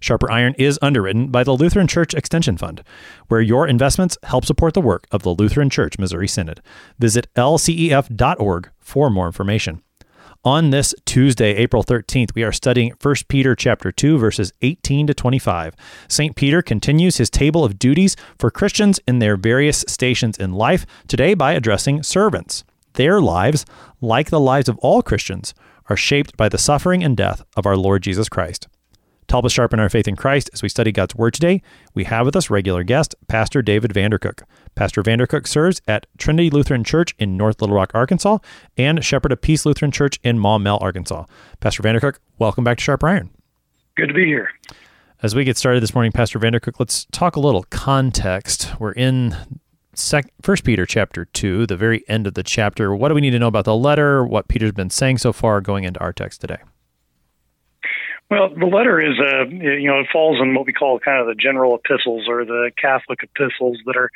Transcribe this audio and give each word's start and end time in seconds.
Sharper 0.00 0.30
Iron 0.30 0.54
is 0.58 0.78
underwritten 0.80 1.28
by 1.28 1.44
the 1.44 1.52
Lutheran 1.52 1.86
Church 1.86 2.14
Extension 2.14 2.56
Fund, 2.56 2.82
where 3.28 3.40
your 3.40 3.66
investments 3.66 4.18
help 4.22 4.44
support 4.44 4.74
the 4.74 4.80
work 4.80 5.06
of 5.10 5.22
the 5.22 5.34
Lutheran 5.34 5.70
Church 5.70 5.98
Missouri 5.98 6.28
Synod. 6.28 6.60
Visit 6.98 7.28
lcef.org 7.34 8.70
for 8.80 9.10
more 9.10 9.26
information. 9.26 9.82
On 10.44 10.70
this 10.70 10.94
Tuesday, 11.04 11.56
April 11.56 11.82
13th, 11.82 12.34
we 12.34 12.44
are 12.44 12.52
studying 12.52 12.92
1 13.02 13.14
Peter 13.26 13.56
chapter 13.56 13.90
2 13.90 14.18
verses 14.18 14.52
18 14.62 15.08
to 15.08 15.14
25. 15.14 15.74
St. 16.06 16.36
Peter 16.36 16.62
continues 16.62 17.16
his 17.16 17.28
table 17.28 17.64
of 17.64 17.78
duties 17.78 18.14
for 18.38 18.50
Christians 18.50 19.00
in 19.08 19.18
their 19.18 19.36
various 19.36 19.84
stations 19.88 20.38
in 20.38 20.52
life, 20.52 20.86
today 21.08 21.34
by 21.34 21.52
addressing 21.54 22.04
servants. 22.04 22.62
Their 22.94 23.20
lives, 23.20 23.66
like 24.00 24.30
the 24.30 24.40
lives 24.40 24.68
of 24.68 24.78
all 24.78 25.02
Christians, 25.02 25.54
are 25.86 25.96
shaped 25.96 26.36
by 26.36 26.48
the 26.48 26.58
suffering 26.58 27.02
and 27.02 27.16
death 27.16 27.42
of 27.56 27.66
our 27.66 27.76
Lord 27.76 28.02
Jesus 28.02 28.28
Christ. 28.28 28.68
To 29.28 29.34
help 29.34 29.44
us 29.44 29.52
sharpen 29.52 29.78
our 29.78 29.90
faith 29.90 30.08
in 30.08 30.16
Christ 30.16 30.48
as 30.54 30.62
we 30.62 30.70
study 30.70 30.90
God's 30.90 31.14
Word 31.14 31.34
today, 31.34 31.60
we 31.92 32.04
have 32.04 32.24
with 32.24 32.34
us 32.34 32.48
regular 32.48 32.82
guest, 32.82 33.14
Pastor 33.26 33.60
David 33.60 33.92
Vandercook. 33.92 34.42
Pastor 34.74 35.02
Vandercook 35.02 35.46
serves 35.46 35.82
at 35.86 36.06
Trinity 36.16 36.48
Lutheran 36.48 36.82
Church 36.82 37.14
in 37.18 37.36
North 37.36 37.60
Little 37.60 37.76
Rock, 37.76 37.90
Arkansas, 37.92 38.38
and 38.78 39.04
Shepherd 39.04 39.32
of 39.32 39.42
Peace 39.42 39.66
Lutheran 39.66 39.90
Church 39.90 40.18
in 40.24 40.38
Maumelle, 40.38 40.80
Arkansas. 40.80 41.26
Pastor 41.60 41.82
Vandercook, 41.82 42.16
welcome 42.38 42.64
back 42.64 42.78
to 42.78 42.84
Sharp 42.84 43.04
Iron. 43.04 43.28
Good 43.96 44.06
to 44.06 44.14
be 44.14 44.24
here. 44.24 44.48
As 45.22 45.34
we 45.34 45.44
get 45.44 45.58
started 45.58 45.82
this 45.82 45.94
morning, 45.94 46.12
Pastor 46.12 46.38
Vandercook, 46.38 46.78
let's 46.78 47.04
talk 47.12 47.36
a 47.36 47.40
little 47.40 47.64
context. 47.64 48.72
We're 48.80 48.92
in 48.92 49.36
First 50.40 50.64
Peter 50.64 50.86
chapter 50.86 51.26
two, 51.26 51.66
the 51.66 51.76
very 51.76 52.02
end 52.08 52.26
of 52.26 52.32
the 52.32 52.42
chapter. 52.42 52.96
What 52.96 53.08
do 53.08 53.14
we 53.14 53.20
need 53.20 53.32
to 53.32 53.38
know 53.38 53.48
about 53.48 53.66
the 53.66 53.76
letter? 53.76 54.24
What 54.24 54.48
Peter's 54.48 54.72
been 54.72 54.88
saying 54.88 55.18
so 55.18 55.34
far, 55.34 55.60
going 55.60 55.84
into 55.84 56.00
our 56.00 56.14
text 56.14 56.40
today? 56.40 56.60
Well, 58.30 58.50
the 58.50 58.66
letter 58.66 59.00
is 59.00 59.18
a 59.18 59.40
uh, 59.40 59.44
you 59.46 59.88
know 59.88 60.00
it 60.00 60.08
falls 60.12 60.38
in 60.40 60.54
what 60.54 60.66
we 60.66 60.74
call 60.74 60.98
kind 60.98 61.20
of 61.20 61.26
the 61.26 61.34
general 61.34 61.76
epistles 61.76 62.26
or 62.28 62.44
the 62.44 62.70
Catholic 62.76 63.20
epistles 63.22 63.78
that 63.86 63.96
are 63.96 64.10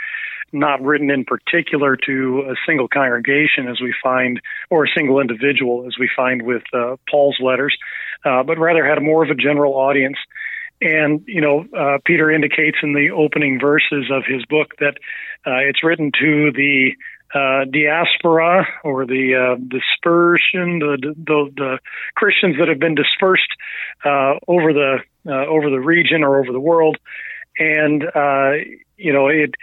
not 0.52 0.82
written 0.82 1.10
in 1.10 1.24
particular 1.24 1.96
to 1.96 2.44
a 2.50 2.54
single 2.66 2.88
congregation 2.88 3.68
as 3.68 3.80
we 3.80 3.94
find 4.02 4.40
or 4.68 4.84
a 4.84 4.88
single 4.94 5.18
individual 5.18 5.86
as 5.86 5.94
we 5.98 6.10
find 6.14 6.42
with 6.42 6.62
uh, 6.74 6.96
Paul's 7.10 7.38
letters, 7.40 7.74
uh, 8.26 8.42
but 8.42 8.58
rather 8.58 8.84
had 8.84 9.02
more 9.02 9.24
of 9.24 9.30
a 9.30 9.34
general 9.34 9.72
audience. 9.74 10.18
And 10.82 11.22
you 11.26 11.40
know, 11.40 11.64
uh, 11.74 11.98
Peter 12.04 12.30
indicates 12.30 12.78
in 12.82 12.92
the 12.92 13.12
opening 13.16 13.58
verses 13.58 14.10
of 14.12 14.24
his 14.26 14.44
book 14.44 14.76
that 14.78 14.98
uh, 15.46 15.64
it's 15.64 15.82
written 15.82 16.12
to 16.20 16.52
the 16.52 16.90
uh, 17.34 17.64
diaspora 17.64 18.66
or 18.84 19.06
the 19.06 19.34
uh, 19.34 19.56
dispersion, 19.56 20.80
the, 20.80 21.14
the, 21.16 21.50
the 21.56 21.78
Christians 22.14 22.56
that 22.58 22.68
have 22.68 22.78
been 22.78 22.94
dispersed 22.94 23.48
uh, 24.04 24.34
over 24.46 24.72
the 24.72 24.98
uh, 25.26 25.46
over 25.46 25.70
the 25.70 25.78
region 25.78 26.24
or 26.24 26.40
over 26.40 26.52
the 26.52 26.60
world, 26.60 26.98
and 27.58 28.02
uh, 28.02 28.52
you 28.96 29.12
know 29.12 29.28
it 29.28 29.54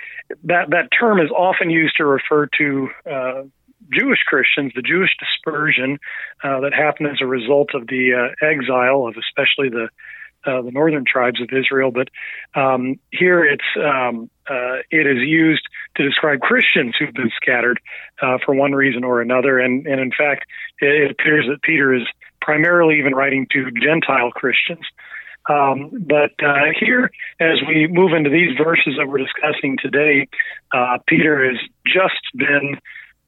that 0.43 0.69
that 0.69 0.89
term 0.97 1.19
is 1.19 1.29
often 1.31 1.69
used 1.69 1.95
to 1.97 2.05
refer 2.05 2.47
to. 2.57 2.89
Jewish 3.91 4.19
Christians, 4.27 4.71
the 4.75 4.83
Jewish 4.83 5.09
dispersion 5.17 5.97
that 6.43 6.73
happened 6.77 7.09
as 7.09 7.17
a 7.21 7.25
result 7.25 7.69
of 7.73 7.87
the 7.87 8.29
exile 8.39 9.07
of 9.07 9.15
especially 9.17 9.69
the 9.69 9.89
uh, 10.45 10.61
the 10.61 10.71
northern 10.71 11.05
tribes 11.05 11.41
of 11.41 11.49
Israel, 11.51 11.91
but 11.91 12.09
um, 12.59 12.99
here 13.11 13.43
it's 13.43 13.63
um, 13.77 14.29
uh, 14.49 14.77
it 14.89 15.05
is 15.05 15.19
used 15.27 15.63
to 15.95 16.03
describe 16.03 16.39
Christians 16.39 16.95
who've 16.97 17.13
been 17.13 17.31
scattered 17.35 17.79
uh, 18.21 18.37
for 18.43 18.55
one 18.55 18.73
reason 18.73 19.03
or 19.03 19.21
another. 19.21 19.59
And, 19.59 19.85
and 19.85 19.99
in 19.99 20.11
fact, 20.11 20.45
it, 20.79 21.11
appears 21.11 21.45
that 21.49 21.61
Peter 21.61 21.93
is 21.93 22.03
primarily 22.41 22.99
even 22.99 23.13
writing 23.13 23.47
to 23.51 23.69
Gentile 23.71 24.31
Christians. 24.31 24.85
Um, 25.49 25.91
but 25.93 26.31
uh, 26.43 26.71
here, 26.79 27.11
as 27.39 27.57
we 27.67 27.87
move 27.87 28.13
into 28.13 28.29
these 28.29 28.57
verses 28.57 28.95
that 28.97 29.07
we're 29.07 29.19
discussing 29.19 29.77
today, 29.81 30.27
uh, 30.71 30.97
Peter 31.07 31.45
has 31.45 31.59
just 31.85 32.21
been 32.35 32.77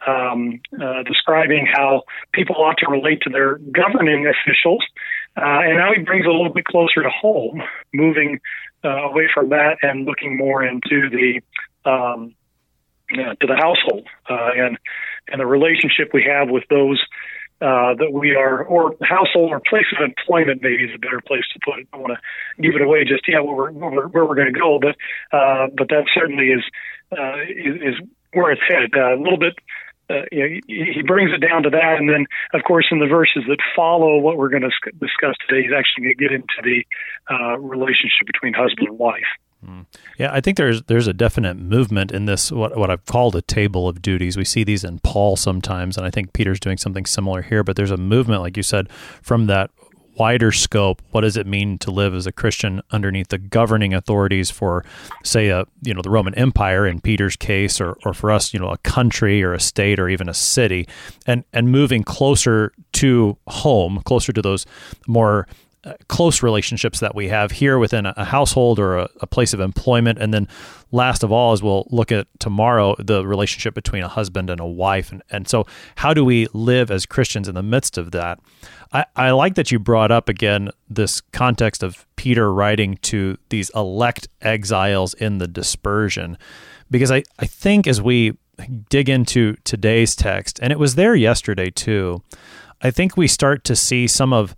um, 0.08 0.60
uh, 0.82 1.04
describing 1.04 1.68
how 1.72 2.04
people 2.34 2.56
ought 2.56 2.78
to 2.80 2.90
relate 2.90 3.22
to 3.22 3.30
their 3.30 3.58
governing 3.58 4.28
officials. 4.28 4.84
Uh, 5.38 5.64
and 5.64 5.78
now 5.78 5.92
he 5.96 6.04
brings 6.04 6.26
a 6.26 6.30
little 6.30 6.54
bit 6.54 6.66
closer 6.66 7.04
to 7.04 7.10
home, 7.10 7.62
moving 7.94 8.40
uh, 8.84 9.10
away 9.10 9.30
from 9.34 9.50
that 9.50 9.78
and 9.82 10.06
looking 10.06 10.38
more 10.38 10.64
into 10.64 11.10
the 11.10 11.42
um, 11.90 12.36
uh, 13.14 13.36
to 13.36 13.48
the 13.48 13.56
household 13.56 14.08
uh, 14.30 14.50
and 14.56 14.78
and 15.28 15.40
the 15.40 15.46
relationship 15.46 16.10
we 16.14 16.24
have 16.24 16.50
with 16.50 16.64
those 16.70 17.02
uh, 17.62 17.94
that 17.94 18.10
we 18.12 18.36
are, 18.36 18.64
or 18.64 18.96
household 19.04 19.52
or 19.52 19.62
place 19.70 19.86
of 19.96 20.04
employment, 20.04 20.62
maybe 20.64 20.84
is 20.84 20.96
a 20.96 21.00
better 21.00 21.22
place 21.22 21.44
to 21.54 21.60
put 21.64 21.80
it. 21.80 21.88
I 21.94 21.98
don't 21.98 22.10
want 22.10 22.18
to 22.18 22.62
give 22.62 22.76
it 22.76 22.82
away 22.82 23.04
just 23.06 23.28
yet 23.28 23.46
where 23.46 23.56
we're, 23.56 23.72
where 23.72 24.08
we're, 24.10 24.26
we're 24.26 24.36
going 24.36 24.52
to 24.52 24.60
go, 24.60 24.80
but 24.80 24.96
uh, 25.32 25.68
but 25.78 25.88
that 25.90 26.06
certainly 26.14 26.48
is, 26.48 26.64
is, 27.12 27.76
is 27.94 28.08
where 28.34 28.52
it's 28.52 28.62
headed. 28.68 28.96
A 28.96 29.16
little 29.16 29.38
bit 29.38 29.54
uh, 30.12 30.26
you 30.32 30.42
know, 30.42 30.60
he 30.68 31.02
brings 31.02 31.32
it 31.32 31.46
down 31.46 31.64
to 31.64 31.70
that, 31.70 31.96
and 32.00 32.10
then, 32.10 32.26
of 32.54 32.64
course, 32.64 32.88
in 32.92 33.00
the 33.00 33.08
verses 33.08 33.44
that 33.48 33.60
follow 33.76 34.18
what 34.18 34.38
we're 34.38 34.50
going 34.50 34.64
to 34.64 34.92
discuss 35.00 35.36
today, 35.48 35.64
he's 35.64 35.72
actually 35.72 36.04
going 36.04 36.16
to 36.18 36.24
get 36.24 36.32
into 36.32 36.60
the 36.64 36.84
uh, 37.34 37.58
relationship 37.60 38.28
between 38.28 38.54
husband 38.54 38.88
and 38.88 39.00
wife. 39.00 39.32
Hmm. 39.66 39.82
Yeah, 40.18 40.34
I 40.34 40.42
think 40.42 40.58
there's 40.58 40.82
there's 40.84 41.08
a 41.08 41.14
definite 41.14 41.56
movement 41.56 42.12
in 42.12 42.26
this 42.26 42.52
what 42.52 42.76
what 42.76 42.90
I've 42.90 43.06
called 43.06 43.36
a 43.36 43.44
table 43.44 43.88
of 43.88 44.02
duties. 44.02 44.36
We 44.36 44.46
see 44.46 44.64
these 44.64 44.84
in 44.84 45.00
Paul 45.00 45.36
sometimes, 45.36 45.98
and 45.98 46.06
I 46.06 46.10
think 46.10 46.34
Peter's 46.34 46.60
doing 46.60 46.78
something 46.78 47.06
similar 47.06 47.44
here. 47.44 47.64
But 47.64 47.76
there's 47.76 47.92
a 47.92 47.98
movement, 47.98 48.42
like 48.42 48.58
you 48.58 48.64
said, 48.64 48.92
from 49.22 49.46
that 49.48 49.70
wider 50.16 50.52
scope, 50.52 51.02
what 51.12 51.22
does 51.22 51.38
it 51.38 51.48
mean 51.48 51.78
to 51.80 51.92
live 51.92 52.14
as 52.14 52.28
a 52.28 52.32
Christian 52.32 52.82
underneath 52.92 53.30
the 53.30 53.38
governing 53.38 53.94
authorities 53.94 54.50
for, 54.50 54.84
say, 55.24 55.50
a 55.50 55.66
you 55.82 55.94
know 55.94 56.02
the 56.02 56.10
Roman 56.10 56.34
Empire 56.36 56.86
in 56.86 57.02
Peter's 57.02 57.36
case, 57.36 57.80
or 57.82 57.98
or 58.06 58.14
for 58.14 58.32
us, 58.32 58.54
you 58.54 58.60
know, 58.60 58.70
a 58.70 58.78
country 58.80 59.44
or 59.44 59.54
a 59.54 59.60
state 59.60 60.00
or 60.00 60.10
even 60.10 60.30
a 60.30 60.34
city, 60.34 60.88
and 61.26 61.44
and 61.54 61.72
moving 61.72 62.04
closer 62.04 62.72
to 62.94 63.38
home, 63.48 64.02
closer 64.06 64.34
to 64.34 64.42
those 64.42 64.66
more 65.08 65.48
close 66.08 66.44
relationships 66.44 67.00
that 67.00 67.16
we 67.16 67.28
have 67.30 67.52
here 67.52 67.80
within 67.80 68.06
a, 68.06 68.26
household 68.26 68.80
or 68.80 68.98
a, 68.98 69.10
a, 69.22 69.28
place 69.28 69.52
of 69.52 69.60
employment. 69.60 70.20
And 70.20 70.32
then 70.32 70.48
last 70.92 71.24
of 71.24 71.32
all, 71.32 71.54
as 71.54 71.64
we'll 71.64 71.88
look 71.90 72.12
at 72.12 72.28
tomorrow, 72.40 72.96
the 73.00 73.26
relationship 73.26 73.74
between 73.74 74.04
a 74.04 74.08
husband 74.08 74.52
and 74.52 74.60
a 74.60 74.66
wife. 74.66 75.12
And, 75.12 75.24
and 75.32 75.48
so, 75.48 75.66
how 75.96 76.14
do 76.14 76.24
we 76.24 76.48
live 76.54 76.92
as 76.92 77.08
Christians 77.08 77.48
in 77.48 77.56
the 77.56 77.64
midst 77.64 77.98
of 77.98 78.12
that? 78.12 78.40
I, 78.94 79.06
I 79.16 79.32
like 79.32 79.56
that 79.56 79.72
you 79.72 79.80
brought 79.80 80.12
up 80.12 80.30
again 80.30 80.70
this 80.88 81.20
context 81.20 81.82
of 81.82 82.06
Peter 82.16 82.54
writing 82.54 82.98
to 83.04 83.38
these 83.50 83.72
elect 83.74 84.28
exiles 84.42 85.16
in 85.16 85.40
the 85.40 85.48
dispersion, 85.48 86.38
because 86.92 87.10
I, 87.10 87.24
I 87.40 87.48
think 87.48 87.88
as 87.88 88.02
we 88.02 88.38
dig 88.90 89.10
into 89.10 89.56
today's 89.64 90.16
text, 90.16 90.60
and 90.62 90.72
it 90.72 90.78
was 90.78 90.94
there 90.94 91.16
yesterday 91.16 91.72
too, 91.72 92.22
I 92.82 92.92
think 92.92 93.18
we 93.18 93.28
start 93.28 93.64
to 93.64 93.76
see 93.76 94.06
some 94.06 94.34
of 94.34 94.56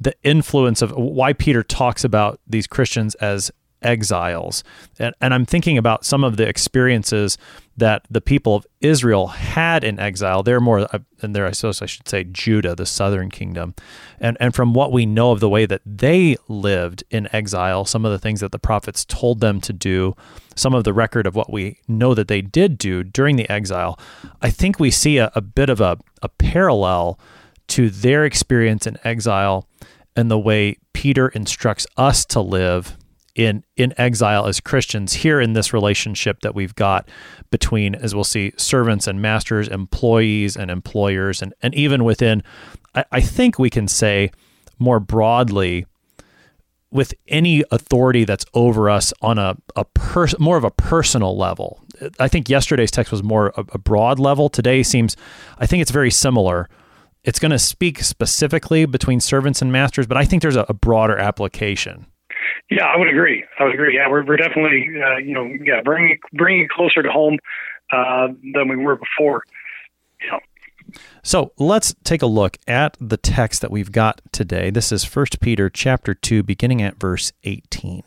the 0.00 0.14
influence 0.22 0.82
of 0.82 0.90
why 0.92 1.32
Peter 1.32 1.62
talks 1.62 2.04
about 2.04 2.40
these 2.46 2.66
Christians 2.66 3.14
as 3.16 3.50
exiles. 3.84 4.64
And, 4.98 5.14
and 5.20 5.34
I'm 5.34 5.44
thinking 5.44 5.78
about 5.78 6.04
some 6.04 6.24
of 6.24 6.36
the 6.36 6.48
experiences 6.48 7.38
that 7.76 8.06
the 8.08 8.20
people 8.20 8.54
of 8.54 8.66
Israel 8.80 9.28
had 9.28 9.84
in 9.84 9.98
exile. 10.00 10.42
They're 10.42 10.60
more, 10.60 10.80
uh, 10.80 11.00
and 11.20 11.34
there 11.34 11.46
I 11.46 11.50
suppose 11.50 11.82
I 11.82 11.86
should 11.86 12.08
say 12.08 12.24
Judah, 12.24 12.74
the 12.74 12.86
southern 12.86 13.30
kingdom. 13.30 13.74
And, 14.18 14.36
and 14.40 14.54
from 14.54 14.74
what 14.74 14.90
we 14.92 15.06
know 15.06 15.32
of 15.32 15.40
the 15.40 15.48
way 15.48 15.66
that 15.66 15.82
they 15.84 16.36
lived 16.48 17.04
in 17.10 17.28
exile, 17.34 17.84
some 17.84 18.04
of 18.04 18.12
the 18.12 18.18
things 18.18 18.40
that 18.40 18.52
the 18.52 18.58
prophets 18.58 19.04
told 19.04 19.40
them 19.40 19.60
to 19.60 19.72
do, 19.72 20.14
some 20.56 20.72
of 20.72 20.84
the 20.84 20.92
record 20.92 21.26
of 21.26 21.34
what 21.34 21.52
we 21.52 21.80
know 21.86 22.14
that 22.14 22.28
they 22.28 22.40
did 22.40 22.78
do 22.78 23.02
during 23.02 23.36
the 23.36 23.50
exile, 23.50 23.98
I 24.40 24.50
think 24.50 24.80
we 24.80 24.90
see 24.90 25.18
a, 25.18 25.30
a 25.34 25.40
bit 25.40 25.68
of 25.68 25.80
a, 25.80 25.98
a 26.22 26.28
parallel 26.28 27.18
to 27.68 27.90
their 27.90 28.24
experience 28.24 28.86
in 28.86 28.98
exile 29.04 29.68
and 30.16 30.30
the 30.30 30.38
way 30.38 30.76
Peter 30.92 31.28
instructs 31.28 31.86
us 31.96 32.24
to 32.26 32.40
live 32.40 32.96
in 33.34 33.64
in 33.76 33.92
exile 33.98 34.46
as 34.46 34.60
Christians 34.60 35.14
here 35.14 35.40
in 35.40 35.54
this 35.54 35.72
relationship 35.72 36.40
that 36.40 36.54
we've 36.54 36.74
got 36.74 37.08
between, 37.50 37.94
as 37.94 38.14
we'll 38.14 38.24
see, 38.24 38.52
servants 38.56 39.06
and 39.06 39.20
masters, 39.20 39.66
employees 39.68 40.56
and 40.56 40.70
employers, 40.70 41.42
and 41.42 41.52
and 41.60 41.74
even 41.74 42.04
within, 42.04 42.42
I, 42.94 43.04
I 43.10 43.20
think 43.20 43.58
we 43.58 43.70
can 43.70 43.88
say 43.88 44.30
more 44.78 45.00
broadly 45.00 45.86
with 46.90 47.12
any 47.26 47.64
authority 47.72 48.24
that's 48.24 48.46
over 48.54 48.88
us 48.88 49.12
on 49.20 49.36
a, 49.36 49.56
a 49.74 49.84
pers- 49.84 50.38
more 50.38 50.56
of 50.56 50.62
a 50.62 50.70
personal 50.70 51.36
level. 51.36 51.82
I 52.20 52.28
think 52.28 52.48
yesterday's 52.48 52.92
text 52.92 53.10
was 53.10 53.22
more 53.22 53.52
a, 53.56 53.64
a 53.72 53.78
broad 53.78 54.20
level. 54.20 54.48
Today 54.48 54.84
seems, 54.84 55.16
I 55.58 55.66
think 55.66 55.82
it's 55.82 55.90
very 55.90 56.12
similar. 56.12 56.68
It's 57.24 57.38
going 57.38 57.50
to 57.50 57.58
speak 57.58 58.00
specifically 58.00 58.84
between 58.84 59.18
servants 59.18 59.62
and 59.62 59.72
masters, 59.72 60.06
but 60.06 60.16
I 60.16 60.24
think 60.24 60.42
there's 60.42 60.56
a, 60.56 60.66
a 60.68 60.74
broader 60.74 61.16
application. 61.16 62.06
Yeah, 62.70 62.84
I 62.84 62.96
would 62.96 63.08
agree. 63.08 63.44
I 63.58 63.64
would 63.64 63.74
agree. 63.74 63.96
Yeah, 63.96 64.08
we're, 64.08 64.24
we're 64.24 64.36
definitely, 64.36 64.86
uh, 65.02 65.16
you 65.16 65.34
know, 65.34 65.50
yeah, 65.64 65.80
bringing 65.82 66.18
bringing 66.32 66.64
it 66.64 66.70
closer 66.70 67.02
to 67.02 67.10
home 67.10 67.38
uh, 67.92 68.28
than 68.52 68.68
we 68.68 68.76
were 68.76 68.96
before. 68.96 69.42
Yeah. 70.22 70.38
So 71.22 71.52
let's 71.58 71.94
take 72.04 72.22
a 72.22 72.26
look 72.26 72.58
at 72.68 72.96
the 73.00 73.16
text 73.16 73.62
that 73.62 73.70
we've 73.70 73.92
got 73.92 74.20
today. 74.32 74.70
This 74.70 74.92
is 74.92 75.04
1 75.04 75.26
Peter 75.40 75.70
chapter 75.70 76.14
2, 76.14 76.42
beginning 76.42 76.82
at 76.82 77.00
verse 77.00 77.32
18. 77.44 78.02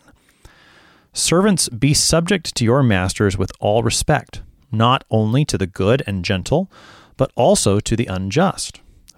Servants, 1.12 1.70
be 1.70 1.94
subject 1.96 2.56
to 2.56 2.64
your 2.64 2.84
masters 2.84 3.38
with 3.38 3.52
all 3.60 3.82
respect, 3.82 4.44
not 4.72 5.04
only 5.10 5.44
to 5.46 5.58
the 5.58 5.66
good 5.66 6.04
and 6.06 6.24
gentle, 6.24 6.72
but 7.18 7.32
also 7.36 7.80
to 7.80 7.96
the 7.96 8.06
unjust. 8.06 8.82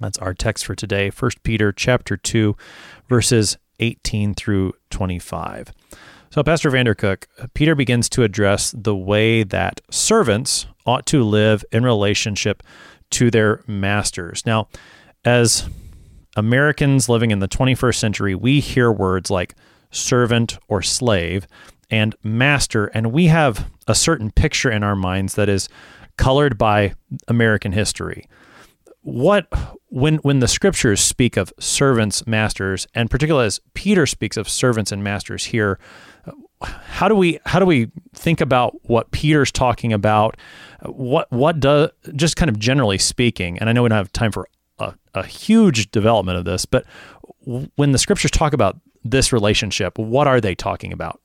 That's 0.00 0.18
our 0.18 0.34
text 0.34 0.64
for 0.64 0.74
today, 0.74 1.10
1 1.10 1.30
Peter 1.42 1.72
chapter 1.72 2.16
2, 2.16 2.56
verses 3.08 3.58
18 3.80 4.34
through 4.34 4.72
25. 4.90 5.72
So, 6.30 6.42
Pastor 6.42 6.70
Vandercook, 6.70 7.24
uh, 7.38 7.48
Peter 7.54 7.74
begins 7.74 8.08
to 8.10 8.22
address 8.22 8.74
the 8.76 8.94
way 8.94 9.42
that 9.42 9.80
servants 9.90 10.66
ought 10.86 11.06
to 11.06 11.22
live 11.22 11.64
in 11.72 11.84
relationship 11.84 12.62
to 13.10 13.30
their 13.30 13.62
masters. 13.66 14.46
Now, 14.46 14.68
as 15.24 15.68
Americans 16.36 17.08
living 17.08 17.32
in 17.32 17.40
the 17.40 17.48
21st 17.48 17.96
century, 17.96 18.34
we 18.34 18.60
hear 18.60 18.92
words 18.92 19.30
like 19.30 19.54
servant 19.90 20.58
or 20.68 20.82
slave 20.82 21.46
and 21.90 22.14
master, 22.22 22.86
and 22.86 23.12
we 23.12 23.26
have 23.26 23.68
a 23.88 23.94
certain 23.94 24.30
picture 24.30 24.70
in 24.70 24.84
our 24.84 24.94
minds 24.94 25.34
that 25.34 25.48
is 25.48 25.68
colored 26.16 26.56
by 26.56 26.94
American 27.26 27.72
history. 27.72 28.26
What 29.02 29.48
when 29.88 30.16
when 30.16 30.40
the 30.40 30.48
scriptures 30.48 31.00
speak 31.00 31.36
of 31.36 31.52
servants, 31.58 32.26
masters, 32.26 32.86
and 32.94 33.10
particularly 33.10 33.46
as 33.46 33.60
Peter 33.74 34.06
speaks 34.06 34.36
of 34.36 34.48
servants 34.48 34.92
and 34.92 35.02
masters 35.02 35.46
here, 35.46 35.78
how 36.62 37.08
do 37.08 37.14
we 37.14 37.40
how 37.46 37.58
do 37.58 37.66
we 37.66 37.90
think 38.12 38.40
about 38.40 38.76
what 38.88 39.10
Peter's 39.10 39.50
talking 39.50 39.92
about? 39.92 40.36
What 40.82 41.30
what 41.32 41.60
does 41.60 41.90
just 42.14 42.36
kind 42.36 42.50
of 42.50 42.58
generally 42.58 42.98
speaking, 42.98 43.58
and 43.58 43.68
I 43.70 43.72
know 43.72 43.82
we 43.82 43.88
don't 43.88 43.96
have 43.96 44.12
time 44.12 44.32
for 44.32 44.48
a, 44.78 44.94
a 45.14 45.24
huge 45.24 45.90
development 45.90 46.38
of 46.38 46.44
this, 46.44 46.66
but 46.66 46.84
when 47.76 47.92
the 47.92 47.98
scriptures 47.98 48.30
talk 48.30 48.52
about 48.52 48.78
this 49.02 49.32
relationship, 49.32 49.98
what 49.98 50.26
are 50.26 50.40
they 50.40 50.54
talking 50.54 50.92
about? 50.92 51.20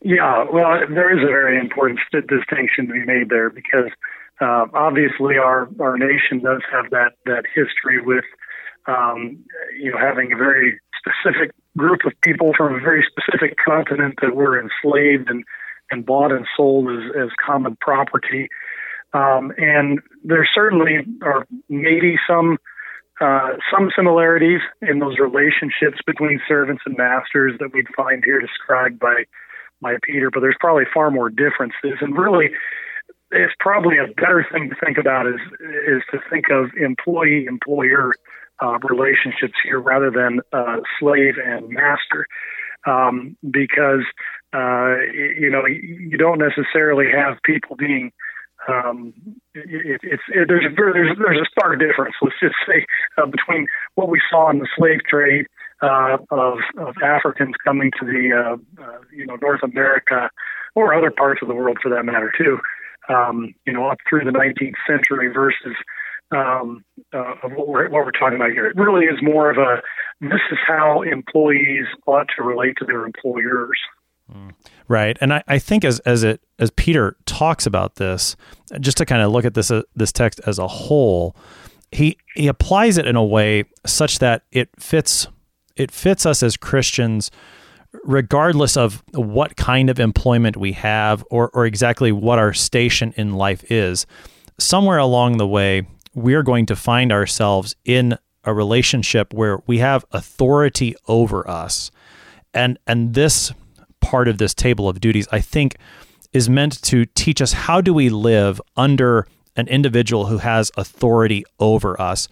Yeah, 0.00 0.44
well, 0.52 0.78
there 0.88 1.12
is 1.16 1.24
a 1.24 1.26
very 1.26 1.58
important 1.58 1.98
distinction 2.12 2.86
to 2.86 2.92
be 2.92 3.04
made 3.04 3.30
there 3.30 3.50
because 3.50 3.90
uh, 4.40 4.66
obviously 4.74 5.36
our 5.36 5.68
our 5.80 5.96
nation 5.98 6.40
does 6.42 6.62
have 6.72 6.90
that 6.90 7.12
that 7.26 7.44
history 7.54 8.00
with 8.00 8.24
um, 8.86 9.38
you 9.78 9.90
know 9.90 9.98
having 9.98 10.32
a 10.32 10.36
very 10.36 10.80
specific 10.98 11.52
group 11.76 12.00
of 12.04 12.12
people 12.22 12.52
from 12.56 12.74
a 12.74 12.80
very 12.80 13.04
specific 13.10 13.56
continent 13.64 14.14
that 14.22 14.34
were 14.34 14.60
enslaved 14.60 15.28
and 15.28 15.44
and 15.90 16.04
bought 16.04 16.32
and 16.32 16.46
sold 16.56 16.88
as 16.90 17.04
as 17.16 17.28
common 17.44 17.76
property. 17.80 18.48
Um, 19.14 19.52
and 19.56 20.00
there 20.22 20.46
certainly 20.54 20.98
are 21.22 21.46
maybe 21.68 22.16
some 22.28 22.58
uh, 23.20 23.56
some 23.72 23.90
similarities 23.96 24.60
in 24.82 25.00
those 25.00 25.18
relationships 25.18 25.98
between 26.06 26.40
servants 26.46 26.82
and 26.86 26.96
masters 26.96 27.54
that 27.58 27.72
we'd 27.72 27.88
find 27.96 28.22
here 28.24 28.40
described 28.40 28.98
by 28.98 29.24
by 29.80 29.96
Peter, 30.02 30.30
but 30.30 30.40
there's 30.40 30.56
probably 30.60 30.84
far 30.92 31.10
more 31.10 31.30
differences. 31.30 31.98
And 32.00 32.16
really, 32.16 32.50
it's 33.30 33.54
probably 33.60 33.96
a 33.98 34.06
better 34.06 34.46
thing 34.50 34.70
to 34.70 34.76
think 34.84 34.98
about 34.98 35.26
is 35.26 35.40
is 35.86 36.02
to 36.10 36.18
think 36.30 36.46
of 36.50 36.70
employee 36.76 37.46
employer 37.46 38.12
uh, 38.60 38.78
relationships 38.88 39.54
here 39.62 39.80
rather 39.80 40.10
than 40.10 40.40
uh, 40.52 40.78
slave 40.98 41.34
and 41.44 41.68
master, 41.68 42.26
um, 42.86 43.36
because 43.50 44.04
uh, 44.52 44.96
you 45.12 45.50
know 45.50 45.66
you 45.66 46.16
don't 46.16 46.38
necessarily 46.38 47.06
have 47.10 47.36
people 47.44 47.76
being 47.76 48.12
um, 48.68 49.14
it, 49.54 50.00
it's 50.02 50.22
it, 50.28 50.48
there's 50.48 50.64
a 50.64 50.74
there's 50.74 51.16
there's 51.18 51.40
a 51.40 51.50
stark 51.50 51.78
difference. 51.78 52.14
Let's 52.20 52.36
just 52.40 52.54
say 52.66 52.86
uh, 53.16 53.26
between 53.26 53.66
what 53.94 54.08
we 54.08 54.20
saw 54.30 54.50
in 54.50 54.58
the 54.58 54.68
slave 54.76 55.00
trade 55.08 55.46
uh, 55.82 56.18
of 56.30 56.58
of 56.78 56.94
Africans 57.02 57.54
coming 57.64 57.90
to 58.00 58.06
the 58.06 58.32
uh, 58.32 58.82
uh, 58.82 58.98
you 59.12 59.26
know 59.26 59.36
North 59.40 59.62
America 59.62 60.30
or 60.74 60.94
other 60.94 61.10
parts 61.10 61.40
of 61.42 61.48
the 61.48 61.54
world 61.54 61.78
for 61.82 61.88
that 61.90 62.04
matter 62.04 62.32
too. 62.36 62.58
Um, 63.08 63.54
you 63.66 63.72
know, 63.72 63.86
up 63.86 63.98
through 64.08 64.24
the 64.24 64.32
19th 64.32 64.74
century 64.86 65.28
versus 65.28 65.74
um, 66.30 66.84
uh, 67.14 67.34
of 67.42 67.52
what 67.52 67.68
we're 67.68 67.88
what 67.88 68.04
we're 68.04 68.10
talking 68.10 68.36
about 68.36 68.50
here. 68.50 68.66
It 68.66 68.76
really 68.76 69.06
is 69.06 69.18
more 69.22 69.50
of 69.50 69.56
a 69.56 69.82
this 70.20 70.40
is 70.50 70.58
how 70.66 71.02
employees 71.02 71.86
ought 72.06 72.28
to 72.36 72.42
relate 72.42 72.76
to 72.78 72.84
their 72.84 73.06
employers. 73.06 73.78
Right, 74.88 75.16
and 75.20 75.32
I, 75.32 75.42
I 75.48 75.58
think 75.58 75.84
as 75.84 76.00
as 76.00 76.22
it 76.22 76.42
as 76.58 76.70
Peter 76.70 77.16
talks 77.24 77.66
about 77.66 77.96
this, 77.96 78.36
just 78.80 78.98
to 78.98 79.06
kind 79.06 79.22
of 79.22 79.32
look 79.32 79.44
at 79.44 79.54
this 79.54 79.70
uh, 79.70 79.82
this 79.96 80.12
text 80.12 80.40
as 80.46 80.58
a 80.58 80.68
whole, 80.68 81.34
he 81.92 82.18
he 82.34 82.46
applies 82.46 82.98
it 82.98 83.06
in 83.06 83.16
a 83.16 83.24
way 83.24 83.64
such 83.86 84.18
that 84.18 84.44
it 84.52 84.68
fits 84.78 85.28
it 85.76 85.90
fits 85.90 86.26
us 86.26 86.42
as 86.42 86.56
Christians 86.56 87.30
regardless 88.04 88.76
of 88.76 89.02
what 89.12 89.56
kind 89.56 89.90
of 89.90 89.98
employment 89.98 90.56
we 90.56 90.72
have 90.72 91.24
or, 91.30 91.50
or 91.50 91.66
exactly 91.66 92.12
what 92.12 92.38
our 92.38 92.52
station 92.52 93.12
in 93.16 93.34
life 93.34 93.70
is, 93.70 94.06
somewhere 94.58 94.98
along 94.98 95.38
the 95.38 95.46
way, 95.46 95.86
we're 96.14 96.42
going 96.42 96.66
to 96.66 96.76
find 96.76 97.12
ourselves 97.12 97.76
in 97.84 98.16
a 98.44 98.52
relationship 98.52 99.32
where 99.32 99.58
we 99.66 99.78
have 99.78 100.04
authority 100.12 100.94
over 101.06 101.48
us. 101.48 101.90
And 102.54 102.78
and 102.86 103.14
this 103.14 103.52
part 104.00 104.28
of 104.28 104.38
this 104.38 104.54
table 104.54 104.88
of 104.88 105.00
duties, 105.00 105.28
I 105.30 105.40
think, 105.40 105.76
is 106.32 106.48
meant 106.48 106.80
to 106.82 107.04
teach 107.04 107.42
us 107.42 107.52
how 107.52 107.80
do 107.80 107.92
we 107.92 108.08
live 108.08 108.60
under 108.76 109.26
an 109.56 109.68
individual 109.68 110.26
who 110.26 110.38
has 110.38 110.70
authority 110.76 111.44
over 111.58 112.00
us 112.00 112.28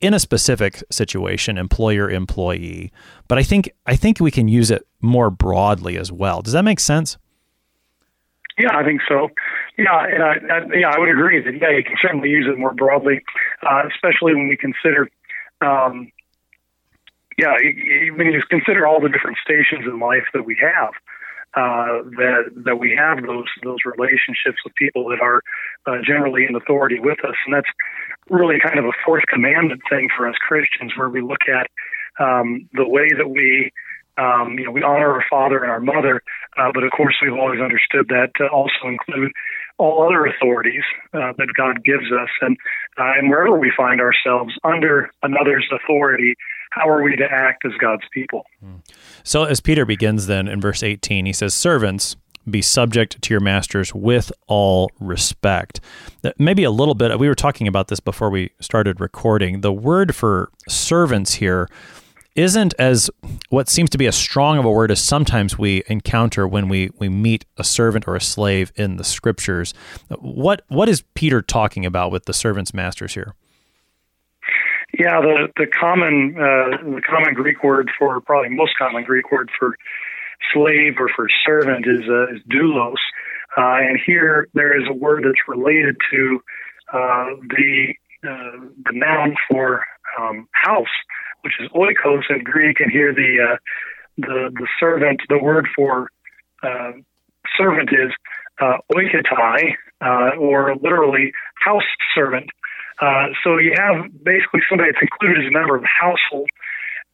in 0.00 0.14
a 0.14 0.18
specific 0.18 0.82
situation, 0.90 1.58
employer 1.58 2.10
employee. 2.10 2.92
But 3.26 3.38
I 3.38 3.42
think 3.42 3.70
I 3.86 3.96
think 3.96 4.20
we 4.20 4.30
can 4.30 4.48
use 4.48 4.70
it 4.70 4.86
more 5.00 5.30
broadly 5.30 5.96
as 5.96 6.12
well. 6.12 6.42
Does 6.42 6.52
that 6.52 6.64
make 6.64 6.80
sense? 6.80 7.18
Yeah, 8.58 8.76
I 8.76 8.84
think 8.84 9.00
so. 9.08 9.28
Yeah, 9.76 10.04
and 10.04 10.22
I, 10.22 10.32
I, 10.52 10.58
yeah, 10.74 10.90
I 10.90 10.98
would 10.98 11.08
agree 11.08 11.40
that 11.40 11.54
yeah, 11.60 11.70
you 11.70 11.84
can 11.84 11.94
certainly 12.02 12.28
use 12.28 12.46
it 12.50 12.58
more 12.58 12.74
broadly, 12.74 13.22
uh, 13.62 13.82
especially 13.88 14.34
when 14.34 14.48
we 14.48 14.56
consider, 14.56 15.08
um, 15.60 16.10
yeah, 17.38 17.54
when 18.16 18.26
you 18.26 18.42
consider 18.50 18.84
all 18.84 19.00
the 19.00 19.08
different 19.08 19.38
stations 19.44 19.84
in 19.86 20.00
life 20.00 20.24
that 20.34 20.44
we 20.44 20.56
have 20.60 20.92
uh, 21.54 22.04
that 22.18 22.50
that 22.64 22.76
we 22.76 22.94
have 22.96 23.24
those 23.24 23.48
those 23.62 23.78
relationships 23.84 24.58
with 24.64 24.74
people 24.74 25.08
that 25.08 25.20
are 25.20 25.42
uh, 25.86 25.96
generally 26.04 26.44
in 26.48 26.54
authority 26.54 27.00
with 27.00 27.18
us, 27.24 27.34
and 27.46 27.54
that's 27.54 27.68
really 28.30 28.56
kind 28.62 28.78
of 28.78 28.84
a 28.84 28.92
fourth 29.04 29.24
commandment 29.28 29.82
thing 29.88 30.08
for 30.16 30.28
us 30.28 30.34
Christians, 30.36 30.92
where 30.96 31.08
we 31.08 31.20
look 31.20 31.42
at 31.48 31.68
um, 32.22 32.68
the 32.72 32.86
way 32.86 33.08
that 33.16 33.28
we. 33.28 33.72
Um, 34.18 34.58
you 34.58 34.64
know, 34.64 34.72
we 34.72 34.82
honor 34.82 35.12
our 35.12 35.24
father 35.30 35.62
and 35.62 35.70
our 35.70 35.78
mother, 35.78 36.22
uh, 36.56 36.72
but 36.74 36.82
of 36.82 36.90
course, 36.90 37.14
we've 37.22 37.38
always 37.38 37.60
understood 37.60 38.08
that 38.08 38.30
to 38.38 38.48
also 38.48 38.88
include 38.88 39.30
all 39.78 40.04
other 40.04 40.26
authorities 40.26 40.82
uh, 41.14 41.32
that 41.38 41.46
God 41.56 41.84
gives 41.84 42.10
us, 42.10 42.28
and 42.40 42.56
uh, 42.98 43.12
and 43.16 43.30
wherever 43.30 43.56
we 43.56 43.72
find 43.76 44.00
ourselves 44.00 44.54
under 44.64 45.08
another's 45.22 45.70
authority, 45.72 46.34
how 46.70 46.88
are 46.88 47.02
we 47.02 47.16
to 47.16 47.24
act 47.30 47.64
as 47.64 47.72
God's 47.80 48.02
people? 48.12 48.44
So, 49.22 49.44
as 49.44 49.60
Peter 49.60 49.84
begins 49.84 50.26
then 50.26 50.48
in 50.48 50.60
verse 50.60 50.82
18, 50.82 51.26
he 51.26 51.32
says, 51.32 51.54
Servants, 51.54 52.16
be 52.48 52.62
subject 52.62 53.20
to 53.20 53.34
your 53.34 53.40
masters 53.40 53.94
with 53.94 54.32
all 54.46 54.90
respect. 55.00 55.80
Maybe 56.38 56.64
a 56.64 56.70
little 56.70 56.94
bit, 56.94 57.18
we 57.18 57.28
were 57.28 57.34
talking 57.34 57.68
about 57.68 57.88
this 57.88 58.00
before 58.00 58.30
we 58.30 58.50
started 58.60 59.00
recording. 59.00 59.60
The 59.60 59.72
word 59.72 60.14
for 60.14 60.50
servants 60.68 61.34
here 61.34 61.68
isn't 62.34 62.72
as 62.78 63.10
what 63.48 63.68
seems 63.68 63.90
to 63.90 63.98
be 63.98 64.06
as 64.06 64.14
strong 64.14 64.58
of 64.58 64.64
a 64.64 64.70
word 64.70 64.92
as 64.92 65.00
sometimes 65.00 65.58
we 65.58 65.82
encounter 65.88 66.46
when 66.46 66.68
we, 66.68 66.90
we 66.98 67.08
meet 67.08 67.44
a 67.56 67.64
servant 67.64 68.06
or 68.06 68.14
a 68.14 68.20
slave 68.20 68.72
in 68.76 68.96
the 68.96 69.04
scriptures. 69.04 69.74
What 70.20 70.62
what 70.68 70.88
is 70.88 71.02
Peter 71.14 71.42
talking 71.42 71.84
about 71.84 72.12
with 72.12 72.26
the 72.26 72.32
servants' 72.32 72.72
masters 72.72 73.14
here? 73.14 73.34
Yeah, 74.96 75.20
the 75.20 75.48
the 75.56 75.66
common 75.66 76.36
uh, 76.36 76.78
the 76.94 77.02
common 77.04 77.34
Greek 77.34 77.62
word 77.64 77.90
for 77.98 78.20
probably 78.20 78.50
most 78.50 78.72
common 78.78 79.02
Greek 79.02 79.32
word 79.32 79.50
for 79.58 79.76
slave 80.52 80.94
or 80.98 81.08
for 81.14 81.28
servant 81.44 81.86
is 81.86 82.08
uh, 82.08 82.34
is 82.34 82.42
doulos, 82.50 82.96
uh, 83.56 83.78
and 83.80 83.98
here 84.04 84.48
there 84.54 84.78
is 84.78 84.86
a 84.88 84.94
word 84.94 85.24
that's 85.24 85.48
related 85.48 85.96
to 86.10 86.40
uh, 86.92 87.26
the 87.48 87.94
uh, 88.24 88.66
the 88.84 88.92
noun 88.92 89.34
for 89.50 89.84
um, 90.18 90.48
house, 90.52 90.86
which 91.42 91.54
is 91.60 91.68
oikos 91.70 92.22
in 92.30 92.42
Greek, 92.44 92.80
and 92.80 92.90
here 92.90 93.12
the 93.14 93.52
uh, 93.52 93.56
the 94.16 94.50
the 94.54 94.66
servant, 94.80 95.20
the 95.28 95.38
word 95.38 95.66
for 95.76 96.08
uh, 96.62 96.92
servant 97.56 97.90
is 97.92 98.12
oiketai, 98.60 99.74
uh, 100.00 100.36
or 100.38 100.74
literally 100.76 101.32
house 101.64 101.82
servant. 102.14 102.48
So 103.44 103.58
you 103.58 103.74
have 103.76 104.10
basically 104.24 104.60
somebody 104.68 104.90
that's 104.90 105.02
included 105.02 105.44
as 105.44 105.48
a 105.48 105.52
member 105.52 105.76
of 105.76 105.82
the 105.82 105.88
household. 106.00 106.48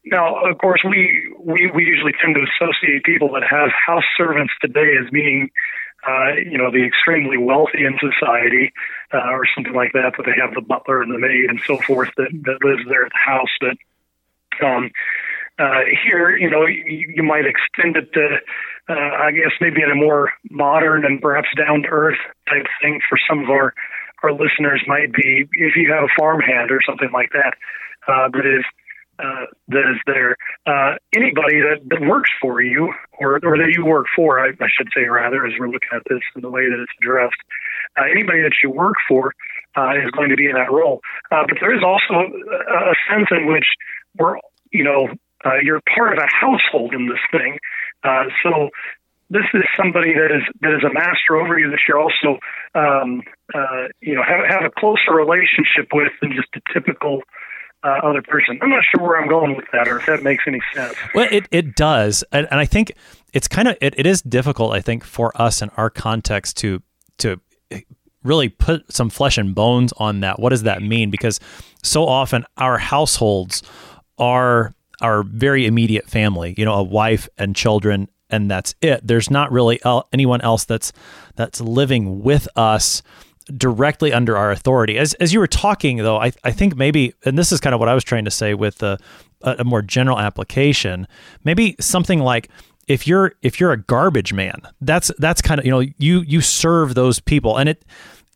Now, 0.07 0.45
of 0.45 0.59
course, 0.59 0.81
we, 0.85 1.33
we, 1.39 1.71
we 1.75 1.85
usually 1.85 2.13
tend 2.21 2.35
to 2.35 2.43
associate 2.43 3.05
people 3.05 3.33
that 3.33 3.43
have 3.49 3.71
house 3.73 4.05
servants 4.17 4.53
today 4.61 4.97
as 5.03 5.11
being, 5.11 5.51
uh, 6.07 6.35
you 6.35 6.59
know, 6.59 6.71
the 6.71 6.85
extremely 6.85 7.39
wealthy 7.39 7.85
in 7.85 7.99
society, 7.99 8.73
uh, 9.13 9.31
or 9.31 9.45
something 9.55 9.73
like 9.73 9.93
that. 9.95 10.13
But 10.17 10.27
they 10.27 10.37
have 10.41 10.55
the 10.55 10.61
butler 10.61 11.01
and 11.03 11.13
the 11.13 11.19
maid 11.19 11.49
and 11.49 11.61
so 11.67 11.79
forth 11.79 12.11
that, 12.17 12.29
that 12.45 12.65
lives 12.65 12.83
there 12.89 13.07
at 13.07 13.13
the 13.13 13.25
house. 13.25 13.49
But 13.61 14.67
um, 14.67 14.91
uh, 15.59 15.81
here, 16.05 16.37
you 16.37 16.51
know, 16.51 16.67
you, 16.67 17.15
you 17.17 17.23
might 17.23 17.47
extend 17.47 17.97
it 17.97 18.13
to, 18.13 18.39
uh, 18.89 19.25
I 19.25 19.33
guess, 19.33 19.53
maybe 19.61 19.83
in 19.83 19.91
a 19.91 19.95
more 19.95 20.33
modern 20.51 21.07
and 21.07 21.21
perhaps 21.21 21.49
down 21.57 21.83
to 21.83 21.89
earth 21.89 22.19
type 22.49 22.67
thing 22.83 23.01
for 23.09 23.19
some 23.29 23.45
of 23.45 23.51
our 23.51 23.75
our 24.23 24.33
listeners 24.33 24.81
might 24.87 25.13
be 25.13 25.47
if 25.53 25.77
you 25.77 25.93
have 25.93 26.05
a 26.05 26.09
farmhand 26.19 26.71
or 26.71 26.81
something 26.81 27.11
like 27.13 27.31
that 27.33 27.53
uh, 28.09 28.27
that 28.33 28.47
is 28.47 28.65
uh, 29.19 29.47
that 29.69 29.85
is 29.91 30.01
there. 30.07 30.37
Uh, 30.67 30.97
anybody 31.15 31.61
that, 31.61 31.81
that 31.89 32.01
works 32.01 32.31
for 32.41 32.61
you 32.61 32.93
or, 33.19 33.39
or 33.45 33.57
that 33.59 33.73
you 33.77 33.85
work 33.85 34.07
for, 34.15 34.41
I, 34.41 34.49
I 34.49 34.69
should 34.77 34.89
say 34.95 35.05
rather, 35.05 35.47
as 35.47 35.53
we're 35.59 35.69
looking 35.69 35.91
at 35.95 36.03
this 36.09 36.21
in 36.35 36.43
the 36.43 36.51
way 36.51 36.63
that 36.69 36.81
it's 36.81 36.93
addressed, 37.01 37.37
uh, 37.99 38.05
anybody 38.11 38.43
that 38.43 38.53
you 38.63 38.71
work 38.71 38.97
for 39.09 39.33
uh, 39.77 39.93
is 40.03 40.11
going 40.11 40.31
to 40.31 40.37
be 40.37 40.47
in 40.47 40.55
that 40.55 40.71
role. 40.71 41.01
Uh, 41.31 41.45
but 41.49 41.59
there 41.61 41.75
is 41.75 41.83
also 41.83 42.15
a, 42.15 42.91
a 42.91 42.95
sense 43.11 43.29
in 43.31 43.47
which 43.47 43.67
we're, 44.19 44.37
you 44.73 44.85
know, 44.85 45.09
uh, 45.45 45.59
you're 45.63 45.81
part 45.95 46.13
of 46.13 46.19
a 46.19 46.29
household 46.29 46.95
in 46.95 47.07
this 47.07 47.21
thing. 47.31 47.59
So 48.43 48.71
this 49.31 49.45
is 49.55 49.63
somebody 49.77 50.13
that 50.15 50.31
is 50.35 50.43
that 50.61 50.75
is 50.75 50.85
a 50.85 50.93
master 50.93 51.37
over 51.37 51.59
you 51.59 51.71
that 51.71 51.81
you're 51.89 51.99
also 51.99 52.39
um, 52.75 53.23
you 54.01 54.15
know 54.15 54.23
have 54.23 54.45
have 54.49 54.65
a 54.65 54.71
closer 54.71 55.13
relationship 55.13 55.89
with 55.93 56.13
than 56.21 56.33
just 56.33 56.49
a 56.57 56.61
typical 56.73 57.23
uh, 57.85 58.01
other 58.03 58.23
person. 58.23 58.59
I'm 58.63 58.71
not 58.71 58.83
sure 58.91 59.07
where 59.07 59.21
I'm 59.21 59.29
going 59.29 59.57
with 59.57 59.67
that, 59.73 59.87
or 59.89 59.99
if 59.99 60.07
that 60.07 60.23
makes 60.23 60.45
any 60.47 60.61
sense. 60.75 60.95
Well, 61.15 61.29
it 61.31 61.47
it 61.51 61.77
does, 61.77 62.25
and, 62.33 62.49
and 62.51 62.59
I 62.59 62.65
think 62.65 62.93
it's 63.33 63.47
kind 63.47 63.69
of 63.69 63.77
it, 63.81 63.95
it 63.97 64.07
is 64.07 64.23
difficult. 64.23 64.73
I 64.73 64.81
think 64.81 65.05
for 65.05 65.31
us 65.41 65.63
in 65.63 65.71
our 65.77 65.91
context 65.91 66.57
to 66.59 66.83
to 67.19 67.41
really 68.23 68.49
put 68.49 68.91
some 68.91 69.11
flesh 69.11 69.37
and 69.37 69.55
bones 69.55 69.93
on 69.99 70.21
that. 70.21 70.41
What 70.41 70.49
does 70.49 70.63
that 70.63 70.83
mean? 70.83 71.11
Because 71.11 71.39
so 71.83 72.07
often 72.07 72.47
our 72.57 72.79
households 72.79 73.63
are 74.19 74.73
our 75.03 75.23
very 75.23 75.67
immediate 75.67 76.09
family. 76.09 76.55
You 76.57 76.65
know, 76.65 76.73
a 76.75 76.83
wife 76.83 77.29
and 77.37 77.55
children 77.55 78.09
and 78.31 78.51
that's 78.51 78.75
it. 78.81 79.07
There's 79.07 79.31
not 79.31 79.53
really 79.53 79.81
anyone 80.13 80.41
else 80.41 80.65
that's 80.65 80.93
that's 81.37 81.61
living 81.61 82.23
with 82.23 82.49
us 82.57 83.03
directly 83.57 84.13
under 84.13 84.37
our 84.37 84.51
authority. 84.51 84.99
As 84.99 85.15
as 85.15 85.33
you 85.33 85.41
were 85.41 85.47
talking 85.47 85.99
though, 85.99 86.19
I 86.19 86.33
I 86.43 86.51
think 86.51 86.77
maybe 86.77 87.15
and 87.25 87.39
this 87.39 87.53
is 87.53 87.61
kind 87.61 87.75
of 87.75 87.81
what 87.81 87.89
I 87.89 87.95
was 87.95 88.05
trying 88.05 88.25
to 88.25 88.31
say 88.31 88.55
with 88.55 88.83
a, 88.83 88.99
a 89.43 89.65
more 89.65 89.83
general 89.83 90.19
application, 90.19 91.07
maybe 91.45 91.77
something 91.81 92.21
like 92.21 92.49
if 92.89 93.07
you're 93.07 93.35
if 93.43 93.61
you're 93.61 93.73
a 93.73 93.79
garbage 93.79 94.33
man, 94.33 94.61
that's 94.81 95.11
that's 95.19 95.43
kind 95.43 95.59
of 95.59 95.65
you 95.65 95.71
know 95.71 95.81
you 95.99 96.21
you 96.21 96.41
serve 96.41 96.95
those 96.95 97.21
people 97.21 97.57
and 97.57 97.69
it 97.69 97.85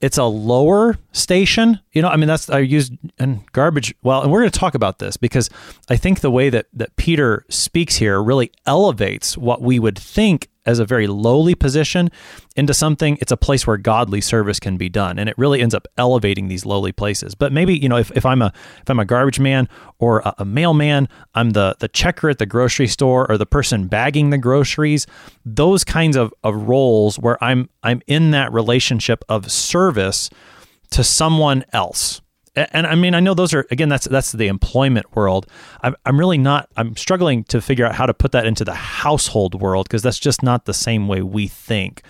it's 0.00 0.18
a 0.18 0.24
lower 0.24 0.96
station. 1.12 1.80
You 1.98 2.02
know, 2.02 2.10
I 2.10 2.16
mean, 2.16 2.28
that's 2.28 2.48
I 2.48 2.60
use 2.60 2.92
and 3.18 3.44
garbage. 3.50 3.92
Well, 4.04 4.22
and 4.22 4.30
we're 4.30 4.38
going 4.38 4.52
to 4.52 4.56
talk 4.56 4.76
about 4.76 5.00
this 5.00 5.16
because 5.16 5.50
I 5.90 5.96
think 5.96 6.20
the 6.20 6.30
way 6.30 6.48
that 6.48 6.66
that 6.74 6.94
Peter 6.94 7.44
speaks 7.48 7.96
here 7.96 8.22
really 8.22 8.52
elevates 8.66 9.36
what 9.36 9.62
we 9.62 9.80
would 9.80 9.98
think 9.98 10.48
as 10.64 10.78
a 10.78 10.84
very 10.84 11.08
lowly 11.08 11.56
position 11.56 12.08
into 12.54 12.72
something 12.72 13.18
it's 13.20 13.32
a 13.32 13.36
place 13.36 13.66
where 13.66 13.76
godly 13.76 14.20
service 14.20 14.60
can 14.60 14.76
be 14.76 14.88
done 14.88 15.18
and 15.18 15.28
it 15.28 15.36
really 15.36 15.60
ends 15.60 15.74
up 15.74 15.88
elevating 15.96 16.46
these 16.48 16.66
lowly 16.66 16.92
places 16.92 17.34
but 17.34 17.52
maybe 17.52 17.76
you 17.76 17.88
know 17.88 17.96
if, 17.96 18.10
if 18.14 18.26
i'm 18.26 18.42
a 18.42 18.52
if 18.82 18.90
i'm 18.90 18.98
a 18.98 19.04
garbage 19.04 19.40
man 19.40 19.66
or 19.98 20.20
a, 20.20 20.34
a 20.38 20.44
mailman 20.44 21.08
i'm 21.34 21.50
the 21.50 21.74
the 21.80 21.88
checker 21.88 22.28
at 22.28 22.38
the 22.38 22.44
grocery 22.44 22.86
store 22.86 23.28
or 23.30 23.38
the 23.38 23.46
person 23.46 23.88
bagging 23.88 24.28
the 24.28 24.36
groceries 24.36 25.06
those 25.44 25.84
kinds 25.84 26.16
of, 26.16 26.34
of 26.44 26.54
roles 26.68 27.18
where 27.18 27.42
i'm 27.42 27.70
i'm 27.82 28.02
in 28.06 28.30
that 28.32 28.52
relationship 28.52 29.24
of 29.30 29.50
service 29.50 30.28
to 30.90 31.04
someone 31.04 31.64
else 31.72 32.20
and 32.72 32.86
I 32.86 32.94
mean, 32.94 33.14
I 33.14 33.20
know 33.20 33.34
those 33.34 33.54
are 33.54 33.66
again 33.70 33.88
that's 33.88 34.06
that's 34.06 34.32
the 34.32 34.48
employment 34.48 35.14
world. 35.14 35.46
I'm 35.82 35.94
I'm 36.04 36.18
really 36.18 36.38
not. 36.38 36.68
I'm 36.76 36.96
struggling 36.96 37.44
to 37.44 37.60
figure 37.60 37.86
out 37.86 37.94
how 37.94 38.06
to 38.06 38.14
put 38.14 38.32
that 38.32 38.46
into 38.46 38.64
the 38.64 38.74
household 38.74 39.60
world 39.60 39.88
because 39.88 40.02
that's 40.02 40.18
just 40.18 40.42
not 40.42 40.64
the 40.64 40.74
same 40.74 41.08
way 41.08 41.22
we 41.22 41.46
think. 41.46 42.02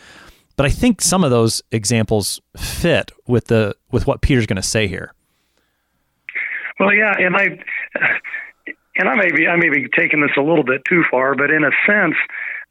But 0.57 0.67
I 0.67 0.71
think 0.71 1.01
some 1.01 1.23
of 1.23 1.31
those 1.31 1.63
examples 1.71 2.41
fit 2.57 3.13
with 3.27 3.47
the 3.47 3.77
with 3.91 4.07
what 4.07 4.23
Peter's 4.23 4.47
going 4.47 4.57
to 4.57 4.63
say 4.63 4.89
here. 4.89 5.13
Well, 6.81 6.93
yeah, 6.93 7.15
and 7.19 7.37
I 7.37 7.47
and 8.97 9.09
I 9.09 9.15
may 9.15 9.31
be 9.31 9.47
I 9.47 9.57
may 9.57 9.69
be 9.69 9.87
taking 9.97 10.21
this 10.21 10.33
a 10.37 10.43
little 10.43 10.65
bit 10.65 10.83
too 10.89 11.05
far, 11.11 11.35
but 11.35 11.51
in 11.51 11.65
a 11.65 11.71
sense, 11.87 12.17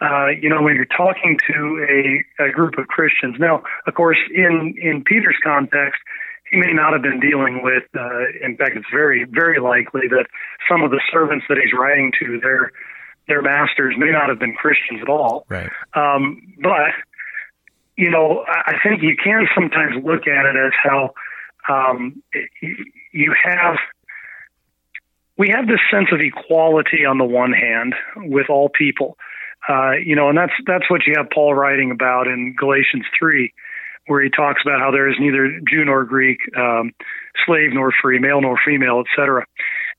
uh, 0.02 0.28
you 0.28 0.50
know, 0.50 0.62
when 0.62 0.76
you're 0.76 0.86
talking 0.86 1.40
to 1.48 2.24
a, 2.40 2.46
a 2.46 2.52
group 2.52 2.78
of 2.78 2.88
Christians, 2.88 3.36
now, 3.40 3.64
of 3.88 3.94
course, 3.96 4.18
in 4.34 4.76
in 4.80 5.04
Peter's 5.04 5.38
context, 5.44 6.00
he 6.52 6.58
may 6.58 6.72
not 6.72 6.94
have 6.94 7.02
been 7.02 7.20
dealing 7.20 7.62
with. 7.64 7.84
Uh, 7.98 8.26
in 8.44 8.56
fact, 8.58 8.78
it's 8.78 8.86
very, 8.92 9.26
very 9.26 9.60
likely 9.60 10.08
that 10.10 10.28
some 10.70 10.84
of 10.84 10.92
the 10.92 11.02
servants 11.12 11.46
that 11.50 11.58
he's 11.58 11.74
writing 11.78 12.12
to, 12.20 12.40
their 12.40 12.72
their 13.28 13.42
masters, 13.42 13.96
may 13.98 14.12
not 14.12 14.30
have 14.30 14.40
been 14.40 14.54
Christians 14.54 15.02
at 15.02 15.10
all. 15.10 15.46
Right. 15.50 15.70
Um, 15.94 16.54
but 16.62 16.94
you 17.98 18.12
know, 18.12 18.46
I 18.48 18.74
think 18.84 19.02
you 19.02 19.16
can 19.22 19.48
sometimes 19.56 19.96
look 20.06 20.28
at 20.28 20.46
it 20.46 20.56
as 20.56 20.72
how 20.84 21.14
um, 21.68 22.22
you 23.12 23.34
have 23.44 23.78
we 25.38 25.50
have 25.50 25.68
this 25.68 25.80
sense 25.92 26.10
of 26.12 26.20
equality 26.20 27.06
on 27.06 27.18
the 27.18 27.26
one 27.26 27.54
hand 27.54 27.96
with 28.16 28.50
all 28.50 28.70
people. 28.70 29.18
Uh, 29.68 29.94
you 30.04 30.16
know, 30.16 30.30
and 30.30 30.38
that's 30.38 30.54
that's 30.66 30.90
what 30.90 31.02
you 31.06 31.14
have 31.18 31.30
Paul 31.34 31.54
writing 31.54 31.92
about 31.92 32.28
in 32.28 32.56
Galatians 32.58 33.06
three 33.18 33.54
where 34.08 34.24
he 34.24 34.30
talks 34.30 34.62
about 34.66 34.80
how 34.80 34.90
there 34.90 35.10
is 35.10 35.16
neither 35.20 35.60
Jew 35.70 35.84
nor 35.84 36.06
Greek, 36.06 36.40
um, 36.58 36.94
slave 37.46 37.72
nor 37.74 37.92
free, 38.02 38.20
male 38.20 38.42
nor 38.42 38.58
female, 38.66 39.04
etc. 39.04 39.46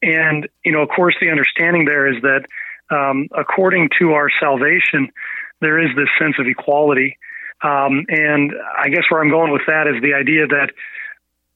And 0.02 0.48
you 0.64 0.72
know, 0.72 0.82
of 0.82 0.88
course, 0.88 1.14
the 1.20 1.30
understanding 1.30 1.84
there 1.84 2.08
is 2.08 2.20
that 2.22 2.46
um, 2.90 3.28
according 3.36 3.90
to 4.00 4.12
our 4.12 4.30
salvation, 4.40 5.12
there 5.60 5.78
is 5.78 5.94
this 5.96 6.08
sense 6.18 6.36
of 6.38 6.46
equality. 6.46 7.18
Um, 7.62 8.06
and 8.08 8.52
I 8.78 8.88
guess 8.88 9.04
where 9.10 9.20
I'm 9.20 9.30
going 9.30 9.52
with 9.52 9.66
that 9.66 9.86
is 9.86 10.00
the 10.00 10.14
idea 10.14 10.46
that 10.46 10.70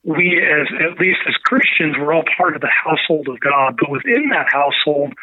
we, 0.05 0.43
as 0.43 0.67
at 0.83 0.99
least 0.99 1.21
as 1.29 1.35
Christians, 1.45 1.95
we're 1.99 2.13
all 2.13 2.25
part 2.37 2.57
of 2.57 2.61
the 2.61 2.73
household 2.85 3.29
of 3.29 3.39
God, 3.39 3.79
but 3.79 3.89
within 3.89 4.31
that 4.31 4.49
household, 4.51 5.15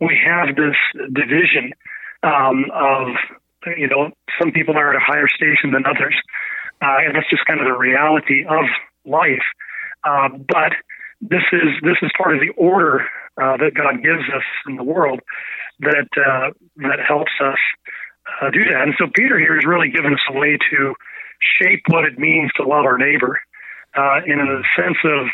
we 0.00 0.18
have 0.26 0.56
this 0.56 0.76
division 1.12 1.72
um, 2.24 2.64
of 2.72 3.08
you 3.76 3.88
know 3.88 4.10
some 4.40 4.50
people 4.52 4.76
are 4.76 4.90
at 4.90 4.96
a 4.96 5.04
higher 5.04 5.28
station 5.28 5.72
than 5.72 5.84
others 5.86 6.14
uh, 6.82 6.98
and 7.00 7.14
that's 7.14 7.28
just 7.30 7.44
kind 7.46 7.60
of 7.60 7.66
the 7.66 7.76
reality 7.76 8.44
of 8.44 8.64
life. 9.04 9.46
Uh, 10.02 10.28
but 10.28 10.72
this 11.20 11.44
is 11.52 11.70
this 11.82 11.96
is 12.02 12.10
part 12.16 12.34
of 12.34 12.40
the 12.40 12.52
order 12.56 13.00
uh, 13.40 13.56
that 13.56 13.72
God 13.74 14.02
gives 14.02 14.24
us 14.34 14.44
in 14.68 14.76
the 14.76 14.84
world 14.84 15.20
that 15.80 16.08
uh, 16.16 16.50
that 16.76 17.00
helps 17.06 17.32
us 17.40 17.58
uh, 18.42 18.50
do 18.50 18.64
that. 18.70 18.82
And 18.82 18.94
so 18.98 19.06
Peter 19.14 19.38
here 19.38 19.56
is 19.56 19.64
really 19.64 19.88
giving 19.88 20.12
us 20.12 20.20
a 20.28 20.38
way 20.38 20.58
to 20.70 20.94
shape 21.60 21.82
what 21.88 22.04
it 22.04 22.18
means 22.18 22.50
to 22.56 22.64
love 22.64 22.84
our 22.84 22.98
neighbor, 22.98 23.40
uh, 23.96 24.20
in 24.26 24.40
a 24.40 24.60
sense 24.76 24.98
of 25.04 25.26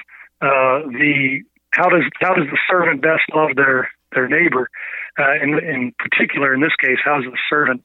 uh, 0.42 0.86
the 0.90 1.42
how 1.72 1.88
does 1.88 2.04
how 2.20 2.34
does 2.34 2.46
the 2.50 2.58
servant 2.70 3.02
best 3.02 3.22
love 3.34 3.50
their 3.56 3.90
their 4.12 4.28
neighbor, 4.28 4.70
uh, 5.18 5.34
in 5.42 5.58
in 5.58 5.92
particular 5.98 6.54
in 6.54 6.60
this 6.60 6.74
case, 6.80 6.98
how 7.04 7.16
does 7.16 7.30
the 7.30 7.38
servant 7.48 7.82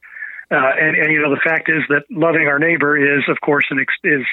uh, 0.52 0.72
and, 0.80 0.96
and 0.96 1.12
you 1.12 1.22
know 1.22 1.30
the 1.30 1.42
fact 1.44 1.70
is 1.70 1.82
that 1.90 2.04
loving 2.12 2.48
our 2.48 2.60
neighbor 2.60 2.96
is 2.98 3.24
of 3.30 3.42
course 3.42 3.66
an 3.72 3.80
ex- 3.80 3.94
is 4.04 4.26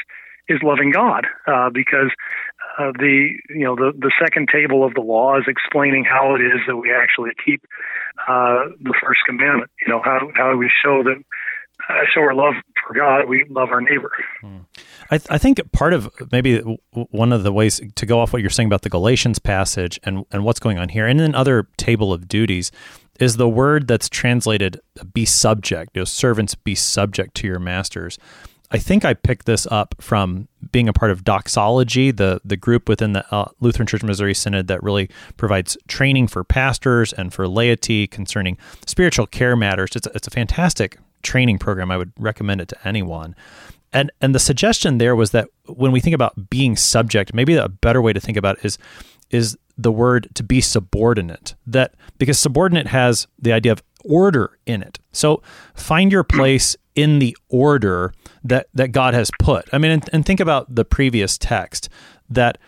is 0.48 0.60
loving 0.62 0.90
God 0.90 1.26
uh, 1.46 1.70
because 1.70 2.10
uh, 2.78 2.92
the 2.98 3.30
you 3.48 3.64
know 3.64 3.76
the 3.76 3.92
the 3.96 4.12
second 4.20 4.48
table 4.52 4.84
of 4.84 4.92
the 4.94 5.00
law 5.00 5.38
is 5.38 5.44
explaining 5.48 6.04
how 6.04 6.34
it 6.34 6.40
is 6.40 6.60
that 6.66 6.76
we 6.76 6.92
actually 6.92 7.30
keep 7.44 7.64
uh, 8.28 8.68
the 8.80 8.94
first 9.02 9.20
commandment. 9.26 9.70
You 9.80 9.92
know 9.92 10.02
how 10.04 10.30
how 10.34 10.56
we 10.56 10.70
show 10.84 11.02
that 11.02 11.16
uh, 11.88 12.04
show 12.14 12.20
our 12.20 12.34
love 12.34 12.54
for 12.86 12.94
God, 12.94 13.28
we 13.28 13.44
love 13.48 13.70
our 13.70 13.80
neighbor. 13.80 14.10
Hmm. 14.40 14.58
I, 15.10 15.18
th- 15.18 15.28
I, 15.30 15.38
think 15.38 15.60
part 15.72 15.92
of 15.92 16.10
maybe 16.30 16.60
one 16.92 17.32
of 17.32 17.42
the 17.42 17.52
ways 17.52 17.80
to 17.94 18.06
go 18.06 18.20
off 18.20 18.32
what 18.32 18.42
you're 18.42 18.50
saying 18.50 18.66
about 18.66 18.82
the 18.82 18.88
Galatians 18.88 19.38
passage 19.38 20.00
and, 20.04 20.24
and 20.32 20.44
what's 20.44 20.60
going 20.60 20.78
on 20.78 20.88
here, 20.88 21.06
and 21.06 21.20
then 21.20 21.34
other 21.34 21.68
table 21.76 22.12
of 22.12 22.28
duties, 22.28 22.72
is 23.20 23.36
the 23.36 23.48
word 23.48 23.86
that's 23.86 24.08
translated 24.08 24.80
"be 25.12 25.24
subject." 25.24 25.92
You 25.94 26.00
know, 26.00 26.04
servants 26.04 26.54
be 26.54 26.74
subject 26.74 27.34
to 27.36 27.46
your 27.46 27.58
masters. 27.58 28.18
I 28.70 28.78
think 28.78 29.04
I 29.04 29.12
picked 29.12 29.44
this 29.44 29.66
up 29.70 29.94
from 30.00 30.48
being 30.72 30.88
a 30.88 30.94
part 30.94 31.10
of 31.10 31.24
Doxology, 31.24 32.10
the 32.10 32.40
the 32.42 32.56
group 32.56 32.88
within 32.88 33.12
the 33.12 33.34
uh, 33.34 33.50
Lutheran 33.60 33.86
Church 33.86 34.02
Missouri 34.02 34.34
Synod 34.34 34.66
that 34.68 34.82
really 34.82 35.10
provides 35.36 35.76
training 35.88 36.28
for 36.28 36.42
pastors 36.42 37.12
and 37.12 37.34
for 37.34 37.46
laity 37.46 38.06
concerning 38.06 38.56
spiritual 38.86 39.26
care 39.26 39.56
matters. 39.56 39.94
It's 39.94 40.06
a, 40.06 40.10
it's 40.14 40.26
a 40.26 40.30
fantastic 40.30 40.98
training 41.22 41.58
program. 41.58 41.90
I 41.90 41.96
would 41.96 42.12
recommend 42.18 42.60
it 42.60 42.68
to 42.68 42.88
anyone. 42.88 43.34
And 43.92 44.10
and 44.20 44.34
the 44.34 44.38
suggestion 44.38 44.98
there 44.98 45.14
was 45.14 45.32
that 45.32 45.48
when 45.66 45.92
we 45.92 46.00
think 46.00 46.14
about 46.14 46.48
being 46.48 46.76
subject, 46.76 47.34
maybe 47.34 47.54
a 47.56 47.68
better 47.68 48.00
way 48.00 48.12
to 48.12 48.20
think 48.20 48.38
about 48.38 48.58
it 48.58 48.64
is 48.64 48.78
is 49.30 49.56
the 49.76 49.92
word 49.92 50.28
to 50.34 50.42
be 50.42 50.60
subordinate. 50.60 51.54
That 51.66 51.94
because 52.18 52.38
subordinate 52.38 52.86
has 52.88 53.26
the 53.38 53.52
idea 53.52 53.72
of 53.72 53.82
order 54.04 54.58
in 54.66 54.82
it. 54.82 54.98
So 55.12 55.42
find 55.74 56.10
your 56.10 56.24
place 56.24 56.76
in 56.94 57.18
the 57.18 57.36
order 57.48 58.12
that 58.44 58.68
that 58.74 58.88
God 58.88 59.14
has 59.14 59.30
put. 59.38 59.68
I 59.72 59.78
mean, 59.78 59.92
and, 59.92 60.10
and 60.12 60.24
think 60.24 60.40
about 60.40 60.74
the 60.74 60.84
previous 60.84 61.36
text 61.36 61.88
that 62.30 62.58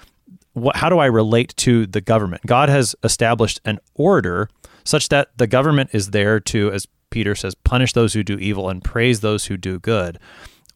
how 0.74 0.88
do 0.88 0.98
I 0.98 1.06
relate 1.06 1.54
to 1.58 1.86
the 1.86 2.00
government? 2.00 2.42
God 2.46 2.68
has 2.68 2.94
established 3.02 3.60
an 3.64 3.78
order 3.94 4.48
such 4.84 5.08
that 5.08 5.36
the 5.36 5.46
government 5.46 5.90
is 5.92 6.10
there 6.10 6.38
to, 6.38 6.70
as 6.70 6.86
Peter 7.14 7.36
says, 7.36 7.54
punish 7.54 7.92
those 7.92 8.12
who 8.12 8.24
do 8.24 8.36
evil 8.40 8.68
and 8.68 8.82
praise 8.82 9.20
those 9.20 9.44
who 9.44 9.56
do 9.56 9.78
good. 9.78 10.18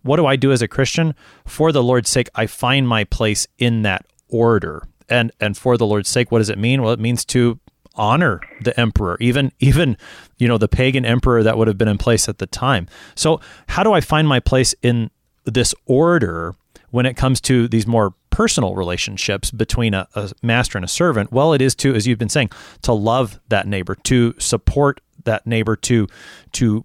What 0.02 0.18
do 0.18 0.26
I 0.26 0.36
do 0.36 0.52
as 0.52 0.62
a 0.62 0.68
Christian? 0.68 1.16
For 1.44 1.72
the 1.72 1.82
Lord's 1.82 2.08
sake, 2.08 2.28
I 2.32 2.46
find 2.46 2.86
my 2.86 3.02
place 3.02 3.48
in 3.58 3.82
that 3.82 4.06
order. 4.28 4.84
And 5.08 5.32
and 5.40 5.56
for 5.56 5.76
the 5.76 5.84
Lord's 5.84 6.08
sake, 6.08 6.30
what 6.30 6.38
does 6.38 6.48
it 6.48 6.56
mean? 6.56 6.80
Well, 6.80 6.92
it 6.92 7.00
means 7.00 7.24
to 7.24 7.58
honor 7.96 8.40
the 8.62 8.78
emperor, 8.78 9.16
even 9.18 9.50
even 9.58 9.96
you 10.38 10.46
know 10.46 10.58
the 10.58 10.68
pagan 10.68 11.04
emperor 11.04 11.42
that 11.42 11.58
would 11.58 11.66
have 11.66 11.76
been 11.76 11.88
in 11.88 11.98
place 11.98 12.28
at 12.28 12.38
the 12.38 12.46
time. 12.46 12.86
So, 13.16 13.40
how 13.66 13.82
do 13.82 13.92
I 13.92 14.00
find 14.00 14.28
my 14.28 14.38
place 14.38 14.76
in 14.80 15.10
this 15.44 15.74
order 15.86 16.54
when 16.90 17.04
it 17.04 17.16
comes 17.16 17.40
to 17.40 17.66
these 17.66 17.86
more 17.86 18.14
personal 18.30 18.76
relationships 18.76 19.50
between 19.50 19.92
a, 19.92 20.06
a, 20.14 20.30
master 20.40 20.78
and 20.78 20.84
a 20.84 20.88
servant? 20.88 21.32
Well, 21.32 21.52
it 21.52 21.60
is 21.60 21.74
to, 21.76 21.96
as 21.96 22.06
you've 22.06 22.20
been 22.20 22.28
saying, 22.28 22.50
to 22.82 22.92
love 22.92 23.40
that 23.48 23.66
neighbor, 23.66 23.96
to 24.04 24.34
support 24.38 25.00
that 25.28 25.46
neighbor, 25.46 25.76
to 25.76 26.06
to 26.52 26.84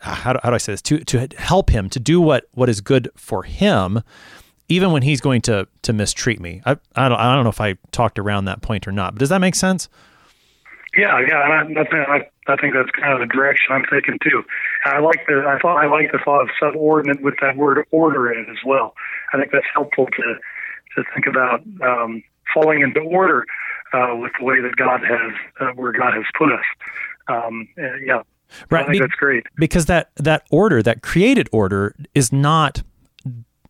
how 0.00 0.34
do, 0.34 0.38
how 0.42 0.50
do 0.50 0.54
I 0.54 0.58
say 0.58 0.72
this? 0.72 0.82
To 0.82 0.98
to 1.04 1.28
help 1.38 1.70
him 1.70 1.88
to 1.90 2.00
do 2.00 2.20
what 2.20 2.46
what 2.52 2.68
is 2.68 2.80
good 2.80 3.10
for 3.16 3.42
him, 3.42 4.02
even 4.68 4.92
when 4.92 5.02
he's 5.02 5.20
going 5.20 5.42
to 5.42 5.66
to 5.82 5.92
mistreat 5.92 6.40
me. 6.40 6.62
I 6.64 6.76
I 6.94 7.08
don't 7.08 7.18
I 7.18 7.34
don't 7.34 7.44
know 7.44 7.50
if 7.50 7.60
I 7.60 7.76
talked 7.90 8.18
around 8.18 8.44
that 8.46 8.62
point 8.62 8.86
or 8.86 8.92
not, 8.92 9.14
but 9.14 9.20
does 9.20 9.30
that 9.30 9.40
make 9.40 9.54
sense? 9.54 9.88
Yeah, 10.96 11.18
yeah, 11.26 11.60
and 11.60 11.76
I, 11.76 11.82
I, 11.82 12.30
I 12.46 12.56
think 12.56 12.74
that's 12.74 12.90
kind 12.90 13.12
of 13.14 13.18
the 13.18 13.34
direction 13.34 13.66
I'm 13.70 13.84
thinking 13.90 14.16
too. 14.22 14.44
I 14.84 15.00
like 15.00 15.26
the 15.26 15.44
I 15.46 15.58
thought 15.58 15.76
I 15.76 15.86
like 15.86 16.12
the 16.12 16.20
thought 16.24 16.42
of 16.42 16.50
subordinate 16.60 17.20
with 17.20 17.34
that 17.40 17.56
word 17.56 17.84
order 17.90 18.32
in 18.32 18.38
it 18.38 18.48
as 18.48 18.58
well. 18.64 18.94
I 19.32 19.38
think 19.38 19.50
that's 19.50 19.66
helpful 19.74 20.06
to 20.06 20.34
to 20.96 21.04
think 21.12 21.26
about 21.26 21.62
um, 21.82 22.22
falling 22.52 22.82
into 22.82 23.00
order 23.00 23.44
uh, 23.92 24.14
with 24.14 24.32
the 24.38 24.44
way 24.44 24.60
that 24.60 24.76
God 24.76 25.00
has 25.02 25.32
uh, 25.60 25.72
where 25.74 25.92
God 25.92 26.14
has 26.14 26.24
put 26.38 26.52
us. 26.52 26.64
Um, 27.28 27.68
yeah, 27.76 28.22
right. 28.70 28.88
Be- 28.88 28.98
that's 28.98 29.14
great 29.14 29.44
because 29.56 29.86
that 29.86 30.10
that 30.16 30.46
order, 30.50 30.82
that 30.82 31.02
created 31.02 31.48
order, 31.52 31.94
is 32.14 32.32
not 32.32 32.82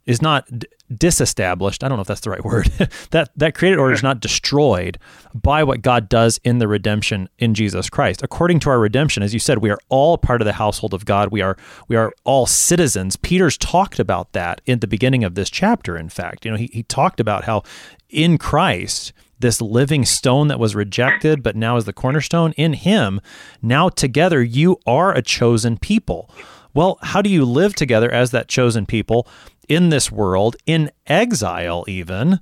is 0.06 0.20
not 0.20 0.48
disestablished. 0.94 1.82
I 1.82 1.88
don't 1.88 1.96
know 1.96 2.02
if 2.02 2.08
that's 2.08 2.20
the 2.20 2.30
right 2.30 2.44
word. 2.44 2.66
that 3.10 3.30
that 3.36 3.54
created 3.54 3.78
order 3.78 3.94
is 3.94 4.02
not 4.02 4.20
destroyed 4.20 4.98
by 5.34 5.64
what 5.64 5.82
God 5.82 6.08
does 6.08 6.38
in 6.44 6.58
the 6.58 6.68
redemption 6.68 7.28
in 7.38 7.54
Jesus 7.54 7.90
Christ. 7.90 8.22
According 8.22 8.60
to 8.60 8.70
our 8.70 8.78
redemption, 8.78 9.22
as 9.22 9.32
you 9.32 9.40
said, 9.40 9.58
we 9.58 9.70
are 9.70 9.78
all 9.88 10.18
part 10.18 10.40
of 10.40 10.46
the 10.46 10.52
household 10.54 10.94
of 10.94 11.04
God. 11.04 11.30
We 11.30 11.40
are 11.40 11.56
we 11.88 11.96
are 11.96 12.12
all 12.24 12.46
citizens. 12.46 13.16
Peter's 13.16 13.58
talked 13.58 13.98
about 13.98 14.32
that 14.32 14.60
in 14.66 14.80
the 14.80 14.86
beginning 14.86 15.24
of 15.24 15.34
this 15.34 15.50
chapter. 15.50 15.96
In 15.96 16.08
fact, 16.08 16.44
you 16.44 16.50
know, 16.50 16.56
he 16.56 16.70
he 16.72 16.82
talked 16.82 17.20
about 17.20 17.44
how 17.44 17.62
in 18.08 18.38
Christ 18.38 19.12
this 19.40 19.60
living 19.60 20.04
stone 20.04 20.48
that 20.48 20.60
was 20.60 20.74
rejected 20.74 21.42
but 21.42 21.56
now 21.56 21.76
is 21.76 21.84
the 21.84 21.92
cornerstone 21.92 22.52
in 22.52 22.72
him 22.72 23.20
now 23.60 23.88
together 23.88 24.42
you 24.42 24.78
are 24.86 25.12
a 25.12 25.20
chosen 25.20 25.76
people 25.76 26.30
well 26.72 26.98
how 27.02 27.20
do 27.20 27.28
you 27.28 27.44
live 27.44 27.74
together 27.74 28.10
as 28.10 28.30
that 28.30 28.48
chosen 28.48 28.86
people 28.86 29.26
in 29.68 29.88
this 29.88 30.10
world, 30.10 30.56
in 30.66 30.90
exile 31.06 31.84
even, 31.88 32.40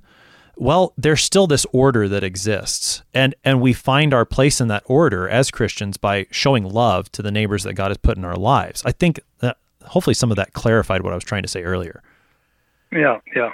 well, 0.55 0.93
there's 0.97 1.23
still 1.23 1.47
this 1.47 1.65
order 1.71 2.07
that 2.07 2.23
exists. 2.23 3.03
And 3.13 3.35
and 3.43 3.61
we 3.61 3.73
find 3.73 4.13
our 4.13 4.25
place 4.25 4.61
in 4.61 4.67
that 4.67 4.83
order 4.85 5.27
as 5.27 5.51
Christians 5.51 5.97
by 5.97 6.27
showing 6.31 6.63
love 6.63 7.11
to 7.13 7.21
the 7.21 7.31
neighbors 7.31 7.63
that 7.63 7.73
God 7.73 7.89
has 7.89 7.97
put 7.97 8.17
in 8.17 8.25
our 8.25 8.35
lives. 8.35 8.83
I 8.85 8.91
think 8.91 9.19
that 9.39 9.57
hopefully 9.85 10.13
some 10.13 10.31
of 10.31 10.37
that 10.37 10.53
clarified 10.53 11.01
what 11.01 11.13
I 11.13 11.15
was 11.15 11.23
trying 11.23 11.43
to 11.43 11.49
say 11.49 11.63
earlier. 11.63 12.03
Yeah, 12.91 13.19
yeah. 13.35 13.53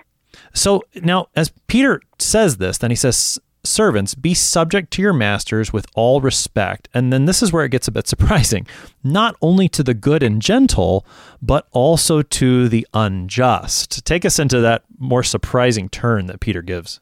So 0.54 0.84
now 0.96 1.28
as 1.36 1.52
Peter 1.68 2.02
says 2.18 2.58
this, 2.58 2.78
then 2.80 2.92
he 2.92 2.96
says 2.96 3.40
servants, 3.64 4.16
be 4.16 4.34
subject 4.34 4.92
to 4.92 5.02
your 5.02 5.14
masters 5.14 5.74
with 5.74 5.86
all 5.96 6.22
respect. 6.22 6.90
And 6.94 7.12
then 7.12 7.26
this 7.26 7.42
is 7.42 7.52
where 7.52 7.66
it 7.66 7.70
gets 7.70 7.88
a 7.88 7.92
bit 7.92 8.08
surprising. 8.14 8.68
Not 9.04 9.36
only 9.42 9.68
to 9.70 9.84
the 9.84 9.94
good 9.94 10.24
and 10.24 10.42
gentle, 10.42 11.06
but 11.42 11.68
also 11.72 12.22
to 12.22 12.70
the 12.70 12.88
unjust. 12.94 14.06
Take 14.06 14.26
us 14.26 14.40
into 14.40 14.60
that 14.62 14.84
more 14.98 15.24
surprising 15.24 15.90
turn 15.90 16.28
that 16.28 16.40
Peter 16.40 16.62
gives. 16.62 17.00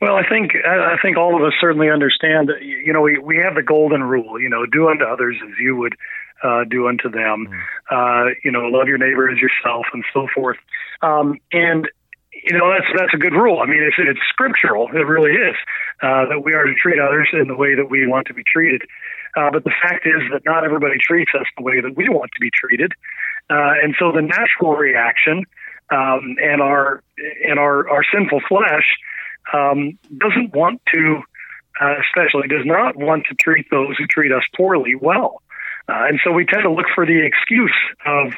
Well, 0.00 0.14
I 0.14 0.28
think 0.28 0.52
I 0.64 0.96
think 1.02 1.16
all 1.16 1.34
of 1.34 1.42
us 1.42 1.54
certainly 1.60 1.90
understand 1.90 2.48
that 2.48 2.62
you 2.62 2.92
know 2.92 3.00
we 3.00 3.18
we 3.18 3.36
have 3.38 3.56
the 3.56 3.64
golden 3.64 4.04
rule. 4.04 4.40
You 4.40 4.48
know, 4.48 4.64
do 4.64 4.88
unto 4.88 5.04
others 5.04 5.34
as 5.44 5.54
you 5.58 5.74
would 5.74 5.96
uh, 6.42 6.62
do 6.70 6.86
unto 6.86 7.08
them. 7.10 7.48
Mm. 7.50 7.60
Uh, 7.90 8.34
you 8.44 8.52
know, 8.52 8.66
love 8.66 8.86
your 8.86 8.98
neighbor 8.98 9.28
as 9.28 9.38
yourself, 9.38 9.86
and 9.92 10.04
so 10.12 10.28
forth. 10.32 10.56
Um, 11.02 11.38
and 11.52 11.88
you 12.48 12.56
know 12.56 12.72
that's 12.72 12.88
that's 12.96 13.14
a 13.14 13.18
good 13.18 13.34
rule. 13.34 13.60
I 13.60 13.66
mean, 13.66 13.82
it's 13.82 13.96
it's 13.98 14.20
scriptural. 14.30 14.88
It 14.88 15.04
really 15.06 15.32
is 15.32 15.56
uh, 16.02 16.26
that 16.32 16.40
we 16.42 16.54
are 16.54 16.64
to 16.64 16.74
treat 16.74 16.98
others 16.98 17.28
in 17.32 17.46
the 17.46 17.56
way 17.56 17.74
that 17.74 17.90
we 17.90 18.06
want 18.06 18.26
to 18.28 18.34
be 18.34 18.42
treated. 18.42 18.82
Uh, 19.36 19.50
but 19.52 19.64
the 19.64 19.72
fact 19.82 20.06
is 20.06 20.22
that 20.32 20.42
not 20.44 20.64
everybody 20.64 20.96
treats 20.98 21.30
us 21.38 21.46
the 21.56 21.62
way 21.62 21.80
that 21.80 21.94
we 21.94 22.08
want 22.08 22.30
to 22.32 22.40
be 22.40 22.50
treated, 22.50 22.92
uh, 23.50 23.76
and 23.82 23.94
so 23.98 24.12
the 24.12 24.22
natural 24.22 24.74
reaction 24.74 25.44
um, 25.90 26.36
and 26.40 26.62
our 26.62 27.02
and 27.44 27.58
our 27.58 27.88
our 27.90 28.02
sinful 28.12 28.40
flesh 28.48 28.96
um, 29.52 29.98
doesn't 30.16 30.54
want 30.54 30.80
to, 30.94 31.20
uh, 31.80 31.94
especially 32.00 32.48
does 32.48 32.64
not 32.64 32.96
want 32.96 33.24
to 33.28 33.34
treat 33.34 33.66
those 33.70 33.96
who 33.98 34.06
treat 34.06 34.32
us 34.32 34.42
poorly 34.56 34.94
well, 34.94 35.42
uh, 35.88 36.08
and 36.08 36.18
so 36.24 36.32
we 36.32 36.46
tend 36.46 36.62
to 36.62 36.72
look 36.72 36.86
for 36.94 37.04
the 37.04 37.20
excuse 37.26 37.76
of 38.06 38.32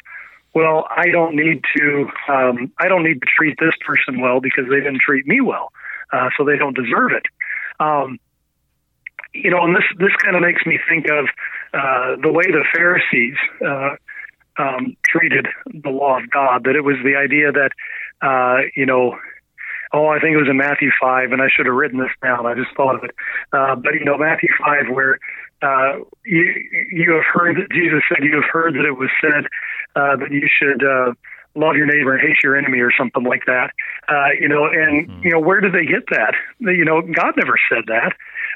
well, 0.53 0.87
I 0.89 1.09
don't 1.09 1.35
need 1.35 1.63
to, 1.77 2.09
um, 2.27 2.71
I 2.77 2.87
don't 2.87 3.03
need 3.03 3.21
to 3.21 3.27
treat 3.37 3.57
this 3.59 3.73
person 3.85 4.19
well 4.19 4.41
because 4.41 4.65
they 4.69 4.77
didn't 4.77 4.99
treat 4.99 5.25
me 5.25 5.41
well, 5.41 5.71
uh, 6.11 6.29
so 6.37 6.43
they 6.43 6.57
don't 6.57 6.75
deserve 6.75 7.11
it. 7.13 7.25
Um, 7.79 8.19
you 9.33 9.49
know, 9.49 9.63
and 9.63 9.75
this 9.75 9.85
this 9.97 10.11
kind 10.21 10.35
of 10.35 10.41
makes 10.41 10.65
me 10.65 10.77
think 10.89 11.05
of 11.07 11.25
uh, 11.73 12.17
the 12.21 12.31
way 12.31 12.43
the 12.47 12.65
Pharisees 12.73 13.37
uh, 13.65 13.95
um, 14.57 14.97
treated 15.05 15.47
the 15.67 15.89
law 15.89 16.19
of 16.19 16.29
God. 16.29 16.65
That 16.65 16.75
it 16.75 16.83
was 16.83 16.97
the 17.03 17.15
idea 17.15 17.51
that, 17.51 17.71
uh, 18.21 18.67
you 18.75 18.85
know, 18.85 19.17
oh, 19.93 20.07
I 20.07 20.19
think 20.19 20.33
it 20.33 20.37
was 20.37 20.49
in 20.49 20.57
Matthew 20.57 20.91
five, 20.99 21.31
and 21.31 21.41
I 21.41 21.47
should 21.47 21.65
have 21.65 21.75
written 21.75 21.99
this 21.99 22.11
down. 22.21 22.45
I 22.45 22.55
just 22.55 22.75
thought 22.75 22.95
of 22.95 23.03
it. 23.05 23.15
Uh, 23.53 23.75
but 23.75 23.93
you 23.93 24.03
know, 24.03 24.17
Matthew 24.17 24.49
five, 24.59 24.89
where 24.91 25.17
uh, 25.61 25.99
you 26.25 26.43
you 26.91 27.11
have 27.13 27.25
heard 27.33 27.57
that 27.57 27.71
Jesus 27.71 28.01
said, 28.09 28.23
you 28.23 28.35
have 28.35 28.49
heard 28.51 28.73
that 28.75 28.85
it 28.85 28.97
was 28.97 29.09
said 29.21 29.45
uh, 29.95 30.15
that 30.17 30.31
you 30.31 30.47
should 30.47 30.83
uh, 30.83 31.13
love 31.55 31.75
your 31.75 31.85
neighbor 31.85 32.15
and 32.15 32.21
hate 32.21 32.37
your 32.43 32.57
enemy 32.57 32.79
or 32.79 32.91
something 32.97 33.23
like 33.23 33.45
that. 33.45 33.71
Uh, 34.07 34.31
you 34.39 34.47
know, 34.47 34.65
and 34.65 35.07
mm-hmm. 35.07 35.23
you 35.23 35.31
know 35.31 35.39
where 35.39 35.61
did 35.61 35.73
they 35.73 35.85
get 35.85 36.07
that? 36.09 36.33
You 36.59 36.85
know, 36.85 37.01
God 37.01 37.33
never 37.37 37.55
said 37.69 37.85
that, 37.87 38.13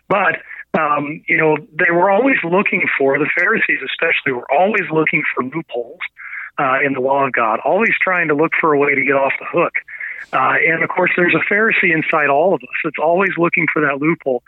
but 0.09 0.41
um, 0.79 1.21
you 1.27 1.37
know 1.37 1.57
they 1.77 1.91
were 1.91 2.09
always 2.09 2.37
looking 2.43 2.83
for 2.97 3.17
the 3.19 3.29
Pharisees, 3.37 3.79
especially, 3.85 4.33
were 4.33 4.51
always 4.51 4.89
looking 4.91 5.23
for 5.33 5.43
loopholes 5.43 6.01
uh, 6.57 6.79
in 6.85 6.93
the 6.93 7.01
law 7.01 7.25
of 7.25 7.33
God, 7.33 7.59
always 7.63 7.93
trying 8.01 8.29
to 8.29 8.35
look 8.35 8.51
for 8.59 8.73
a 8.73 8.79
way 8.79 8.95
to 8.95 9.03
get 9.03 9.15
off 9.15 9.33
the 9.39 9.47
hook. 9.51 9.73
Uh, 10.33 10.57
and 10.67 10.83
of 10.83 10.89
course, 10.89 11.11
there's 11.15 11.35
a 11.35 11.53
Pharisee 11.53 11.93
inside 11.93 12.29
all 12.29 12.53
of 12.53 12.61
us 12.63 12.77
that's 12.83 12.99
always 13.01 13.31
looking 13.37 13.67
for 13.71 13.81
that 13.81 14.01
loophole. 14.01 14.43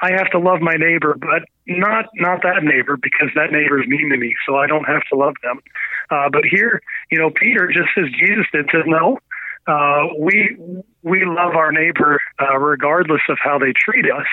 I 0.00 0.12
have 0.12 0.30
to 0.30 0.38
love 0.38 0.60
my 0.60 0.74
neighbor, 0.74 1.16
but 1.18 1.42
not 1.66 2.06
not 2.14 2.42
that 2.42 2.62
neighbor 2.62 2.96
because 2.96 3.28
that 3.34 3.50
neighbor 3.50 3.80
is 3.80 3.88
mean 3.88 4.10
to 4.10 4.16
me, 4.16 4.34
so 4.46 4.56
I 4.56 4.66
don't 4.66 4.84
have 4.84 5.02
to 5.12 5.18
love 5.18 5.34
them. 5.42 5.60
Uh, 6.10 6.28
but 6.30 6.44
here, 6.44 6.80
you 7.10 7.18
know, 7.18 7.30
Peter 7.30 7.66
just 7.68 7.90
as 7.96 8.10
Jesus 8.18 8.46
did 8.52 8.68
says, 8.72 8.84
no, 8.86 9.18
uh, 9.66 10.06
we 10.18 10.56
we 11.02 11.24
love 11.24 11.54
our 11.54 11.72
neighbor 11.72 12.20
uh, 12.40 12.56
regardless 12.58 13.22
of 13.28 13.38
how 13.42 13.58
they 13.58 13.72
treat 13.76 14.06
us, 14.06 14.26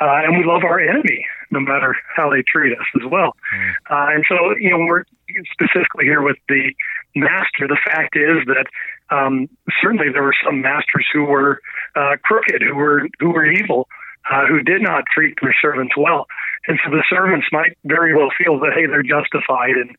uh, 0.00 0.20
and 0.24 0.36
we 0.36 0.44
love 0.44 0.64
our 0.64 0.78
enemy 0.78 1.24
no 1.50 1.60
matter 1.60 1.96
how 2.14 2.30
they 2.30 2.42
treat 2.42 2.72
us 2.72 2.86
as 2.96 3.10
well. 3.10 3.36
Mm. 3.54 3.70
Uh, 3.90 4.14
and 4.14 4.24
so, 4.28 4.36
you 4.58 4.70
know, 4.70 4.78
we're 4.78 5.04
specifically 5.52 6.04
here 6.04 6.22
with 6.22 6.36
the 6.48 6.72
master. 7.14 7.68
The 7.68 7.78
fact 7.84 8.16
is 8.16 8.44
that 8.46 8.66
um, 9.14 9.48
certainly 9.80 10.06
there 10.12 10.22
were 10.22 10.34
some 10.44 10.60
masters 10.60 11.06
who 11.12 11.24
were 11.24 11.60
uh, 11.94 12.16
crooked, 12.22 12.62
who 12.62 12.74
were 12.74 13.08
who 13.20 13.30
were 13.30 13.46
evil, 13.46 13.88
uh, 14.30 14.46
who 14.46 14.62
did 14.62 14.82
not 14.82 15.04
treat 15.12 15.34
their 15.40 15.54
servants 15.60 15.94
well. 15.96 16.26
And 16.66 16.78
so 16.84 16.90
the 16.90 17.04
servants 17.08 17.46
might 17.52 17.78
very 17.84 18.14
well 18.14 18.30
feel 18.36 18.58
that, 18.60 18.72
hey, 18.74 18.86
they're 18.86 19.02
justified 19.02 19.78
in, 19.78 19.94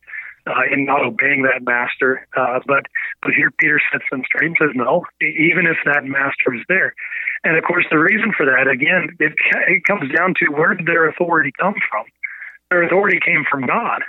uh, 0.46 0.68
in 0.72 0.84
not 0.84 1.04
obeying 1.04 1.42
that 1.42 1.64
master. 1.64 2.26
Uh, 2.36 2.60
but, 2.66 2.84
but 3.22 3.32
here 3.32 3.50
Peter 3.58 3.80
sets 3.90 4.04
them 4.10 4.22
straight 4.26 4.52
and 4.52 4.56
says, 4.60 4.74
no, 4.74 5.04
even 5.22 5.66
if 5.66 5.78
that 5.84 6.04
master 6.04 6.54
is 6.54 6.62
there. 6.68 6.94
And 7.44 7.56
of 7.56 7.64
course, 7.64 7.86
the 7.90 7.98
reason 7.98 8.32
for 8.36 8.44
that, 8.44 8.68
again, 8.68 9.16
it, 9.18 9.32
it 9.68 9.84
comes 9.84 10.12
down 10.14 10.34
to 10.40 10.52
where 10.52 10.74
did 10.74 10.86
their 10.86 11.08
authority 11.08 11.52
come 11.58 11.76
from? 11.88 12.04
Their 12.70 12.82
authority 12.82 13.20
came 13.24 13.44
from 13.50 13.66
God. 13.66 14.02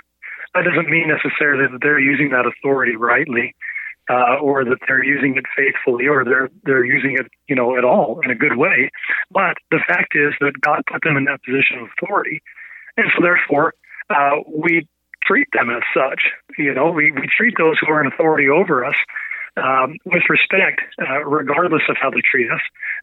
That 0.52 0.64
doesn't 0.64 0.90
mean 0.90 1.08
necessarily 1.08 1.70
that 1.70 1.80
they're 1.80 2.00
using 2.00 2.30
that 2.30 2.44
authority 2.44 2.96
rightly 2.96 3.54
uh, 4.10 4.36
or 4.42 4.64
that 4.64 4.78
they're 4.88 5.04
using 5.04 5.36
it 5.36 5.44
faithfully, 5.56 6.08
or 6.08 6.24
they're 6.24 6.50
they're 6.64 6.84
using 6.84 7.16
it, 7.18 7.26
you 7.48 7.54
know, 7.54 7.76
at 7.78 7.84
all 7.84 8.20
in 8.24 8.30
a 8.30 8.34
good 8.34 8.56
way. 8.56 8.90
But 9.30 9.56
the 9.70 9.78
fact 9.86 10.14
is 10.14 10.34
that 10.40 10.60
God 10.60 10.82
put 10.90 11.02
them 11.02 11.16
in 11.16 11.24
that 11.24 11.42
position 11.44 11.78
of 11.78 11.88
authority, 11.96 12.42
and 12.96 13.06
so 13.16 13.22
therefore 13.22 13.74
uh, 14.10 14.42
we 14.48 14.88
treat 15.24 15.48
them 15.52 15.70
as 15.70 15.82
such. 15.94 16.22
You 16.58 16.74
know, 16.74 16.90
we, 16.90 17.12
we 17.12 17.28
treat 17.36 17.54
those 17.56 17.76
who 17.80 17.92
are 17.92 18.00
in 18.00 18.06
authority 18.12 18.48
over 18.48 18.84
us 18.84 18.96
um, 19.56 19.96
with 20.04 20.22
respect, 20.28 20.80
uh, 21.00 21.24
regardless 21.24 21.82
of 21.88 21.96
how 22.00 22.10
they 22.10 22.22
treat 22.28 22.50
us, 22.50 22.60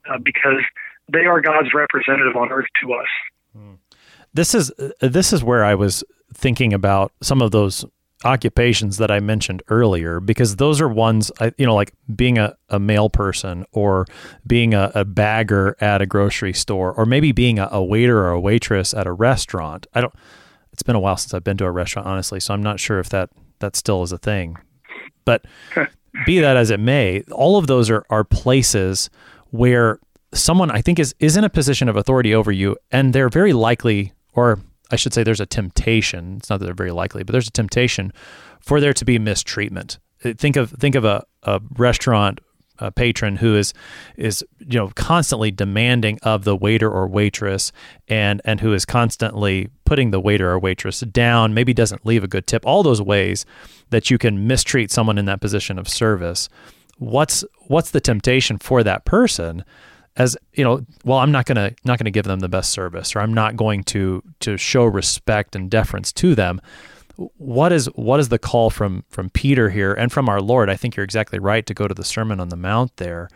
uh, 0.10 0.18
because 0.24 0.62
they 1.12 1.26
are 1.26 1.40
God's 1.42 1.74
representative 1.74 2.36
on 2.36 2.52
earth 2.52 2.68
to 2.82 2.94
us. 2.94 3.08
Hmm. 3.56 3.74
This 4.34 4.54
is 4.54 4.72
uh, 4.72 4.90
this 5.00 5.32
is 5.32 5.44
where 5.44 5.64
I 5.64 5.76
was 5.76 6.04
thinking 6.34 6.74
about 6.74 7.14
some 7.22 7.42
of 7.42 7.52
those 7.52 7.86
occupations 8.24 8.98
that 8.98 9.12
I 9.12 9.20
mentioned 9.20 9.62
earlier 9.70 10.20
because 10.20 10.56
those 10.56 10.82
are 10.82 10.90
ones 10.90 11.32
I, 11.40 11.52
you 11.58 11.68
know 11.68 11.76
like 11.76 11.94
being 12.16 12.40
a, 12.40 12.56
a 12.70 12.80
mail 12.80 13.10
person 13.10 13.66
or 13.74 14.08
being 14.46 14.74
a, 14.74 14.92
a 14.96 15.06
bagger 15.06 15.76
at 15.80 16.02
a 16.02 16.08
grocery 16.08 16.54
store 16.54 16.94
or 16.94 17.06
maybe 17.06 17.32
being 17.32 17.60
a, 17.60 17.70
a, 17.72 17.84
waiter 17.84 18.20
or 18.20 18.32
a 18.32 18.40
waitress 18.40 18.94
at 18.94 19.06
a 19.06 19.12
restaurant. 19.12 19.86
I 19.94 20.02
don't 20.02 20.14
it's 20.74 20.82
been 20.82 20.96
a 20.96 21.00
while 21.00 21.18
since 21.18 21.34
I've 21.34 21.44
been 21.44 21.58
to 21.58 21.66
a 21.66 21.72
restaurant 21.72 22.08
honestly 22.08 22.40
so 22.40 22.54
I'm 22.54 22.64
not 22.64 22.80
sure 22.80 23.00
if 23.00 23.10
that 23.10 23.30
that 23.60 23.76
still 23.76 24.02
is 24.02 24.12
a 24.12 24.18
thing. 24.18 24.58
But 25.24 25.46
be 26.26 26.40
that 26.40 26.58
as 26.58 26.72
it 26.72 26.80
may 26.80 27.22
all 27.32 27.58
of 27.58 27.68
those 27.68 27.90
are 27.92 28.04
are 28.10 28.24
places 28.24 29.12
where 29.52 30.00
someone 30.34 30.72
I 30.72 30.82
think 30.82 30.98
is 30.98 31.14
is 31.20 31.38
in 31.38 31.44
a 31.44 31.50
position 31.50 31.88
of 31.88 31.96
authority 31.96 32.34
over 32.34 32.52
you 32.52 32.78
and 32.92 33.14
they're 33.14 33.30
very 33.30 33.54
likely 33.54 34.14
or 34.34 34.60
I 34.92 34.96
should 34.96 35.14
say 35.14 35.24
there's 35.24 35.42
a 35.42 35.46
temptation. 35.46 36.38
It's 36.38 36.50
not 36.50 36.60
that 36.60 36.66
they're 36.66 36.74
very 36.74 36.92
likely, 36.92 37.24
but 37.24 37.32
there's 37.32 37.48
a 37.48 37.52
temptation 37.52 38.14
for 38.60 38.80
there 38.80 38.94
to 38.94 39.06
be 39.06 39.20
mistreatment. 39.20 40.00
Uh, 40.24 40.34
think 40.38 40.56
of 40.56 40.72
think 40.72 40.96
of 40.96 41.06
a, 41.06 41.24
a 41.44 41.62
restaurant 41.78 42.40
a 42.80 42.92
patron 42.92 43.38
who 43.38 43.56
is 43.56 43.74
is 44.18 44.46
you 44.60 44.78
know 44.78 44.90
constantly 44.96 45.52
demanding 45.52 46.20
of 46.24 46.44
the 46.44 46.56
waiter 46.56 46.90
or 46.90 47.08
waitress 47.08 47.72
and 48.08 48.42
and 48.46 48.62
who 48.62 48.74
is 48.74 48.86
constantly 48.86 49.70
putting 49.86 50.12
the 50.12 50.20
waiter 50.20 50.50
or 50.50 50.60
waitress 50.60 51.00
down 51.02 51.54
maybe 51.54 51.74
doesn't 51.74 52.06
leave 52.06 52.24
a 52.24 52.28
good 52.28 52.46
tip 52.48 52.66
all 52.66 52.84
those 52.84 53.02
ways 53.02 53.46
that 53.90 54.10
you 54.10 54.18
can 54.18 54.48
mistreat 54.48 54.92
someone 54.92 55.18
in 55.18 55.26
that 55.26 55.42
position 55.42 55.80
of 55.80 55.88
service 55.88 56.50
what's 56.98 57.44
what's 57.68 57.92
the 57.92 58.02
temptation 58.02 58.58
for 58.58 58.84
that 58.84 59.06
person 59.06 59.64
as 60.18 60.36
you 60.54 60.64
know 60.64 60.86
well 61.06 61.20
i'm 61.20 61.32
not 61.32 61.46
going 61.46 61.56
to 61.56 61.76
not 61.86 61.98
going 61.98 62.06
to 62.06 62.12
give 62.12 62.26
them 62.26 62.40
the 62.40 62.50
best 62.50 62.72
service 62.72 63.16
or 63.16 63.20
i'm 63.20 63.34
not 63.34 63.56
going 63.56 63.84
to 63.84 64.22
to 64.40 64.58
show 64.58 64.86
respect 64.86 65.56
and 65.56 65.70
deference 65.70 66.12
to 66.14 66.36
them. 66.36 66.62
What 67.38 67.74
is 67.74 67.88
what 67.96 68.20
is 68.20 68.30
the 68.30 68.40
call 68.40 68.70
from 68.70 69.04
from 69.10 69.30
peter 69.32 69.70
here 69.70 69.94
and 69.94 70.12
from 70.12 70.30
our 70.30 70.42
lord? 70.42 70.70
I 70.70 70.76
think 70.76 70.96
you're 70.96 71.04
exactly 71.04 71.40
right 71.40 71.66
to 71.66 71.74
go 71.74 71.88
to 71.88 71.94
the 71.94 72.04
sermon 72.04 72.40
on 72.40 72.50
the 72.50 72.56
mount 72.56 72.96
there 72.98 73.30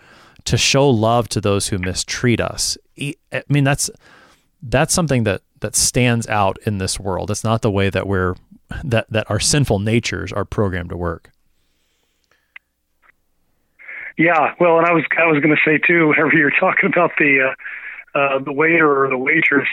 to 0.46 0.58
show 0.58 0.89
love 0.89 1.30
to 1.30 1.41
those 1.41 1.67
who 1.67 1.78
mistreat 1.78 2.39
us. 2.39 2.78
I 3.00 3.44
mean 3.50 3.63
that's 3.63 3.89
that's 4.62 4.94
something 4.94 5.24
that 5.24 5.41
that 5.62 5.76
stands 5.76 6.28
out 6.28 6.58
in 6.65 6.78
this 6.78 7.00
world. 7.00 7.32
It's 7.32 7.44
not 7.44 7.62
the 7.62 7.72
way 7.72 7.89
that 7.89 8.08
we're 8.08 8.36
that 8.84 9.08
that 9.10 9.30
our 9.30 9.39
sinful 9.39 9.80
natures 9.80 10.32
are 10.32 10.46
programmed 10.46 10.91
to 10.91 10.98
work 10.98 11.32
yeah, 14.17 14.54
well, 14.60 14.78
and 14.78 14.86
I 14.86 14.93
was 14.93 15.04
I 15.17 15.26
was 15.26 15.41
going 15.41 15.56
to 15.56 15.62
say 15.65 15.78
too. 15.78 16.10
Whenever 16.10 16.34
you're 16.34 16.52
talking 16.60 16.89
about 16.91 17.12
the 17.17 17.52
uh, 17.52 18.17
uh, 18.17 18.39
the 18.43 18.52
waiter 18.52 19.04
or 19.04 19.10
the 19.10 19.17
waitress, 19.17 19.67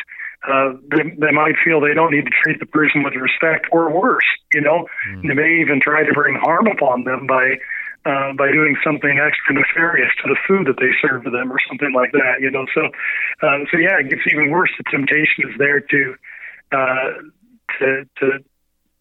uh, 0.47 0.75
they, 0.91 1.11
they 1.19 1.33
might 1.33 1.57
feel 1.65 1.81
they 1.81 1.95
don't 1.95 2.13
need 2.13 2.25
to 2.25 2.31
treat 2.43 2.61
the 2.61 2.67
person 2.67 3.03
with 3.03 3.15
respect, 3.15 3.67
or 3.73 3.91
worse, 3.91 4.25
you 4.53 4.61
know, 4.61 4.87
mm. 5.11 5.27
they 5.27 5.35
may 5.35 5.61
even 5.61 5.81
try 5.81 6.05
to 6.05 6.13
bring 6.13 6.37
harm 6.37 6.67
upon 6.67 7.05
them 7.05 7.27
by 7.27 7.59
uh, 8.07 8.33
by 8.35 8.51
doing 8.53 8.77
something 8.85 9.19
extra 9.19 9.55
nefarious 9.55 10.13
to 10.23 10.29
the 10.29 10.37
food 10.47 10.67
that 10.67 10.79
they 10.79 10.95
serve 11.03 11.25
to 11.25 11.31
them, 11.31 11.51
or 11.53 11.59
something 11.69 11.93
like 11.93 12.13
that, 12.13 12.41
you 12.41 12.51
know. 12.51 12.67
So, 12.75 12.87
uh, 13.43 13.59
so 13.71 13.77
yeah, 13.77 13.99
it 13.99 14.09
gets 14.09 14.23
even 14.31 14.51
worse. 14.51 14.71
The 14.79 14.85
temptation 14.91 15.51
is 15.51 15.59
there 15.59 15.81
to 15.81 16.15
uh, 16.73 17.11
to 17.79 18.05
to 18.21 18.27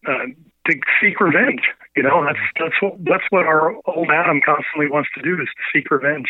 uh, 0.06 0.26
to 0.66 0.80
seek 1.00 1.20
revenge. 1.20 1.62
You 1.98 2.04
know, 2.04 2.24
that's 2.24 2.38
that's 2.60 2.80
what 2.80 2.94
that's 3.04 3.24
what 3.30 3.44
our 3.44 3.74
old 3.86 4.08
Adam 4.12 4.40
constantly 4.46 4.88
wants 4.88 5.08
to 5.16 5.20
do 5.20 5.34
is 5.34 5.48
to 5.48 5.62
seek 5.74 5.90
revenge. 5.90 6.28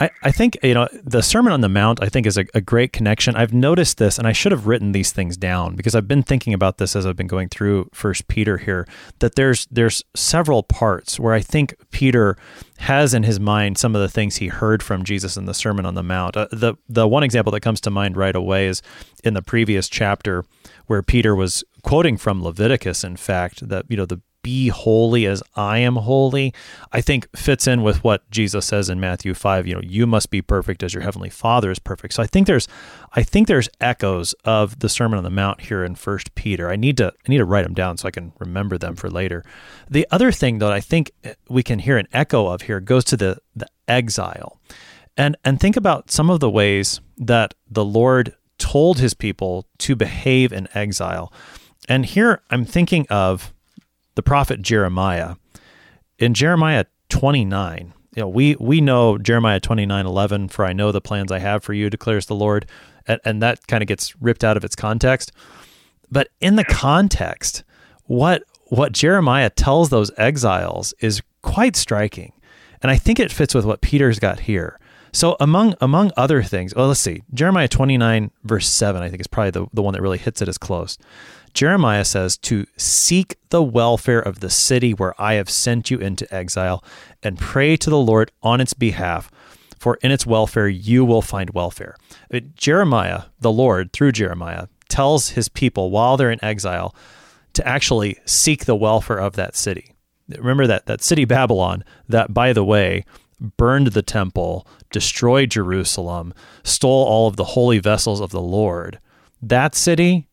I, 0.00 0.08
I 0.22 0.30
think 0.30 0.56
you 0.62 0.72
know 0.72 0.88
the 1.04 1.22
Sermon 1.22 1.52
on 1.52 1.60
the 1.60 1.68
Mount. 1.68 2.02
I 2.02 2.08
think 2.08 2.26
is 2.26 2.38
a, 2.38 2.46
a 2.54 2.62
great 2.62 2.94
connection. 2.94 3.36
I've 3.36 3.52
noticed 3.52 3.98
this, 3.98 4.16
and 4.16 4.26
I 4.26 4.32
should 4.32 4.52
have 4.52 4.66
written 4.66 4.92
these 4.92 5.12
things 5.12 5.36
down 5.36 5.76
because 5.76 5.94
I've 5.94 6.08
been 6.08 6.22
thinking 6.22 6.54
about 6.54 6.78
this 6.78 6.96
as 6.96 7.04
I've 7.04 7.14
been 7.14 7.26
going 7.26 7.50
through 7.50 7.90
First 7.92 8.26
Peter 8.28 8.56
here. 8.56 8.88
That 9.18 9.34
there's 9.34 9.66
there's 9.70 10.02
several 10.14 10.62
parts 10.62 11.20
where 11.20 11.34
I 11.34 11.40
think 11.40 11.74
Peter 11.90 12.38
has 12.78 13.12
in 13.12 13.22
his 13.22 13.38
mind 13.38 13.76
some 13.76 13.94
of 13.94 14.00
the 14.00 14.08
things 14.08 14.36
he 14.36 14.48
heard 14.48 14.82
from 14.82 15.04
Jesus 15.04 15.36
in 15.36 15.44
the 15.44 15.52
Sermon 15.52 15.84
on 15.84 15.94
the 15.94 16.02
Mount. 16.02 16.38
Uh, 16.38 16.48
the 16.50 16.76
the 16.88 17.06
one 17.06 17.22
example 17.22 17.50
that 17.52 17.60
comes 17.60 17.82
to 17.82 17.90
mind 17.90 18.16
right 18.16 18.34
away 18.34 18.66
is 18.66 18.80
in 19.24 19.34
the 19.34 19.42
previous 19.42 19.90
chapter 19.90 20.42
where 20.86 21.02
Peter 21.02 21.34
was 21.34 21.64
quoting 21.82 22.16
from 22.16 22.42
Leviticus, 22.42 23.04
in 23.04 23.16
fact, 23.16 23.68
that, 23.68 23.84
you 23.88 23.96
know, 23.96 24.06
the 24.06 24.20
be 24.46 24.68
holy 24.68 25.26
as 25.26 25.42
I 25.56 25.78
am 25.78 25.96
holy, 25.96 26.54
I 26.92 27.00
think 27.00 27.26
fits 27.36 27.66
in 27.66 27.82
with 27.82 28.04
what 28.04 28.30
Jesus 28.30 28.64
says 28.64 28.88
in 28.88 29.00
Matthew 29.00 29.34
5, 29.34 29.66
you 29.66 29.74
know, 29.74 29.80
you 29.82 30.06
must 30.06 30.30
be 30.30 30.40
perfect 30.40 30.84
as 30.84 30.94
your 30.94 31.02
heavenly 31.02 31.30
Father 31.30 31.68
is 31.68 31.80
perfect. 31.80 32.14
So 32.14 32.22
I 32.22 32.28
think 32.28 32.46
there's 32.46 32.68
I 33.14 33.24
think 33.24 33.48
there's 33.48 33.68
echoes 33.80 34.34
of 34.44 34.78
the 34.78 34.88
Sermon 34.88 35.18
on 35.18 35.24
the 35.24 35.30
Mount 35.30 35.62
here 35.62 35.82
in 35.82 35.96
First 35.96 36.36
Peter. 36.36 36.70
I 36.70 36.76
need 36.76 36.96
to 36.98 37.08
I 37.08 37.28
need 37.28 37.38
to 37.38 37.44
write 37.44 37.64
them 37.64 37.74
down 37.74 37.96
so 37.96 38.06
I 38.06 38.12
can 38.12 38.34
remember 38.38 38.78
them 38.78 38.94
for 38.94 39.10
later. 39.10 39.42
The 39.90 40.06
other 40.12 40.30
thing 40.30 40.58
that 40.58 40.70
I 40.70 40.78
think 40.78 41.10
we 41.48 41.64
can 41.64 41.80
hear 41.80 41.98
an 41.98 42.06
echo 42.12 42.46
of 42.46 42.62
here 42.62 42.78
goes 42.78 43.02
to 43.06 43.16
the 43.16 43.38
the 43.56 43.66
exile. 43.88 44.60
And 45.16 45.36
and 45.44 45.58
think 45.58 45.76
about 45.76 46.12
some 46.12 46.30
of 46.30 46.38
the 46.38 46.50
ways 46.50 47.00
that 47.18 47.52
the 47.68 47.84
Lord 47.84 48.36
told 48.58 49.00
his 49.00 49.12
people 49.12 49.66
to 49.78 49.96
behave 49.96 50.52
in 50.52 50.68
exile. 50.72 51.32
And 51.88 52.06
here 52.06 52.42
I'm 52.48 52.64
thinking 52.64 53.08
of 53.10 53.52
the 54.16 54.22
prophet 54.22 54.60
Jeremiah. 54.60 55.36
In 56.18 56.34
Jeremiah 56.34 56.86
29, 57.10 57.94
you 58.16 58.22
know, 58.22 58.28
we 58.28 58.56
we 58.58 58.80
know 58.80 59.18
Jeremiah 59.18 59.60
29, 59.60 60.06
11, 60.06 60.48
for 60.48 60.64
I 60.64 60.72
know 60.72 60.90
the 60.90 61.00
plans 61.00 61.30
I 61.30 61.38
have 61.38 61.62
for 61.62 61.74
you, 61.74 61.88
declares 61.88 62.26
the 62.26 62.34
Lord. 62.34 62.66
And, 63.06 63.20
and 63.24 63.42
that 63.42 63.66
kind 63.68 63.82
of 63.82 63.86
gets 63.86 64.20
ripped 64.20 64.42
out 64.42 64.56
of 64.56 64.64
its 64.64 64.74
context. 64.74 65.32
But 66.10 66.28
in 66.40 66.56
the 66.56 66.64
context, 66.64 67.62
what 68.04 68.42
what 68.68 68.92
Jeremiah 68.92 69.50
tells 69.50 69.90
those 69.90 70.10
exiles 70.16 70.92
is 70.98 71.22
quite 71.42 71.76
striking. 71.76 72.32
And 72.82 72.90
I 72.90 72.96
think 72.96 73.20
it 73.20 73.30
fits 73.30 73.54
with 73.54 73.64
what 73.64 73.80
Peter's 73.80 74.18
got 74.18 74.40
here. 74.40 74.80
So 75.12 75.36
among 75.40 75.74
among 75.80 76.12
other 76.16 76.42
things, 76.42 76.74
well, 76.74 76.88
let's 76.88 77.00
see. 77.00 77.22
Jeremiah 77.32 77.68
29, 77.68 78.30
verse 78.44 78.68
7, 78.68 79.02
I 79.02 79.08
think 79.08 79.20
is 79.20 79.26
probably 79.26 79.50
the, 79.50 79.66
the 79.72 79.82
one 79.82 79.94
that 79.94 80.02
really 80.02 80.18
hits 80.18 80.42
it 80.42 80.48
as 80.48 80.58
close. 80.58 80.98
Jeremiah 81.56 82.04
says 82.04 82.36
to 82.36 82.66
seek 82.76 83.38
the 83.48 83.62
welfare 83.62 84.20
of 84.20 84.40
the 84.40 84.50
city 84.50 84.92
where 84.92 85.18
I 85.18 85.34
have 85.34 85.48
sent 85.48 85.90
you 85.90 85.96
into 85.96 86.32
exile 86.32 86.84
and 87.22 87.38
pray 87.38 87.78
to 87.78 87.88
the 87.88 87.98
Lord 87.98 88.30
on 88.42 88.60
its 88.60 88.74
behalf, 88.74 89.30
for 89.78 89.94
in 90.02 90.10
its 90.10 90.26
welfare 90.26 90.68
you 90.68 91.02
will 91.02 91.22
find 91.22 91.48
welfare. 91.54 91.96
Uh, 92.30 92.40
Jeremiah, 92.56 93.22
the 93.40 93.50
Lord, 93.50 93.94
through 93.94 94.12
Jeremiah, 94.12 94.66
tells 94.90 95.30
his 95.30 95.48
people 95.48 95.90
while 95.90 96.18
they're 96.18 96.30
in 96.30 96.44
exile 96.44 96.94
to 97.54 97.66
actually 97.66 98.18
seek 98.26 98.66
the 98.66 98.76
welfare 98.76 99.18
of 99.18 99.36
that 99.36 99.56
city. 99.56 99.94
remember 100.28 100.66
that 100.66 100.84
that 100.84 101.02
city 101.02 101.24
Babylon 101.24 101.84
that 102.06 102.34
by 102.34 102.52
the 102.52 102.64
way 102.64 103.02
burned 103.56 103.86
the 103.88 104.02
temple, 104.02 104.66
destroyed 104.90 105.52
Jerusalem, 105.52 106.34
stole 106.64 107.06
all 107.06 107.28
of 107.28 107.36
the 107.36 107.44
holy 107.44 107.78
vessels 107.78 108.20
of 108.20 108.30
the 108.30 108.42
Lord. 108.42 109.00
That 109.40 109.74
city, 109.74 110.28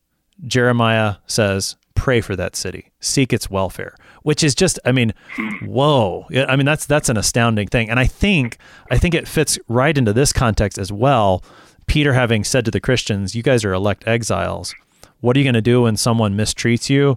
Jeremiah 0.46 1.16
says, 1.26 1.76
pray 1.94 2.20
for 2.20 2.36
that 2.36 2.56
city, 2.56 2.90
seek 3.00 3.32
its 3.32 3.48
welfare, 3.48 3.94
which 4.22 4.42
is 4.42 4.54
just, 4.54 4.78
I 4.84 4.92
mean, 4.92 5.14
whoa. 5.62 6.26
I 6.48 6.56
mean, 6.56 6.66
that's 6.66 6.86
that's 6.86 7.08
an 7.08 7.16
astounding 7.16 7.68
thing, 7.68 7.88
and 7.88 7.98
I 7.98 8.06
think 8.06 8.58
I 8.90 8.98
think 8.98 9.14
it 9.14 9.28
fits 9.28 9.58
right 9.68 9.96
into 9.96 10.12
this 10.12 10.32
context 10.32 10.76
as 10.78 10.92
well. 10.92 11.42
Peter 11.86 12.14
having 12.14 12.44
said 12.44 12.64
to 12.64 12.70
the 12.70 12.80
Christians, 12.80 13.34
"You 13.34 13.42
guys 13.42 13.64
are 13.64 13.72
elect 13.72 14.06
exiles. 14.06 14.74
What 15.20 15.36
are 15.36 15.40
you 15.40 15.44
going 15.44 15.54
to 15.54 15.62
do 15.62 15.82
when 15.82 15.96
someone 15.96 16.36
mistreats 16.36 16.90
you? 16.90 17.16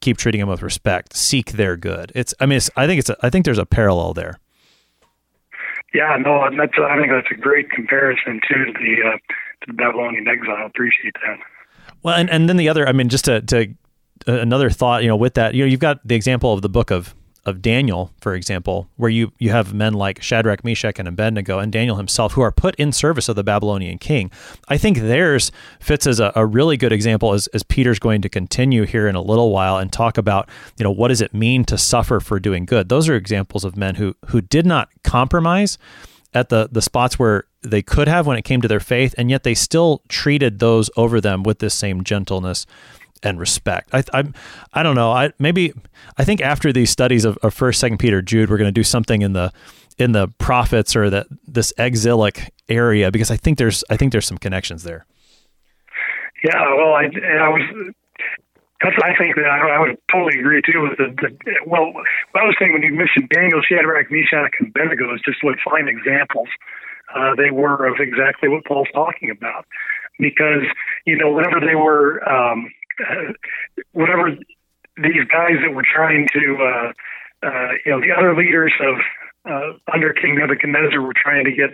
Keep 0.00 0.16
treating 0.16 0.40
them 0.40 0.48
with 0.48 0.62
respect. 0.62 1.16
Seek 1.16 1.52
their 1.52 1.76
good." 1.76 2.12
It's, 2.14 2.34
I 2.40 2.46
mean, 2.46 2.56
it's, 2.56 2.70
I 2.76 2.86
think 2.86 2.98
it's, 2.98 3.10
a, 3.10 3.16
I 3.22 3.30
think 3.30 3.44
there's 3.44 3.58
a 3.58 3.66
parallel 3.66 4.14
there. 4.14 4.38
Yeah, 5.92 6.16
no, 6.20 6.48
that's 6.56 6.72
I 6.78 6.96
think 6.96 7.10
that's 7.10 7.30
a 7.30 7.40
great 7.40 7.70
comparison 7.70 8.40
to 8.48 8.72
the 8.72 9.08
uh, 9.08 9.16
to 9.16 9.66
the 9.66 9.72
Babylonian 9.74 10.28
exile. 10.28 10.66
Appreciate 10.66 11.14
that. 11.26 11.38
Well, 12.02 12.14
and, 12.16 12.30
and 12.30 12.48
then 12.48 12.56
the 12.56 12.68
other, 12.68 12.88
I 12.88 12.92
mean, 12.92 13.08
just 13.08 13.26
to, 13.26 13.40
to 13.42 13.74
uh, 14.26 14.32
another 14.32 14.70
thought, 14.70 15.02
you 15.02 15.08
know, 15.08 15.16
with 15.16 15.34
that, 15.34 15.54
you 15.54 15.62
know, 15.62 15.66
you've 15.66 15.80
got 15.80 16.06
the 16.06 16.14
example 16.14 16.52
of 16.52 16.62
the 16.62 16.68
book 16.68 16.90
of 16.90 17.14
of 17.46 17.62
Daniel, 17.62 18.12
for 18.20 18.34
example, 18.34 18.88
where 18.96 19.10
you 19.10 19.32
you 19.38 19.50
have 19.50 19.72
men 19.72 19.94
like 19.94 20.22
Shadrach, 20.22 20.62
Meshach, 20.62 20.98
and 20.98 21.08
Abednego, 21.08 21.58
and 21.58 21.72
Daniel 21.72 21.96
himself, 21.96 22.32
who 22.34 22.42
are 22.42 22.52
put 22.52 22.74
in 22.76 22.92
service 22.92 23.28
of 23.28 23.36
the 23.36 23.44
Babylonian 23.44 23.98
king. 23.98 24.30
I 24.68 24.76
think 24.76 24.98
theirs 24.98 25.50
fits 25.80 26.06
as 26.06 26.20
a, 26.20 26.32
a, 26.36 26.44
really 26.44 26.76
good 26.76 26.92
example, 26.92 27.32
as, 27.32 27.46
as 27.48 27.62
Peter's 27.62 27.98
going 27.98 28.20
to 28.22 28.28
continue 28.28 28.84
here 28.84 29.08
in 29.08 29.14
a 29.14 29.22
little 29.22 29.50
while 29.52 29.78
and 29.78 29.92
talk 29.92 30.18
about, 30.18 30.48
you 30.76 30.84
know, 30.84 30.90
what 30.90 31.08
does 31.08 31.20
it 31.20 31.32
mean 31.32 31.64
to 31.64 31.78
suffer 31.78 32.20
for 32.20 32.38
doing 32.38 32.66
good. 32.66 32.88
Those 32.88 33.08
are 33.08 33.16
examples 33.16 33.64
of 33.64 33.76
men 33.76 33.94
who 33.94 34.14
who 34.26 34.40
did 34.40 34.66
not 34.66 34.90
compromise 35.02 35.78
at 36.34 36.48
the 36.48 36.68
the 36.70 36.82
spots 36.82 37.18
where 37.18 37.44
they 37.62 37.82
could 37.82 38.08
have 38.08 38.26
when 38.26 38.36
it 38.36 38.42
came 38.42 38.60
to 38.60 38.68
their 38.68 38.80
faith, 38.80 39.14
and 39.18 39.30
yet 39.30 39.42
they 39.42 39.54
still 39.54 40.02
treated 40.08 40.58
those 40.58 40.90
over 40.96 41.20
them 41.20 41.42
with 41.42 41.58
this 41.58 41.74
same 41.74 42.04
gentleness 42.04 42.66
and 43.22 43.38
respect. 43.38 43.90
I 43.92 44.04
I, 44.12 44.24
I 44.72 44.82
don't 44.82 44.96
know. 44.96 45.12
I 45.12 45.32
maybe 45.38 45.72
I 46.16 46.24
think 46.24 46.40
after 46.40 46.72
these 46.72 46.90
studies 46.90 47.24
of, 47.24 47.36
of 47.38 47.54
First, 47.54 47.80
Second 47.80 47.98
Peter, 47.98 48.22
Jude, 48.22 48.50
we're 48.50 48.58
going 48.58 48.68
to 48.68 48.72
do 48.72 48.84
something 48.84 49.22
in 49.22 49.32
the 49.32 49.52
in 49.98 50.12
the 50.12 50.28
prophets 50.38 50.96
or 50.96 51.10
that 51.10 51.26
this 51.46 51.72
exilic 51.78 52.52
area 52.68 53.10
because 53.10 53.30
I 53.30 53.36
think 53.36 53.58
there's 53.58 53.84
I 53.90 53.96
think 53.96 54.12
there's 54.12 54.26
some 54.26 54.38
connections 54.38 54.82
there. 54.82 55.06
Yeah, 56.44 56.74
well, 56.74 56.94
I, 56.94 57.04
I 57.04 57.48
was. 57.48 57.94
That's 58.82 58.96
I 59.04 59.12
think 59.16 59.36
that 59.36 59.44
I, 59.44 59.76
I 59.76 59.78
would 59.80 59.98
totally 60.10 60.40
agree 60.40 60.62
too 60.64 60.88
with 60.88 60.96
the, 60.96 61.12
the 61.20 61.30
well. 61.66 61.92
I 62.34 62.44
was 62.48 62.56
saying 62.58 62.72
when 62.72 62.82
you 62.82 62.94
mentioned 62.96 63.28
Daniel, 63.28 63.60
Shadrach, 63.60 64.10
Meshach, 64.10 64.56
and 64.58 64.72
Abednego 64.72 65.12
is 65.14 65.20
just 65.24 65.44
what 65.44 65.56
fine 65.60 65.86
examples 65.86 66.48
uh, 67.14 67.34
they 67.36 67.50
were 67.50 67.86
of 67.86 68.00
exactly 68.00 68.48
what 68.48 68.64
Paul's 68.64 68.88
talking 68.94 69.30
about. 69.30 69.66
Because 70.18 70.64
you 71.04 71.16
know, 71.16 71.32
whenever 71.32 71.60
they 71.60 71.74
were 71.74 72.24
um, 72.24 72.72
uh, 73.00 73.32
whatever 73.92 74.32
these 74.96 75.24
guys 75.28 75.60
that 75.62 75.72
were 75.72 75.84
trying 75.84 76.28
to, 76.32 76.44
uh, 76.60 76.92
uh, 77.46 77.68
you 77.84 77.92
know, 77.92 78.00
the 78.00 78.12
other 78.16 78.34
leaders 78.36 78.72
of 78.80 78.96
uh, 79.44 79.92
under 79.92 80.12
King 80.12 80.36
Nebuchadnezzar 80.36 81.00
were 81.00 81.14
trying 81.16 81.44
to 81.44 81.52
get 81.52 81.70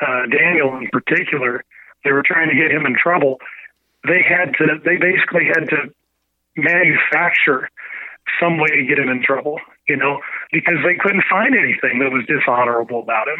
uh, 0.00 0.26
Daniel 0.28 0.76
in 0.76 0.88
particular. 0.92 1.64
They 2.04 2.12
were 2.12 2.22
trying 2.24 2.48
to 2.48 2.56
get 2.56 2.70
him 2.70 2.86
in 2.86 2.96
trouble. 2.96 3.38
They 4.04 4.22
had 4.22 4.54
to. 4.58 4.78
They 4.84 4.96
basically 4.96 5.46
had 5.46 5.68
to 5.70 5.92
manufacture 6.56 7.68
some 8.40 8.58
way 8.58 8.68
to 8.68 8.84
get 8.84 8.98
him 8.98 9.08
in 9.08 9.22
trouble. 9.22 9.60
You 9.88 9.96
know, 9.96 10.20
because 10.52 10.78
they 10.84 10.96
couldn't 10.98 11.24
find 11.30 11.54
anything 11.54 12.00
that 12.00 12.10
was 12.10 12.24
dishonorable 12.26 13.00
about 13.00 13.28
him. 13.28 13.38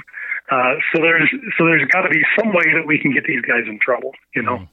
Uh, 0.49 0.75
so 0.95 1.03
there's 1.03 1.29
so 1.59 1.65
there's 1.65 1.87
got 1.89 2.03
to 2.03 2.09
be 2.09 2.23
some 2.39 2.53
way 2.53 2.65
that 2.75 2.87
we 2.87 3.01
can 3.01 3.13
get 3.13 3.25
these 3.25 3.43
guys 3.43 3.65
in 3.67 3.79
trouble. 3.81 4.13
You 4.35 4.43
know. 4.43 4.59
Mm. 4.59 4.69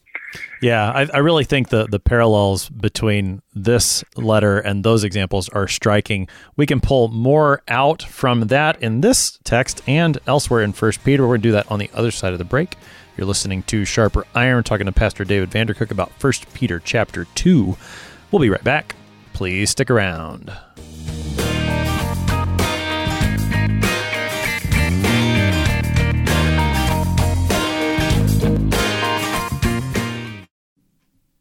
Yeah, 0.62 0.92
I, 0.92 1.08
I, 1.14 1.18
really 1.18 1.44
think 1.44 1.70
the 1.70 1.86
the 1.88 2.00
parallels 2.00 2.70
between 2.70 3.42
this 3.54 4.04
letter 4.16 4.60
and 4.60 4.84
those 4.84 5.04
examples 5.04 5.50
are 5.50 5.68
striking. 5.68 6.28
We 6.56 6.66
can 6.66 6.80
pull 6.80 7.10
more 7.10 7.62
out 7.68 8.02
from 8.02 8.48
that 8.48 8.82
in 8.82 9.02
this 9.02 9.40
text 9.44 9.82
and 9.88 10.18
elsewhere 10.26 10.62
in 10.62 10.74
First 10.74 11.04
Peter. 11.04 11.28
We're 11.28 11.38
to 11.38 11.44
do 11.44 11.52
that 11.52 11.70
on 11.72 11.80
the 11.80 11.90
other 11.94 12.12
side 12.12 12.34
of 12.34 12.40
the 12.40 12.46
break. 12.46 12.78
You're 13.18 13.28
listening 13.28 13.64
to 13.64 13.86
Sharper 13.86 14.26
Iron, 14.34 14.64
talking 14.64 14.86
to 14.86 14.92
Pastor 14.92 15.24
David 15.24 15.52
Vandercook 15.52 15.92
about 15.92 16.12
First 16.14 16.52
Peter 16.54 16.80
chapter 16.80 17.26
two. 17.36 17.78
We'll 18.34 18.42
be 18.42 18.50
right 18.50 18.64
back. 18.64 18.96
Please 19.34 19.70
stick 19.70 19.92
around. 19.92 20.52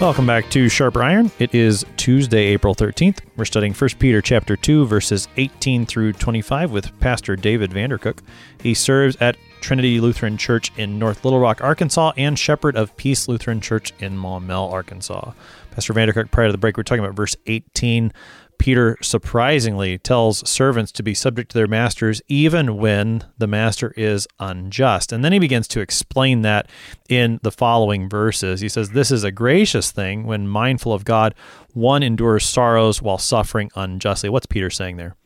Welcome 0.00 0.26
back 0.26 0.48
to 0.50 0.68
Sharper 0.68 1.02
Iron. 1.02 1.32
It 1.40 1.56
is 1.56 1.84
Tuesday, 1.96 2.44
April 2.46 2.72
13th. 2.72 3.18
We're 3.36 3.44
studying 3.44 3.74
1 3.74 3.90
Peter 3.98 4.22
chapter 4.22 4.54
2 4.56 4.86
verses 4.86 5.26
18 5.36 5.86
through 5.86 6.12
25 6.12 6.70
with 6.70 6.96
Pastor 7.00 7.34
David 7.34 7.72
Vandercook. 7.72 8.20
He 8.62 8.74
serves 8.74 9.16
at 9.16 9.36
Trinity 9.60 9.98
Lutheran 10.00 10.36
Church 10.36 10.70
in 10.76 11.00
North 11.00 11.24
Little 11.24 11.40
Rock, 11.40 11.60
Arkansas, 11.64 12.12
and 12.16 12.38
Shepherd 12.38 12.76
of 12.76 12.96
Peace 12.96 13.26
Lutheran 13.26 13.60
Church 13.60 13.92
in 13.98 14.16
Maumelle, 14.16 14.70
Arkansas. 14.70 15.32
Pastor 15.72 15.94
Vandercook, 15.94 16.30
prior 16.30 16.46
to 16.46 16.52
the 16.52 16.58
break, 16.58 16.76
we 16.76 16.82
are 16.82 16.84
talking 16.84 17.04
about 17.04 17.16
verse 17.16 17.34
18 17.46 18.12
Peter 18.58 18.96
surprisingly 19.00 19.98
tells 19.98 20.48
servants 20.48 20.92
to 20.92 21.02
be 21.02 21.14
subject 21.14 21.50
to 21.50 21.58
their 21.58 21.66
masters 21.66 22.20
even 22.28 22.76
when 22.76 23.24
the 23.38 23.46
master 23.46 23.92
is 23.96 24.26
unjust. 24.38 25.12
And 25.12 25.24
then 25.24 25.32
he 25.32 25.38
begins 25.38 25.68
to 25.68 25.80
explain 25.80 26.42
that 26.42 26.68
in 27.08 27.40
the 27.42 27.52
following 27.52 28.08
verses. 28.08 28.60
He 28.60 28.68
says, 28.68 28.90
This 28.90 29.10
is 29.10 29.24
a 29.24 29.30
gracious 29.30 29.90
thing 29.90 30.24
when 30.24 30.48
mindful 30.48 30.92
of 30.92 31.04
God, 31.04 31.34
one 31.72 32.02
endures 32.02 32.44
sorrows 32.44 33.00
while 33.00 33.18
suffering 33.18 33.70
unjustly. 33.74 34.28
What's 34.28 34.46
Peter 34.46 34.70
saying 34.70 34.96
there? 34.96 35.16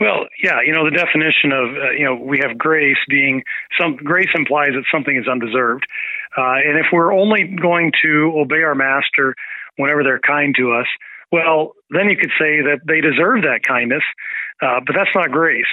Well, 0.00 0.26
yeah, 0.42 0.58
you 0.66 0.72
know 0.72 0.84
the 0.84 0.96
definition 0.96 1.52
of 1.52 1.76
uh, 1.76 1.90
you 1.90 2.04
know 2.04 2.16
we 2.16 2.40
have 2.42 2.58
grace 2.58 2.96
being 3.08 3.44
some 3.80 3.94
grace 3.96 4.30
implies 4.34 4.70
that 4.70 4.84
something 4.90 5.16
is 5.16 5.28
undeserved, 5.28 5.86
uh, 6.36 6.58
and 6.64 6.76
if 6.76 6.86
we're 6.92 7.14
only 7.14 7.44
going 7.44 7.92
to 8.02 8.32
obey 8.34 8.62
our 8.62 8.74
master 8.74 9.36
whenever 9.76 10.02
they're 10.02 10.18
kind 10.18 10.56
to 10.58 10.72
us, 10.72 10.86
well, 11.32 11.72
then 11.90 12.10
you 12.10 12.16
could 12.16 12.30
say 12.38 12.60
that 12.60 12.80
they 12.86 13.00
deserve 13.00 13.42
that 13.42 13.60
kindness, 13.66 14.04
uh, 14.60 14.80
but 14.86 14.94
that's 14.94 15.10
not 15.14 15.32
grace. 15.32 15.66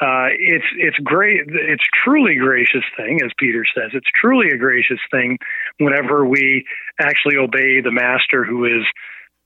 Uh, 0.00 0.32
it's 0.36 0.64
it's 0.78 0.96
great. 1.04 1.42
It's 1.46 1.84
truly 2.02 2.34
gracious 2.34 2.82
thing, 2.96 3.20
as 3.22 3.30
Peter 3.38 3.62
says. 3.76 3.90
It's 3.92 4.08
truly 4.20 4.48
a 4.48 4.56
gracious 4.56 4.98
thing 5.12 5.38
whenever 5.78 6.26
we 6.26 6.64
actually 6.98 7.36
obey 7.36 7.80
the 7.80 7.92
master 7.92 8.42
who 8.44 8.64
is 8.64 8.84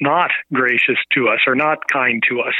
not 0.00 0.30
gracious 0.52 0.96
to 1.12 1.28
us 1.28 1.40
or 1.46 1.54
not 1.54 1.78
kind 1.92 2.22
to 2.30 2.40
us. 2.40 2.54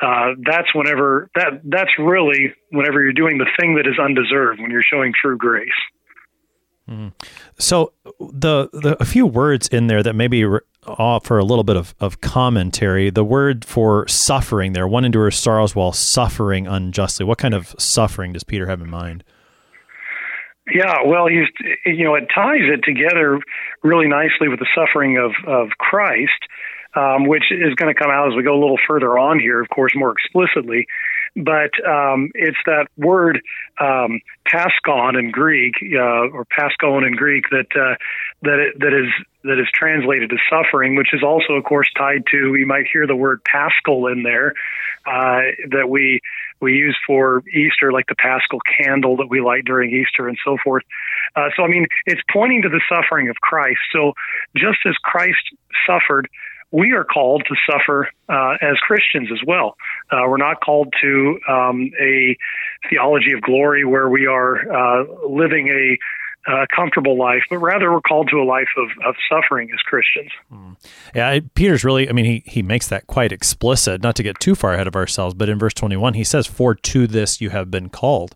Uh, 0.00 0.34
that's 0.44 0.68
whenever 0.74 1.30
that 1.34 1.60
that's 1.64 1.90
really 1.98 2.52
whenever 2.70 3.02
you're 3.02 3.12
doing 3.12 3.38
the 3.38 3.48
thing 3.58 3.74
that 3.76 3.86
is 3.86 3.98
undeserved 3.98 4.60
when 4.60 4.70
you're 4.70 4.84
showing 4.88 5.12
true 5.20 5.38
grace. 5.38 5.68
Mm-hmm. 6.88 7.08
So 7.58 7.92
the 8.18 8.68
the 8.72 8.96
a 9.00 9.04
few 9.04 9.26
words 9.26 9.66
in 9.68 9.86
there 9.86 10.02
that 10.02 10.14
maybe 10.14 10.44
offer 10.86 11.38
a 11.38 11.44
little 11.44 11.64
bit 11.64 11.76
of, 11.76 11.94
of 12.00 12.20
commentary. 12.20 13.10
The 13.10 13.24
word 13.24 13.64
for 13.64 14.06
suffering 14.08 14.72
there, 14.72 14.88
one 14.88 15.04
endures 15.04 15.38
sorrows 15.38 15.74
while 15.74 15.92
suffering 15.92 16.66
unjustly. 16.66 17.24
What 17.24 17.38
kind 17.38 17.54
of 17.54 17.74
suffering 17.78 18.32
does 18.32 18.44
Peter 18.44 18.66
have 18.66 18.80
in 18.80 18.90
mind? 18.90 19.24
Yeah, 20.72 20.98
well, 21.04 21.26
he's 21.26 21.48
you 21.84 22.04
know 22.04 22.14
it 22.14 22.28
ties 22.32 22.62
it 22.62 22.82
together 22.84 23.40
really 23.82 24.06
nicely 24.06 24.48
with 24.48 24.60
the 24.60 24.68
suffering 24.74 25.16
of 25.18 25.32
of 25.46 25.70
Christ, 25.78 26.46
um, 26.94 27.26
which 27.26 27.44
is 27.50 27.74
going 27.74 27.92
to 27.92 27.98
come 27.98 28.10
out 28.10 28.28
as 28.28 28.36
we 28.36 28.42
go 28.42 28.54
a 28.54 28.60
little 28.60 28.78
further 28.86 29.18
on 29.18 29.40
here, 29.40 29.60
of 29.60 29.68
course, 29.68 29.92
more 29.96 30.12
explicitly. 30.12 30.86
But 31.44 31.70
um, 31.88 32.30
it's 32.34 32.58
that 32.66 32.86
word 32.96 33.40
um, 33.80 34.20
paschon 34.46 35.18
in 35.18 35.30
Greek 35.30 35.74
uh, 35.94 36.28
or 36.30 36.46
paschon 36.46 37.06
in 37.06 37.14
Greek 37.14 37.44
that 37.50 37.66
uh, 37.74 37.96
that 38.42 38.58
it, 38.58 38.78
that 38.78 38.92
is 38.92 39.10
that 39.44 39.58
is 39.58 39.68
translated 39.72 40.30
as 40.32 40.38
suffering, 40.50 40.96
which 40.96 41.14
is 41.14 41.22
also, 41.22 41.54
of 41.54 41.64
course, 41.64 41.88
tied 41.96 42.24
to. 42.30 42.54
You 42.54 42.66
might 42.66 42.86
hear 42.92 43.06
the 43.06 43.16
word 43.16 43.40
Paschal 43.44 44.06
in 44.08 44.22
there 44.22 44.52
uh, 45.06 45.40
that 45.70 45.88
we 45.88 46.20
we 46.60 46.74
use 46.74 46.96
for 47.06 47.42
Easter, 47.48 47.90
like 47.90 48.06
the 48.06 48.14
Paschal 48.14 48.60
candle 48.60 49.16
that 49.16 49.28
we 49.30 49.40
light 49.40 49.64
during 49.64 49.90
Easter 49.90 50.28
and 50.28 50.38
so 50.44 50.58
forth. 50.62 50.84
Uh, 51.36 51.48
so, 51.56 51.62
I 51.62 51.68
mean, 51.68 51.86
it's 52.06 52.20
pointing 52.30 52.62
to 52.62 52.68
the 52.68 52.80
suffering 52.88 53.28
of 53.28 53.36
Christ. 53.36 53.80
So, 53.92 54.12
just 54.56 54.78
as 54.86 54.94
Christ 55.02 55.40
suffered, 55.86 56.28
we 56.72 56.92
are 56.92 57.04
called 57.04 57.42
to 57.48 57.54
suffer 57.70 58.08
uh, 58.28 58.56
as 58.62 58.76
Christians 58.78 59.28
as 59.32 59.40
well. 59.46 59.76
Uh, 60.10 60.22
we're 60.28 60.36
not 60.36 60.60
called 60.60 60.92
to 61.02 61.38
um, 61.48 61.90
a 62.00 62.36
theology 62.88 63.32
of 63.32 63.42
glory 63.42 63.84
where 63.84 64.08
we 64.08 64.26
are 64.26 64.56
uh, 64.70 65.04
living 65.28 65.68
a 65.68 65.98
uh, 66.50 66.66
comfortable 66.74 67.18
life, 67.18 67.42
but 67.50 67.58
rather 67.58 67.92
we're 67.92 68.00
called 68.00 68.28
to 68.30 68.36
a 68.38 68.44
life 68.44 68.68
of, 68.76 68.88
of 69.04 69.14
suffering 69.30 69.68
as 69.74 69.80
Christians. 69.80 70.30
Mm. 70.52 70.76
Yeah, 71.14 71.40
Peter's 71.54 71.84
really, 71.84 72.08
I 72.08 72.12
mean, 72.12 72.24
he, 72.24 72.42
he 72.46 72.62
makes 72.62 72.88
that 72.88 73.06
quite 73.06 73.30
explicit, 73.30 74.02
not 74.02 74.16
to 74.16 74.22
get 74.22 74.40
too 74.40 74.54
far 74.54 74.72
ahead 74.72 74.86
of 74.86 74.96
ourselves, 74.96 75.34
but 75.34 75.48
in 75.48 75.58
verse 75.58 75.74
21, 75.74 76.14
he 76.14 76.24
says, 76.24 76.46
For 76.46 76.74
to 76.74 77.06
this 77.06 77.40
you 77.40 77.50
have 77.50 77.70
been 77.70 77.90
called, 77.90 78.34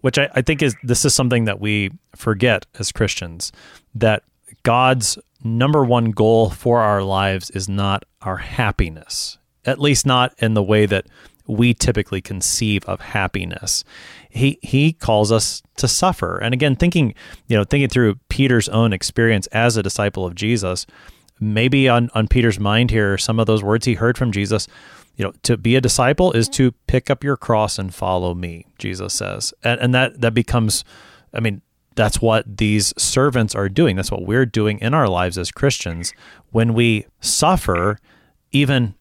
which 0.00 0.18
I, 0.18 0.30
I 0.34 0.42
think 0.42 0.62
is 0.62 0.74
this 0.82 1.04
is 1.04 1.14
something 1.14 1.44
that 1.44 1.60
we 1.60 1.90
forget 2.16 2.64
as 2.78 2.90
Christians, 2.90 3.52
that 3.94 4.22
God's 4.62 5.18
number 5.44 5.84
one 5.84 6.10
goal 6.10 6.50
for 6.50 6.80
our 6.80 7.02
lives 7.02 7.50
is 7.50 7.68
not 7.68 8.04
our 8.20 8.38
happiness, 8.38 9.38
at 9.64 9.80
least 9.80 10.06
not 10.06 10.34
in 10.38 10.54
the 10.54 10.62
way 10.62 10.86
that 10.86 11.06
we 11.46 11.74
typically 11.74 12.20
conceive 12.20 12.84
of 12.84 13.00
happiness. 13.00 13.84
He 14.30 14.58
he 14.62 14.92
calls 14.92 15.32
us 15.32 15.62
to 15.76 15.88
suffer. 15.88 16.38
And 16.38 16.54
again, 16.54 16.76
thinking, 16.76 17.14
you 17.48 17.56
know, 17.56 17.64
thinking 17.64 17.88
through 17.88 18.16
Peter's 18.28 18.68
own 18.68 18.92
experience 18.92 19.46
as 19.48 19.76
a 19.76 19.82
disciple 19.82 20.24
of 20.24 20.34
Jesus, 20.34 20.86
maybe 21.40 21.88
on 21.88 22.10
on 22.14 22.28
Peter's 22.28 22.60
mind 22.60 22.90
here 22.90 23.18
some 23.18 23.40
of 23.40 23.46
those 23.46 23.62
words 23.62 23.86
he 23.86 23.94
heard 23.94 24.16
from 24.16 24.32
Jesus, 24.32 24.68
you 25.16 25.24
know, 25.24 25.32
to 25.42 25.56
be 25.56 25.76
a 25.76 25.80
disciple 25.80 26.32
is 26.32 26.48
to 26.50 26.72
pick 26.86 27.10
up 27.10 27.24
your 27.24 27.36
cross 27.36 27.78
and 27.78 27.94
follow 27.94 28.34
me, 28.34 28.66
Jesus 28.78 29.12
says. 29.12 29.52
And 29.64 29.80
and 29.80 29.94
that 29.94 30.20
that 30.20 30.34
becomes 30.34 30.84
I 31.34 31.40
mean, 31.40 31.62
that's 31.94 32.20
what 32.20 32.56
these 32.56 32.92
servants 32.96 33.54
are 33.54 33.68
doing. 33.68 33.96
That's 33.96 34.10
what 34.10 34.24
we're 34.24 34.46
doing 34.46 34.78
in 34.78 34.94
our 34.94 35.08
lives 35.08 35.38
as 35.38 35.50
Christians 35.50 36.12
when 36.50 36.74
we 36.74 37.06
suffer 37.20 37.98
even 38.52 38.94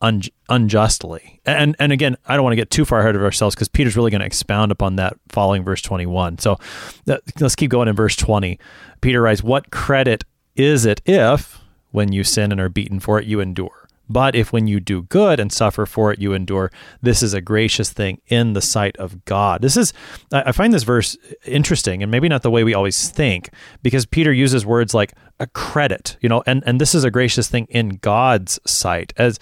un- 0.00 0.22
unjustly. 0.48 1.40
And 1.44 1.76
and 1.78 1.92
again, 1.92 2.16
I 2.26 2.34
don't 2.34 2.44
want 2.44 2.52
to 2.52 2.56
get 2.56 2.70
too 2.70 2.84
far 2.84 3.00
ahead 3.00 3.16
of 3.16 3.22
ourselves 3.22 3.54
because 3.54 3.68
Peter's 3.68 3.96
really 3.96 4.10
going 4.10 4.20
to 4.20 4.26
expound 4.26 4.72
upon 4.72 4.96
that 4.96 5.16
following 5.28 5.64
verse 5.64 5.82
21. 5.82 6.38
So 6.38 6.58
that, 7.06 7.22
let's 7.40 7.56
keep 7.56 7.70
going 7.70 7.88
in 7.88 7.96
verse 7.96 8.16
20. 8.16 8.58
Peter 9.00 9.22
writes, 9.22 9.42
"What 9.42 9.70
credit 9.70 10.24
is 10.54 10.84
it 10.84 11.00
if 11.04 11.60
when 11.90 12.12
you 12.12 12.24
sin 12.24 12.52
and 12.52 12.60
are 12.60 12.68
beaten 12.68 13.00
for 13.00 13.18
it 13.18 13.26
you 13.26 13.40
endure?" 13.40 13.85
But 14.08 14.34
if 14.34 14.52
when 14.52 14.66
you 14.66 14.80
do 14.80 15.02
good 15.02 15.40
and 15.40 15.52
suffer 15.52 15.86
for 15.86 16.12
it, 16.12 16.18
you 16.18 16.32
endure, 16.32 16.70
this 17.02 17.22
is 17.22 17.34
a 17.34 17.40
gracious 17.40 17.92
thing 17.92 18.20
in 18.26 18.52
the 18.52 18.60
sight 18.60 18.96
of 18.98 19.24
God. 19.24 19.62
This 19.62 19.76
is, 19.76 19.92
I 20.32 20.52
find 20.52 20.72
this 20.72 20.84
verse 20.84 21.16
interesting 21.44 22.02
and 22.02 22.10
maybe 22.10 22.28
not 22.28 22.42
the 22.42 22.50
way 22.50 22.64
we 22.64 22.74
always 22.74 23.08
think 23.08 23.50
because 23.82 24.06
Peter 24.06 24.32
uses 24.32 24.64
words 24.64 24.94
like 24.94 25.12
a 25.40 25.46
credit, 25.46 26.16
you 26.20 26.28
know, 26.28 26.42
and, 26.46 26.62
and 26.66 26.80
this 26.80 26.94
is 26.94 27.04
a 27.04 27.10
gracious 27.10 27.48
thing 27.48 27.66
in 27.70 27.98
God's 28.02 28.60
sight. 28.66 29.12
As, 29.16 29.38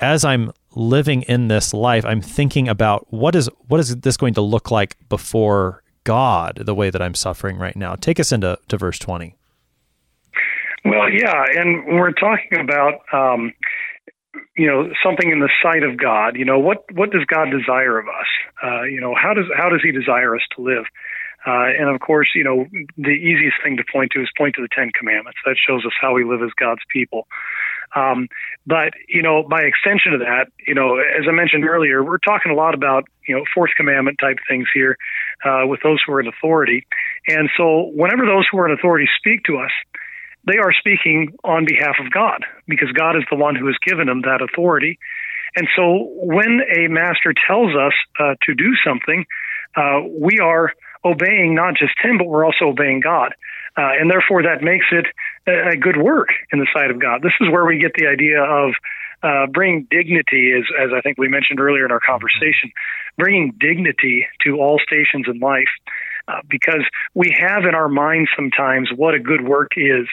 as 0.00 0.24
I'm 0.24 0.52
living 0.74 1.22
in 1.22 1.48
this 1.48 1.74
life, 1.74 2.04
I'm 2.04 2.20
thinking 2.20 2.68
about 2.68 3.12
what 3.12 3.34
is 3.34 3.48
what 3.66 3.80
is 3.80 3.96
this 3.96 4.16
going 4.16 4.34
to 4.34 4.40
look 4.40 4.70
like 4.70 4.96
before 5.08 5.82
God, 6.04 6.62
the 6.64 6.74
way 6.74 6.90
that 6.90 7.02
I'm 7.02 7.14
suffering 7.14 7.56
right 7.56 7.76
now. 7.76 7.94
Take 7.94 8.20
us 8.20 8.32
into 8.32 8.58
to 8.68 8.76
verse 8.76 8.98
20. 8.98 9.36
Well, 10.84 11.10
yeah, 11.10 11.44
and 11.54 11.98
we're 11.98 12.12
talking 12.12 12.58
about 12.58 13.00
um, 13.12 13.52
you 14.56 14.66
know 14.66 14.90
something 15.04 15.30
in 15.30 15.40
the 15.40 15.50
sight 15.62 15.82
of 15.82 15.96
God. 15.98 16.36
You 16.36 16.44
know 16.44 16.58
what 16.58 16.84
what 16.92 17.10
does 17.10 17.24
God 17.26 17.50
desire 17.50 17.98
of 17.98 18.06
us? 18.06 18.26
Uh, 18.62 18.82
you 18.82 19.00
know 19.00 19.14
how 19.14 19.34
does 19.34 19.46
how 19.56 19.68
does 19.68 19.80
He 19.82 19.92
desire 19.92 20.34
us 20.34 20.42
to 20.56 20.62
live? 20.62 20.84
Uh, 21.46 21.72
and 21.78 21.88
of 21.88 22.00
course, 22.00 22.30
you 22.34 22.44
know 22.44 22.66
the 22.96 23.10
easiest 23.10 23.56
thing 23.62 23.76
to 23.76 23.84
point 23.92 24.12
to 24.12 24.20
is 24.20 24.28
point 24.36 24.54
to 24.56 24.62
the 24.62 24.68
Ten 24.74 24.90
Commandments. 24.98 25.38
That 25.44 25.56
shows 25.56 25.84
us 25.84 25.92
how 26.00 26.14
we 26.14 26.24
live 26.24 26.42
as 26.42 26.50
God's 26.58 26.82
people. 26.92 27.26
Um, 27.94 28.28
but 28.66 28.92
you 29.08 29.22
know, 29.22 29.42
by 29.42 29.62
extension 29.62 30.14
of 30.14 30.20
that, 30.20 30.46
you 30.66 30.74
know, 30.74 30.98
as 30.98 31.24
I 31.28 31.32
mentioned 31.32 31.64
earlier, 31.64 32.04
we're 32.04 32.18
talking 32.18 32.52
a 32.52 32.54
lot 32.54 32.74
about 32.74 33.04
you 33.26 33.36
know 33.36 33.44
Fourth 33.54 33.70
Commandment 33.76 34.18
type 34.20 34.38
things 34.48 34.68
here 34.72 34.96
uh, 35.44 35.66
with 35.66 35.80
those 35.82 36.00
who 36.06 36.12
are 36.12 36.20
in 36.20 36.26
authority. 36.26 36.86
And 37.26 37.50
so, 37.56 37.90
whenever 37.94 38.24
those 38.26 38.46
who 38.50 38.58
are 38.58 38.66
in 38.66 38.72
authority 38.72 39.08
speak 39.18 39.44
to 39.44 39.58
us, 39.58 39.72
they 40.44 40.58
are 40.58 40.72
speaking 40.72 41.34
on 41.44 41.66
behalf 41.66 41.96
of 42.04 42.10
God 42.12 42.44
because 42.66 42.90
God 42.92 43.16
is 43.16 43.24
the 43.30 43.36
one 43.36 43.56
who 43.56 43.66
has 43.66 43.76
given 43.84 44.06
them 44.06 44.22
that 44.22 44.40
authority. 44.42 44.98
And 45.56 45.68
so, 45.76 46.08
when 46.14 46.60
a 46.76 46.88
master 46.88 47.34
tells 47.46 47.74
us 47.74 47.92
uh, 48.18 48.34
to 48.46 48.54
do 48.54 48.72
something, 48.84 49.26
uh, 49.76 50.00
we 50.08 50.38
are 50.38 50.72
obeying 51.04 51.54
not 51.54 51.74
just 51.74 51.92
him, 52.00 52.18
but 52.18 52.26
we're 52.26 52.44
also 52.44 52.66
obeying 52.66 53.00
God. 53.00 53.34
Uh, 53.76 53.92
and 53.98 54.10
therefore, 54.10 54.42
that 54.42 54.62
makes 54.62 54.86
it 54.92 55.06
a, 55.46 55.70
a, 55.70 55.76
good 55.76 55.96
work 55.96 56.28
in 56.52 56.58
the 56.58 56.66
sight 56.74 56.90
of 56.90 57.00
God. 57.00 57.22
This 57.22 57.32
is 57.40 57.48
where 57.50 57.64
we 57.64 57.78
get 57.78 57.92
the 57.94 58.06
idea 58.06 58.42
of 58.42 58.74
uh, 59.22 59.46
bringing 59.46 59.86
dignity, 59.90 60.52
as, 60.56 60.64
as 60.78 60.90
I 60.96 61.00
think 61.00 61.18
we 61.18 61.28
mentioned 61.28 61.60
earlier 61.60 61.84
in 61.84 61.92
our 61.92 62.00
conversation, 62.00 62.72
bringing 63.16 63.54
dignity 63.58 64.26
to 64.44 64.56
all 64.58 64.80
stations 64.84 65.26
in 65.28 65.38
life. 65.38 65.68
Uh, 66.30 66.40
because 66.48 66.84
we 67.14 67.34
have 67.38 67.64
in 67.64 67.74
our 67.74 67.88
mind 67.88 68.28
sometimes 68.36 68.88
what 68.94 69.14
a 69.14 69.18
good 69.18 69.42
work 69.42 69.72
is. 69.76 70.06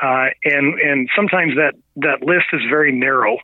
Uh, 0.00 0.28
and 0.44 0.80
and 0.80 1.08
sometimes 1.14 1.52
that, 1.56 1.74
that 1.96 2.22
list 2.22 2.46
is 2.52 2.62
very 2.70 2.92
narrow 2.92 3.36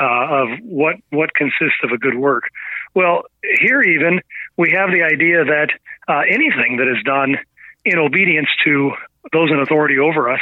uh, 0.00 0.26
of 0.42 0.48
what 0.62 0.96
what 1.10 1.34
consists 1.34 1.78
of 1.84 1.90
a 1.92 1.98
good 1.98 2.16
work. 2.16 2.44
Well, 2.94 3.24
here 3.42 3.82
even 3.82 4.20
we 4.56 4.72
have 4.72 4.90
the 4.90 5.02
idea 5.02 5.44
that 5.44 5.68
uh, 6.08 6.22
anything 6.26 6.78
that 6.78 6.88
is 6.88 7.02
done 7.04 7.36
in 7.84 7.98
obedience 7.98 8.48
to 8.64 8.92
those 9.32 9.50
in 9.50 9.60
authority 9.60 9.98
over 9.98 10.30
us 10.30 10.40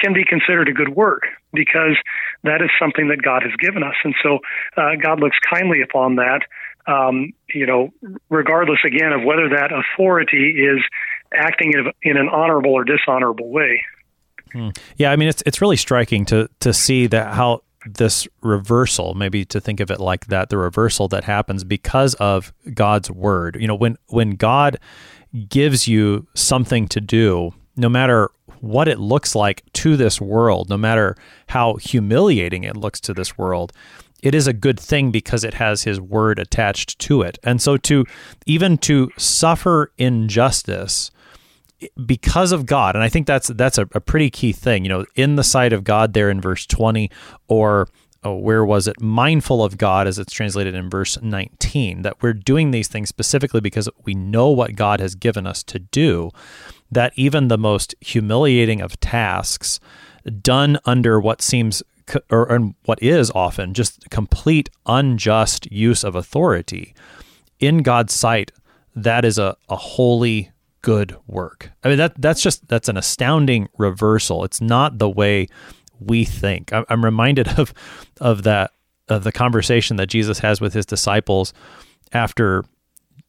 can 0.00 0.14
be 0.14 0.24
considered 0.24 0.68
a 0.68 0.72
good 0.72 0.88
work 0.88 1.24
because 1.52 1.96
that 2.44 2.62
is 2.62 2.70
something 2.78 3.08
that 3.08 3.20
God 3.22 3.42
has 3.42 3.52
given 3.58 3.82
us. 3.82 3.94
And 4.04 4.14
so 4.22 4.38
uh, 4.76 4.94
God 5.02 5.20
looks 5.20 5.36
kindly 5.50 5.82
upon 5.82 6.16
that, 6.16 6.42
um, 6.86 7.32
you 7.52 7.66
know, 7.66 7.90
regardless 8.28 8.78
again 8.84 9.12
of 9.12 9.22
whether 9.24 9.48
that 9.48 9.70
authority 9.72 10.62
is 10.62 10.80
acting 11.34 11.72
in, 12.02 12.16
an 12.16 12.28
honorable 12.28 12.72
or 12.72 12.84
dishonorable 12.84 13.50
way. 13.50 13.82
Hmm. 14.52 14.70
Yeah, 14.96 15.12
I 15.12 15.16
mean, 15.16 15.28
it's 15.28 15.42
it's 15.46 15.60
really 15.60 15.76
striking 15.76 16.24
to 16.26 16.48
to 16.60 16.72
see 16.72 17.06
that 17.08 17.34
how 17.34 17.62
this 17.86 18.28
reversal, 18.42 19.14
maybe 19.14 19.44
to 19.46 19.60
think 19.60 19.80
of 19.80 19.90
it 19.90 20.00
like 20.00 20.26
that, 20.26 20.50
the 20.50 20.58
reversal 20.58 21.08
that 21.08 21.24
happens 21.24 21.64
because 21.64 22.14
of 22.14 22.52
God's 22.74 23.10
word. 23.10 23.56
You 23.60 23.68
know, 23.68 23.74
when 23.74 23.96
when 24.08 24.32
God 24.32 24.78
gives 25.48 25.86
you 25.86 26.26
something 26.34 26.88
to 26.88 27.00
do, 27.00 27.52
no 27.76 27.88
matter 27.88 28.30
what 28.60 28.88
it 28.88 28.98
looks 28.98 29.34
like 29.34 29.62
to 29.72 29.96
this 29.96 30.20
world, 30.20 30.68
no 30.68 30.76
matter 30.76 31.16
how 31.48 31.76
humiliating 31.76 32.64
it 32.64 32.76
looks 32.76 33.00
to 33.00 33.14
this 33.14 33.38
world, 33.38 33.72
it 34.22 34.34
is 34.34 34.46
a 34.46 34.52
good 34.52 34.78
thing 34.78 35.10
because 35.10 35.44
it 35.44 35.54
has 35.54 35.82
his 35.82 36.00
word 36.00 36.38
attached 36.38 36.98
to 37.00 37.22
it. 37.22 37.38
And 37.42 37.60
so 37.60 37.76
to 37.78 38.04
even 38.46 38.78
to 38.78 39.10
suffer 39.16 39.92
injustice 39.98 41.10
because 42.04 42.52
of 42.52 42.66
God, 42.66 42.94
and 42.94 43.02
I 43.02 43.08
think 43.08 43.26
that's 43.26 43.48
that's 43.48 43.78
a, 43.78 43.88
a 43.92 44.00
pretty 44.00 44.30
key 44.30 44.52
thing, 44.52 44.84
you 44.84 44.88
know, 44.88 45.04
in 45.14 45.36
the 45.36 45.44
sight 45.44 45.72
of 45.72 45.84
God 45.84 46.12
there 46.12 46.30
in 46.30 46.40
verse 46.40 46.66
20 46.66 47.10
or 47.48 47.88
oh, 48.22 48.36
where 48.36 48.64
was 48.64 48.86
it? 48.86 49.00
Mindful 49.00 49.64
of 49.64 49.78
God, 49.78 50.06
as 50.06 50.18
it's 50.18 50.32
translated 50.32 50.74
in 50.74 50.90
verse 50.90 51.20
19, 51.22 52.02
that 52.02 52.22
we're 52.22 52.34
doing 52.34 52.70
these 52.70 52.88
things 52.88 53.08
specifically 53.08 53.60
because 53.60 53.88
we 54.04 54.14
know 54.14 54.50
what 54.50 54.76
God 54.76 55.00
has 55.00 55.14
given 55.14 55.46
us 55.46 55.62
to 55.64 55.78
do 55.78 56.30
that 56.90 57.12
even 57.16 57.48
the 57.48 57.58
most 57.58 57.94
humiliating 58.00 58.80
of 58.80 58.98
tasks 59.00 59.80
done 60.42 60.78
under 60.84 61.20
what 61.20 61.40
seems 61.40 61.82
or, 62.30 62.50
or 62.50 62.72
what 62.84 63.02
is 63.02 63.30
often 63.34 63.74
just 63.74 64.08
complete 64.10 64.70
unjust 64.86 65.70
use 65.70 66.04
of 66.04 66.14
authority 66.14 66.94
in 67.58 67.78
God's 67.78 68.12
sight 68.12 68.52
that 68.94 69.24
is 69.24 69.38
a, 69.38 69.56
a 69.68 69.76
holy 69.76 70.50
good 70.82 71.16
work. 71.26 71.70
I 71.84 71.88
mean 71.88 71.98
that 71.98 72.20
that's 72.20 72.42
just 72.42 72.66
that's 72.68 72.88
an 72.88 72.96
astounding 72.96 73.68
reversal. 73.76 74.44
It's 74.44 74.60
not 74.60 74.98
the 74.98 75.08
way 75.08 75.48
we 76.00 76.24
think. 76.24 76.72
I'm, 76.72 76.84
I'm 76.88 77.04
reminded 77.04 77.48
of 77.58 77.74
of 78.20 78.42
that 78.44 78.72
of 79.08 79.24
the 79.24 79.32
conversation 79.32 79.96
that 79.96 80.06
Jesus 80.06 80.38
has 80.38 80.60
with 80.60 80.72
his 80.72 80.86
disciples 80.86 81.52
after 82.12 82.64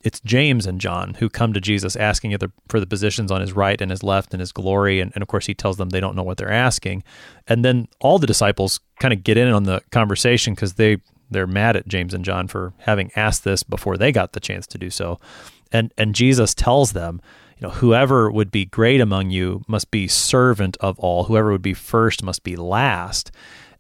it's 0.04 0.20
James 0.22 0.66
and 0.66 0.80
John 0.80 1.16
who 1.16 1.30
come 1.30 1.54
to 1.54 1.62
Jesus 1.62 1.96
asking 1.96 2.36
for 2.68 2.80
the 2.80 2.88
positions 2.88 3.32
on 3.32 3.42
his 3.42 3.54
right 3.54 3.80
and 3.80 3.92
his 3.92 4.04
left 4.04 4.34
and 4.34 4.40
his 4.40 4.52
glory. 4.52 5.00
And, 5.00 5.12
and 5.16 5.22
of 5.22 5.28
course, 5.28 5.46
he 5.46 5.54
tells 5.54 5.78
them 5.78 5.90
they 5.90 6.00
don't 6.00 6.16
know 6.16 6.24
what 6.24 6.38
they're 6.38 6.52
asking. 6.52 7.04
And 7.48 7.64
then 7.64 7.88
all 8.00 8.20
the 8.20 8.28
disciples 8.28 8.80
kind 9.00 9.14
of 9.14 9.24
get 9.24 9.38
in 9.38 9.50
on 9.50 9.64
the 9.64 9.82
conversation 9.92 10.54
because 10.54 10.74
they 10.74 10.98
they're 11.30 11.48
mad 11.48 11.78
at 11.78 11.88
James 11.88 12.14
and 12.14 12.26
John 12.26 12.48
for 12.48 12.74
having 12.80 13.10
asked 13.16 13.46
this 13.46 13.64
before 13.64 13.98
they 13.98 14.12
got 14.12 14.34
the 14.34 14.40
chance 14.40 14.68
to 14.68 14.78
do 14.78 14.90
so. 14.90 15.20
And 15.72 15.94
and 15.98 16.14
Jesus 16.14 16.54
tells 16.54 16.92
them, 16.92 17.22
you 17.58 17.68
know, 17.68 17.74
whoever 17.74 18.30
would 18.30 18.52
be 18.52 18.66
great 18.66 19.02
among 19.02 19.30
you 19.30 19.64
must 19.68 19.92
be 19.92 20.08
servant 20.08 20.78
of 20.82 21.00
all. 21.00 21.26
Whoever 21.26 21.52
would 21.52 21.62
be 21.62 21.74
first 21.74 22.24
must 22.24 22.44
be 22.44 22.56
last. 22.56 23.32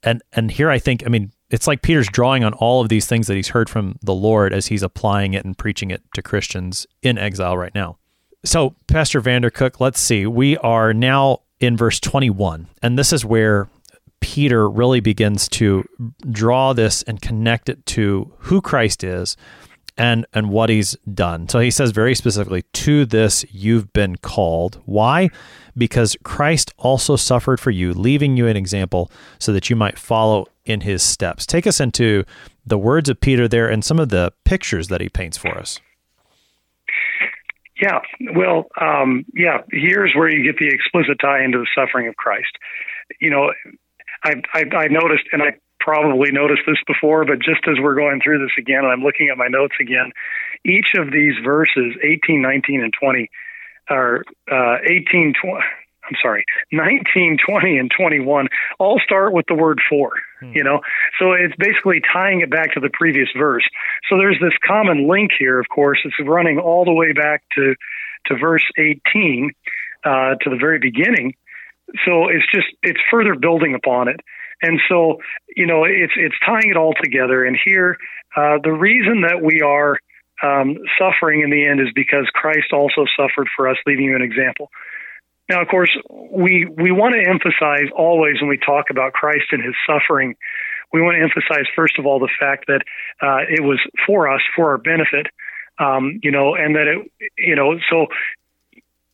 And 0.03 0.21
and 0.33 0.51
here 0.51 0.69
I 0.69 0.79
think, 0.79 1.03
I 1.05 1.09
mean, 1.09 1.31
it's 1.51 1.67
like 1.67 1.81
Peter's 1.81 2.07
drawing 2.07 2.43
on 2.43 2.53
all 2.53 2.81
of 2.81 2.89
these 2.89 3.05
things 3.05 3.27
that 3.27 3.35
he's 3.35 3.49
heard 3.49 3.69
from 3.69 3.99
the 4.01 4.13
Lord 4.13 4.53
as 4.53 4.67
he's 4.67 4.81
applying 4.81 5.33
it 5.33 5.45
and 5.45 5.57
preaching 5.57 5.91
it 5.91 6.01
to 6.15 6.21
Christians 6.21 6.87
in 7.03 7.17
exile 7.17 7.57
right 7.57 7.75
now. 7.75 7.97
So, 8.43 8.73
Pastor 8.87 9.21
Vandercook, 9.21 9.79
let's 9.79 9.99
see. 9.99 10.25
We 10.25 10.57
are 10.57 10.93
now 10.93 11.41
in 11.59 11.77
verse 11.77 11.99
21, 11.99 12.67
and 12.81 12.97
this 12.97 13.13
is 13.13 13.23
where 13.23 13.69
Peter 14.21 14.67
really 14.69 15.01
begins 15.01 15.47
to 15.49 15.83
draw 16.31 16.73
this 16.73 17.03
and 17.03 17.21
connect 17.21 17.69
it 17.69 17.85
to 17.87 18.31
who 18.39 18.61
Christ 18.61 19.03
is 19.03 19.35
and 19.97 20.25
and 20.33 20.49
what 20.49 20.69
he's 20.69 20.95
done. 21.13 21.49
So 21.49 21.59
he 21.59 21.71
says 21.71 21.91
very 21.91 22.15
specifically, 22.15 22.63
to 22.73 23.05
this 23.05 23.45
you've 23.51 23.91
been 23.93 24.15
called. 24.17 24.81
Why? 24.85 25.29
Because 25.77 26.17
Christ 26.23 26.73
also 26.77 27.15
suffered 27.15 27.59
for 27.59 27.71
you, 27.71 27.93
leaving 27.93 28.37
you 28.37 28.47
an 28.47 28.57
example 28.57 29.11
so 29.39 29.53
that 29.53 29.69
you 29.69 29.75
might 29.75 29.97
follow 29.97 30.47
in 30.65 30.81
his 30.81 31.01
steps. 31.01 31.45
Take 31.45 31.65
us 31.65 31.79
into 31.79 32.23
the 32.65 32.77
words 32.77 33.09
of 33.09 33.19
Peter 33.19 33.47
there 33.47 33.69
and 33.69 33.83
some 33.83 33.99
of 33.99 34.09
the 34.09 34.31
pictures 34.45 34.87
that 34.89 35.01
he 35.01 35.09
paints 35.09 35.37
for 35.37 35.57
us. 35.57 35.79
Yeah, 37.81 37.99
well, 38.35 38.67
um, 38.79 39.25
yeah, 39.33 39.61
here's 39.71 40.13
where 40.13 40.29
you 40.29 40.43
get 40.43 40.59
the 40.59 40.67
explicit 40.67 41.17
tie 41.19 41.43
into 41.43 41.57
the 41.57 41.67
suffering 41.73 42.07
of 42.07 42.15
Christ. 42.15 42.51
You 43.19 43.31
know, 43.31 43.51
I, 44.23 44.35
I, 44.53 44.63
I 44.75 44.87
noticed, 44.87 45.23
and 45.31 45.41
I 45.41 45.55
probably 45.81 46.31
noticed 46.31 46.63
this 46.65 46.77
before, 46.87 47.25
but 47.25 47.39
just 47.39 47.61
as 47.67 47.75
we're 47.81 47.95
going 47.95 48.21
through 48.23 48.39
this 48.39 48.55
again, 48.57 48.83
and 48.83 48.93
I'm 48.93 49.03
looking 49.03 49.29
at 49.29 49.37
my 49.37 49.47
notes 49.47 49.75
again, 49.81 50.11
each 50.63 50.93
of 50.95 51.11
these 51.11 51.33
verses, 51.43 51.95
18, 52.03 52.41
19, 52.41 52.83
and 52.83 52.93
20, 52.93 53.29
are 53.89 54.23
uh, 54.49 54.77
18, 54.85 55.33
20, 55.41 55.63
I'm 56.11 56.15
sorry, 56.21 56.45
19, 56.71 57.37
20, 57.45 57.77
and 57.77 57.91
21 57.95 58.47
all 58.79 58.99
start 59.03 59.33
with 59.33 59.45
the 59.47 59.55
word 59.55 59.79
for, 59.89 60.11
hmm. 60.39 60.51
you 60.53 60.63
know? 60.63 60.81
So 61.19 61.33
it's 61.33 61.55
basically 61.57 62.01
tying 62.13 62.41
it 62.41 62.49
back 62.49 62.73
to 62.73 62.79
the 62.79 62.89
previous 62.91 63.29
verse. 63.37 63.63
So 64.09 64.17
there's 64.17 64.37
this 64.41 64.53
common 64.65 65.07
link 65.07 65.31
here, 65.37 65.59
of 65.59 65.67
course. 65.69 65.99
It's 66.05 66.15
running 66.25 66.59
all 66.59 66.85
the 66.85 66.93
way 66.93 67.13
back 67.13 67.43
to, 67.55 67.75
to 68.27 68.37
verse 68.37 68.65
18, 68.77 69.51
uh, 70.03 70.35
to 70.41 70.49
the 70.49 70.57
very 70.59 70.79
beginning. 70.79 71.33
So 72.05 72.29
it's 72.29 72.45
just, 72.53 72.67
it's 72.83 72.99
further 73.09 73.35
building 73.35 73.75
upon 73.75 74.07
it. 74.07 74.19
And 74.61 74.79
so, 74.87 75.17
you 75.55 75.65
know, 75.65 75.83
it's, 75.85 76.13
it's 76.15 76.35
tying 76.45 76.69
it 76.69 76.77
all 76.77 76.93
together. 77.01 77.43
And 77.43 77.57
here, 77.63 77.97
uh, 78.35 78.57
the 78.63 78.71
reason 78.71 79.21
that 79.21 79.41
we 79.41 79.61
are 79.61 79.97
um, 80.43 80.77
suffering 80.97 81.41
in 81.41 81.49
the 81.49 81.65
end 81.65 81.79
is 81.79 81.87
because 81.93 82.27
Christ 82.33 82.73
also 82.73 83.05
suffered 83.17 83.47
for 83.55 83.67
us, 83.67 83.77
leaving 83.85 84.05
you 84.05 84.15
an 84.15 84.21
example. 84.21 84.69
Now, 85.49 85.61
of 85.61 85.67
course, 85.67 85.91
we 86.09 86.65
we 86.65 86.91
want 86.91 87.13
to 87.15 87.29
emphasize 87.29 87.91
always 87.95 88.39
when 88.39 88.49
we 88.49 88.57
talk 88.57 88.85
about 88.89 89.11
Christ 89.11 89.51
and 89.51 89.61
His 89.61 89.75
suffering, 89.85 90.35
we 90.93 91.01
want 91.01 91.17
to 91.17 91.21
emphasize 91.21 91.65
first 91.75 91.99
of 91.99 92.05
all 92.05 92.19
the 92.19 92.29
fact 92.39 92.65
that 92.67 92.81
uh, 93.21 93.43
it 93.49 93.61
was 93.61 93.79
for 94.07 94.29
us, 94.33 94.41
for 94.55 94.71
our 94.71 94.77
benefit, 94.77 95.27
um, 95.77 96.19
you 96.23 96.31
know, 96.31 96.55
and 96.55 96.75
that 96.75 96.87
it, 96.87 97.11
you 97.37 97.55
know, 97.55 97.75
so 97.89 98.07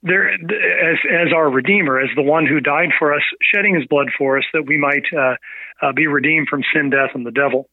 there 0.03 0.29
as 0.29 0.97
as 1.09 1.33
our 1.33 1.49
redeemer 1.49 1.99
as 1.99 2.09
the 2.15 2.21
one 2.21 2.45
who 2.45 2.59
died 2.59 2.89
for 2.97 3.13
us 3.13 3.23
shedding 3.41 3.75
his 3.75 3.85
blood 3.87 4.07
for 4.17 4.37
us 4.37 4.45
that 4.53 4.65
we 4.65 4.77
might 4.77 5.05
uh, 5.17 5.35
uh, 5.81 5.91
be 5.93 6.07
redeemed 6.07 6.47
from 6.47 6.61
sin 6.73 6.89
death 6.89 7.11
and 7.13 7.25
the 7.25 7.31
devil 7.31 7.69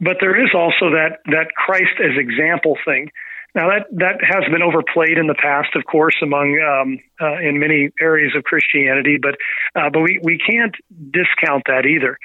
but 0.00 0.18
there 0.20 0.40
is 0.40 0.50
also 0.54 0.90
that 0.90 1.18
that 1.26 1.48
christ 1.56 1.98
as 2.00 2.16
example 2.16 2.76
thing 2.84 3.10
now 3.56 3.70
that 3.70 3.86
that 3.92 4.20
has 4.20 4.44
been 4.52 4.60
overplayed 4.60 5.16
in 5.16 5.28
the 5.28 5.34
past, 5.34 5.74
of 5.74 5.84
course, 5.90 6.14
among 6.22 6.60
um, 6.60 6.98
uh, 7.18 7.40
in 7.40 7.58
many 7.58 7.88
areas 7.98 8.34
of 8.36 8.44
Christianity, 8.44 9.16
but 9.16 9.36
uh, 9.74 9.88
but 9.88 10.00
we, 10.00 10.20
we 10.22 10.36
can't 10.38 10.76
discount 11.10 11.62
that 11.66 11.86
either. 11.86 12.18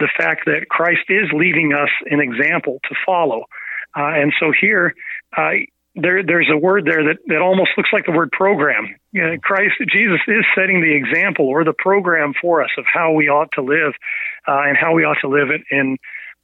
The 0.00 0.08
fact 0.16 0.46
that 0.46 0.70
Christ 0.70 1.04
is 1.10 1.28
leaving 1.34 1.74
us 1.74 1.90
an 2.10 2.20
example 2.20 2.78
to 2.88 2.94
follow, 3.04 3.44
uh, 3.94 4.16
and 4.16 4.32
so 4.40 4.50
here. 4.58 4.94
There, 6.00 6.22
there's 6.22 6.48
a 6.52 6.56
word 6.56 6.84
there 6.86 7.02
that, 7.10 7.18
that 7.26 7.42
almost 7.42 7.70
looks 7.76 7.90
like 7.92 8.06
the 8.06 8.12
word 8.12 8.30
program. 8.30 8.94
You 9.12 9.22
know, 9.22 9.36
Christ, 9.42 9.74
Jesus 9.90 10.20
is 10.28 10.44
setting 10.54 10.80
the 10.80 10.94
example 10.94 11.46
or 11.48 11.64
the 11.64 11.74
program 11.76 12.34
for 12.40 12.62
us 12.62 12.70
of 12.78 12.84
how 12.86 13.12
we 13.12 13.28
ought 13.28 13.50
to 13.54 13.62
live 13.62 13.92
uh, 14.46 14.62
and 14.68 14.76
how 14.76 14.94
we 14.94 15.02
ought 15.02 15.18
to 15.22 15.28
live 15.28 15.50
it 15.50 15.62
in 15.70 15.98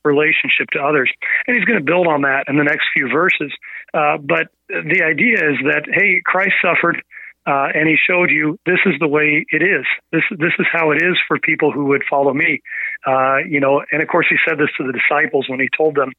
relationship 0.04 0.68
to 0.72 0.80
others. 0.80 1.10
And 1.46 1.56
he's 1.56 1.64
going 1.64 1.78
to 1.78 1.84
build 1.84 2.06
on 2.06 2.22
that 2.22 2.44
in 2.48 2.56
the 2.56 2.64
next 2.64 2.86
few 2.94 3.08
verses. 3.08 3.52
Uh, 3.92 4.18
but 4.18 4.48
the 4.68 5.02
idea 5.02 5.38
is 5.38 5.56
that, 5.70 5.86
hey, 5.90 6.20
Christ 6.24 6.54
suffered. 6.62 7.02
Uh, 7.46 7.68
and 7.74 7.86
he 7.86 7.96
showed 8.00 8.30
you 8.30 8.58
this 8.64 8.80
is 8.86 8.94
the 9.00 9.08
way 9.08 9.44
it 9.50 9.62
is. 9.62 9.84
This 10.10 10.22
this 10.30 10.56
is 10.58 10.64
how 10.72 10.92
it 10.92 11.02
is 11.02 11.12
for 11.28 11.38
people 11.38 11.72
who 11.72 11.84
would 11.92 12.02
follow 12.08 12.32
me. 12.32 12.62
Uh, 13.06 13.44
you 13.46 13.60
know, 13.60 13.82
and 13.92 14.00
of 14.00 14.08
course 14.08 14.24
he 14.30 14.36
said 14.48 14.56
this 14.56 14.70
to 14.78 14.86
the 14.86 14.96
disciples 14.96 15.44
when 15.46 15.60
he 15.60 15.68
told 15.76 15.94
them 15.94 16.12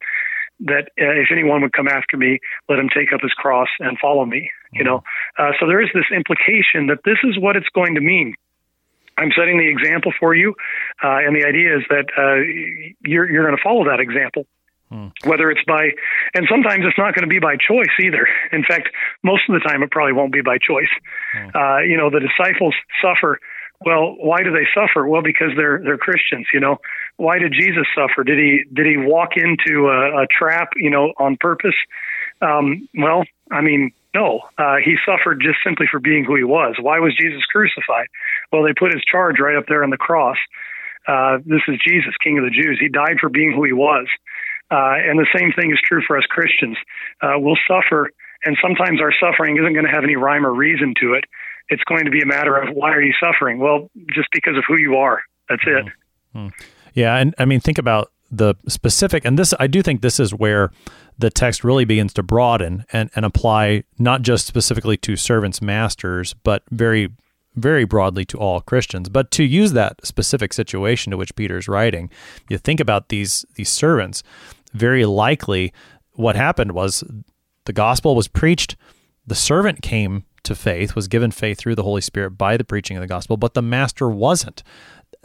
that 0.61 0.89
uh, 0.99 1.15
if 1.19 1.27
anyone 1.31 1.61
would 1.61 1.73
come 1.73 1.87
after 1.87 2.17
me, 2.17 2.39
let 2.69 2.79
him 2.79 2.89
take 2.89 3.11
up 3.13 3.21
his 3.21 3.33
cross 3.33 3.69
and 3.79 3.97
follow 3.99 4.25
me. 4.25 4.49
You 4.73 4.83
know, 4.83 5.03
uh, 5.39 5.51
so 5.57 5.67
there 5.67 5.81
is 5.81 5.89
this 5.93 6.05
implication 6.13 6.87
that 6.87 6.99
this 7.05 7.17
is 7.23 7.39
what 7.39 7.55
it's 7.55 7.69
going 7.73 7.95
to 7.95 8.01
mean 8.01 8.35
I'm 9.17 9.31
setting 9.37 9.57
the 9.57 9.67
example 9.67 10.11
for 10.19 10.35
you, 10.35 10.55
uh, 11.03 11.23
and 11.23 11.35
the 11.35 11.45
idea 11.47 11.77
is 11.77 11.83
that 11.89 12.05
uh, 12.17 12.43
you're 13.07 13.29
you're 13.29 13.45
going 13.45 13.55
to 13.55 13.63
follow 13.63 13.85
that 13.85 13.99
example. 13.99 14.45
Hmm. 14.89 15.07
Whether 15.23 15.49
it's 15.49 15.63
by, 15.65 15.89
and 16.35 16.45
sometimes 16.49 16.85
it's 16.85 16.97
not 16.97 17.15
going 17.15 17.23
to 17.23 17.31
be 17.31 17.39
by 17.39 17.55
choice 17.55 17.89
either. 17.99 18.27
In 18.51 18.63
fact, 18.63 18.89
most 19.23 19.41
of 19.49 19.53
the 19.53 19.67
time 19.67 19.81
it 19.81 19.89
probably 19.89 20.13
won't 20.13 20.31
be 20.31 20.41
by 20.41 20.57
choice. 20.59 20.91
Hmm. 21.33 21.49
Uh, 21.55 21.79
you 21.79 21.97
know, 21.97 22.09
the 22.09 22.19
disciples 22.19 22.75
suffer. 23.01 23.39
Well, 23.83 24.15
why 24.19 24.43
do 24.43 24.51
they 24.51 24.67
suffer? 24.73 25.07
Well, 25.07 25.21
because 25.21 25.51
they're 25.55 25.81
they're 25.83 25.97
Christians. 25.97 26.47
You 26.53 26.59
know, 26.59 26.77
why 27.17 27.39
did 27.39 27.53
Jesus 27.53 27.85
suffer? 27.95 28.23
Did 28.23 28.39
he 28.39 28.63
did 28.73 28.85
he 28.85 28.97
walk 28.97 29.31
into 29.35 29.87
a, 29.87 30.23
a 30.23 30.27
trap? 30.27 30.69
You 30.75 30.89
know, 30.89 31.13
on 31.17 31.37
purpose? 31.39 31.75
Um, 32.41 32.87
well, 32.97 33.23
I 33.51 33.61
mean, 33.61 33.91
no, 34.13 34.41
uh, 34.57 34.77
he 34.83 34.95
suffered 35.05 35.41
just 35.41 35.57
simply 35.63 35.87
for 35.91 35.99
being 35.99 36.23
who 36.23 36.35
he 36.35 36.43
was. 36.43 36.75
Why 36.79 36.99
was 36.99 37.15
Jesus 37.19 37.43
crucified? 37.45 38.07
Well, 38.51 38.63
they 38.63 38.73
put 38.73 38.93
his 38.93 39.03
charge 39.03 39.39
right 39.39 39.57
up 39.57 39.65
there 39.67 39.83
on 39.83 39.89
the 39.89 39.97
cross. 39.97 40.37
Uh, 41.07 41.37
this 41.45 41.61
is 41.67 41.75
Jesus, 41.85 42.13
King 42.23 42.37
of 42.39 42.45
the 42.45 42.49
Jews. 42.49 42.77
He 42.79 42.89
died 42.89 43.17
for 43.19 43.29
being 43.29 43.53
who 43.53 43.63
he 43.63 43.73
was. 43.73 44.07
Uh, 44.71 44.97
and 44.97 45.19
the 45.19 45.27
same 45.37 45.51
thing 45.51 45.71
is 45.71 45.79
true 45.83 46.01
for 46.07 46.17
us 46.17 46.25
Christians. 46.29 46.77
Uh, 47.21 47.33
we'll 47.37 47.59
suffer, 47.67 48.09
and 48.45 48.57
sometimes 48.61 48.99
our 49.01 49.13
suffering 49.19 49.57
isn't 49.57 49.73
going 49.73 49.85
to 49.85 49.91
have 49.91 50.03
any 50.03 50.15
rhyme 50.15 50.45
or 50.45 50.53
reason 50.53 50.93
to 51.01 51.13
it. 51.13 51.25
It's 51.69 51.83
going 51.83 52.05
to 52.05 52.11
be 52.11 52.21
a 52.21 52.25
matter 52.25 52.55
of 52.55 52.75
why 52.75 52.91
are 52.91 53.01
you 53.01 53.13
suffering? 53.23 53.59
Well, 53.59 53.89
just 54.13 54.27
because 54.31 54.57
of 54.57 54.63
who 54.67 54.79
you 54.79 54.95
are. 54.97 55.21
That's 55.49 55.63
it. 55.65 55.85
Mm-hmm. 56.35 56.47
Yeah, 56.93 57.17
and 57.17 57.35
I 57.37 57.45
mean, 57.45 57.59
think 57.59 57.77
about 57.77 58.11
the 58.31 58.55
specific, 58.67 59.25
and 59.25 59.37
this 59.37 59.53
I 59.59 59.67
do 59.67 59.81
think 59.81 60.01
this 60.01 60.19
is 60.19 60.33
where 60.33 60.71
the 61.17 61.29
text 61.29 61.63
really 61.63 61.85
begins 61.85 62.13
to 62.13 62.23
broaden 62.23 62.85
and, 62.91 63.09
and 63.15 63.25
apply 63.25 63.83
not 63.97 64.21
just 64.21 64.47
specifically 64.47 64.97
to 64.97 65.15
servants' 65.15 65.61
masters, 65.61 66.33
but 66.43 66.63
very, 66.71 67.09
very 67.55 67.85
broadly 67.85 68.25
to 68.25 68.37
all 68.37 68.61
Christians. 68.61 69.09
But 69.09 69.31
to 69.31 69.43
use 69.43 69.73
that 69.73 70.05
specific 70.05 70.53
situation 70.53 71.11
to 71.11 71.17
which 71.17 71.35
Peter's 71.35 71.67
writing, 71.67 72.09
you 72.49 72.57
think 72.57 72.79
about 72.79 73.09
these 73.09 73.45
these 73.55 73.69
servants, 73.69 74.23
very 74.73 75.05
likely 75.05 75.73
what 76.13 76.35
happened 76.35 76.71
was 76.71 77.03
the 77.65 77.73
gospel 77.73 78.15
was 78.15 78.27
preached, 78.27 78.75
the 79.27 79.35
servant 79.35 79.81
came 79.81 80.25
to 80.45 80.55
faith, 80.55 80.95
was 80.95 81.07
given 81.07 81.31
faith 81.31 81.57
through 81.57 81.75
the 81.75 81.83
Holy 81.83 82.01
Spirit 82.01 82.31
by 82.31 82.57
the 82.57 82.63
preaching 82.63 82.97
of 82.97 83.01
the 83.01 83.07
gospel, 83.07 83.37
but 83.37 83.53
the 83.53 83.61
master 83.61 84.09
wasn't 84.09 84.63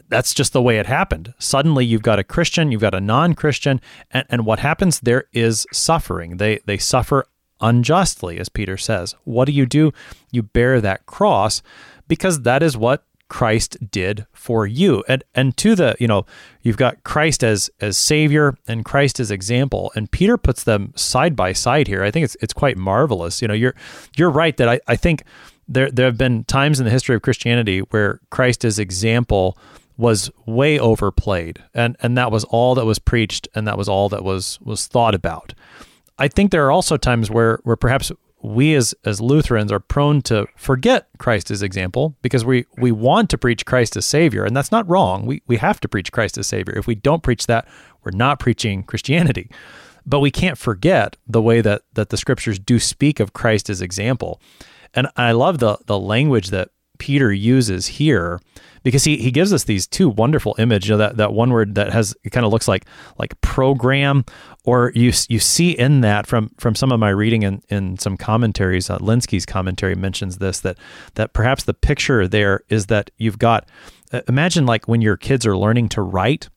that's 0.08 0.34
just 0.34 0.52
the 0.52 0.62
way 0.62 0.78
it 0.78 0.86
happened. 0.86 1.32
Suddenly 1.38 1.84
you've 1.84 2.02
got 2.02 2.18
a 2.18 2.24
Christian, 2.24 2.72
you've 2.72 2.80
got 2.80 2.94
a 2.94 3.00
non-Christian, 3.00 3.80
and, 4.10 4.24
and 4.28 4.44
what 4.44 4.58
happens 4.58 5.00
there 5.00 5.24
is 5.32 5.66
suffering. 5.72 6.36
They 6.36 6.60
they 6.66 6.78
suffer 6.78 7.26
unjustly, 7.60 8.38
as 8.38 8.48
Peter 8.48 8.76
says. 8.76 9.14
What 9.24 9.44
do 9.44 9.52
you 9.52 9.66
do? 9.66 9.92
You 10.30 10.42
bear 10.42 10.80
that 10.80 11.06
cross 11.06 11.62
because 12.08 12.42
that 12.42 12.62
is 12.62 12.76
what 12.76 13.04
Christ 13.30 13.78
did 13.90 14.26
for 14.32 14.66
you. 14.66 15.02
And 15.08 15.24
and 15.34 15.56
to 15.56 15.74
the, 15.74 15.96
you 15.98 16.06
know, 16.06 16.26
you've 16.60 16.76
got 16.76 17.02
Christ 17.04 17.42
as 17.42 17.70
as 17.80 17.96
savior 17.96 18.58
and 18.68 18.84
Christ 18.84 19.18
as 19.20 19.30
example. 19.30 19.90
And 19.94 20.10
Peter 20.10 20.36
puts 20.36 20.64
them 20.64 20.92
side 20.96 21.34
by 21.34 21.54
side 21.54 21.86
here. 21.86 22.02
I 22.02 22.10
think 22.10 22.24
it's 22.24 22.36
it's 22.42 22.52
quite 22.52 22.76
marvelous. 22.76 23.40
You 23.40 23.48
know, 23.48 23.54
you're 23.54 23.74
you're 24.16 24.30
right 24.30 24.56
that 24.58 24.68
I, 24.68 24.80
I 24.86 24.96
think 24.96 25.22
there 25.66 25.90
there 25.90 26.04
have 26.06 26.18
been 26.18 26.44
times 26.44 26.80
in 26.80 26.84
the 26.84 26.90
history 26.90 27.14
of 27.14 27.22
Christianity 27.22 27.80
where 27.90 28.20
Christ 28.28 28.64
as 28.64 28.78
example 28.78 29.56
was 29.96 30.30
way 30.44 30.78
overplayed 30.78 31.62
and 31.72 31.96
and 32.02 32.18
that 32.18 32.32
was 32.32 32.44
all 32.44 32.74
that 32.74 32.86
was 32.86 32.98
preached 32.98 33.46
and 33.54 33.66
that 33.66 33.78
was 33.78 33.88
all 33.88 34.08
that 34.10 34.24
was 34.24 34.58
was 34.60 34.86
thought 34.86 35.14
about. 35.14 35.54
I 36.18 36.28
think 36.28 36.50
there 36.50 36.66
are 36.66 36.72
also 36.72 36.96
times 36.96 37.30
where 37.30 37.60
where 37.62 37.76
perhaps 37.76 38.10
we 38.42 38.74
as 38.74 38.94
as 39.04 39.20
Lutherans 39.20 39.70
are 39.70 39.80
prone 39.80 40.22
to 40.22 40.46
forget 40.56 41.08
Christ 41.18 41.50
as 41.50 41.62
example 41.62 42.16
because 42.22 42.44
we 42.44 42.66
we 42.78 42.92
want 42.92 43.30
to 43.30 43.38
preach 43.38 43.66
Christ 43.66 43.96
as 43.96 44.06
savior 44.06 44.44
and 44.44 44.56
that's 44.56 44.72
not 44.72 44.88
wrong. 44.88 45.26
We 45.26 45.42
we 45.46 45.56
have 45.56 45.80
to 45.80 45.88
preach 45.88 46.12
Christ 46.12 46.38
as 46.38 46.46
savior. 46.46 46.76
If 46.76 46.86
we 46.86 46.94
don't 46.94 47.22
preach 47.22 47.46
that, 47.46 47.68
we're 48.02 48.12
not 48.12 48.40
preaching 48.40 48.82
Christianity. 48.82 49.50
But 50.06 50.20
we 50.20 50.30
can't 50.30 50.56
forget 50.56 51.16
the 51.26 51.42
way 51.42 51.60
that 51.60 51.82
that 51.94 52.08
the 52.08 52.16
scriptures 52.16 52.58
do 52.58 52.78
speak 52.78 53.20
of 53.20 53.32
Christ 53.32 53.68
as 53.68 53.82
example. 53.82 54.40
And 54.94 55.08
I 55.16 55.32
love 55.32 55.58
the 55.58 55.78
the 55.86 55.98
language 55.98 56.48
that 56.48 56.70
Peter 57.00 57.32
uses 57.32 57.86
here 57.86 58.40
because 58.82 59.04
he, 59.04 59.16
he 59.16 59.30
gives 59.30 59.52
us 59.52 59.64
these 59.64 59.86
two 59.86 60.08
wonderful 60.08 60.54
images. 60.58 60.88
You 60.88 60.94
know, 60.94 60.98
that, 60.98 61.16
that 61.16 61.32
one 61.32 61.50
word 61.50 61.74
that 61.74 61.92
has 61.92 62.14
it 62.22 62.30
kind 62.30 62.46
of 62.46 62.52
looks 62.52 62.68
like 62.68 62.86
like 63.18 63.40
program, 63.40 64.24
or 64.64 64.92
you 64.94 65.12
you 65.28 65.38
see 65.38 65.70
in 65.70 66.00
that 66.02 66.26
from 66.26 66.50
from 66.58 66.74
some 66.74 66.92
of 66.92 67.00
my 67.00 67.08
reading 67.10 67.42
in, 67.42 67.62
in 67.68 67.98
some 67.98 68.16
commentaries. 68.16 68.90
Uh, 68.90 68.98
Lenski's 68.98 69.46
commentary 69.46 69.94
mentions 69.94 70.38
this 70.38 70.60
that 70.60 70.78
that 71.14 71.32
perhaps 71.32 71.64
the 71.64 71.74
picture 71.74 72.28
there 72.28 72.62
is 72.68 72.86
that 72.86 73.10
you've 73.16 73.38
got 73.38 73.68
uh, 74.12 74.20
imagine 74.28 74.66
like 74.66 74.88
when 74.88 75.00
your 75.00 75.16
kids 75.16 75.46
are 75.46 75.56
learning 75.56 75.88
to 75.90 76.02
write 76.02 76.48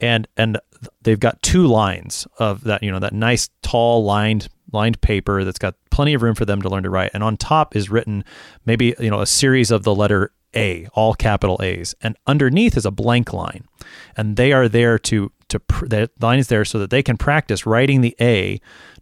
and 0.00 0.28
and 0.36 0.58
they've 1.02 1.20
got 1.20 1.42
two 1.42 1.66
lines 1.66 2.26
of 2.38 2.64
that 2.64 2.82
you 2.82 2.90
know 2.90 3.00
that 3.00 3.12
nice 3.12 3.48
tall 3.62 4.04
lined 4.04 4.48
lined 4.72 5.00
paper 5.00 5.44
that's 5.44 5.58
got 5.58 5.74
plenty 5.90 6.14
of 6.14 6.22
room 6.22 6.34
for 6.34 6.44
them 6.44 6.62
to 6.62 6.68
learn 6.68 6.82
to 6.82 6.90
write 6.90 7.10
and 7.14 7.24
on 7.24 7.36
top 7.36 7.74
is 7.74 7.90
written 7.90 8.22
maybe 8.66 8.94
you 9.00 9.10
know 9.10 9.20
a 9.20 9.26
series 9.26 9.70
of 9.70 9.82
the 9.82 9.94
letter 9.94 10.30
a, 10.56 10.86
all 10.94 11.14
capital 11.14 11.60
A's, 11.62 11.94
and 12.00 12.16
underneath 12.26 12.76
is 12.76 12.86
a 12.86 12.90
blank 12.90 13.32
line, 13.32 13.66
and 14.16 14.36
they 14.36 14.52
are 14.52 14.68
there 14.68 14.98
to 15.00 15.30
to 15.48 15.60
pr- 15.60 15.86
that 15.86 16.10
line 16.20 16.38
is 16.38 16.48
there 16.48 16.64
so 16.64 16.78
that 16.78 16.90
they 16.90 17.02
can 17.02 17.16
practice 17.16 17.66
writing 17.66 18.00
the 18.00 18.16
A 18.20 18.60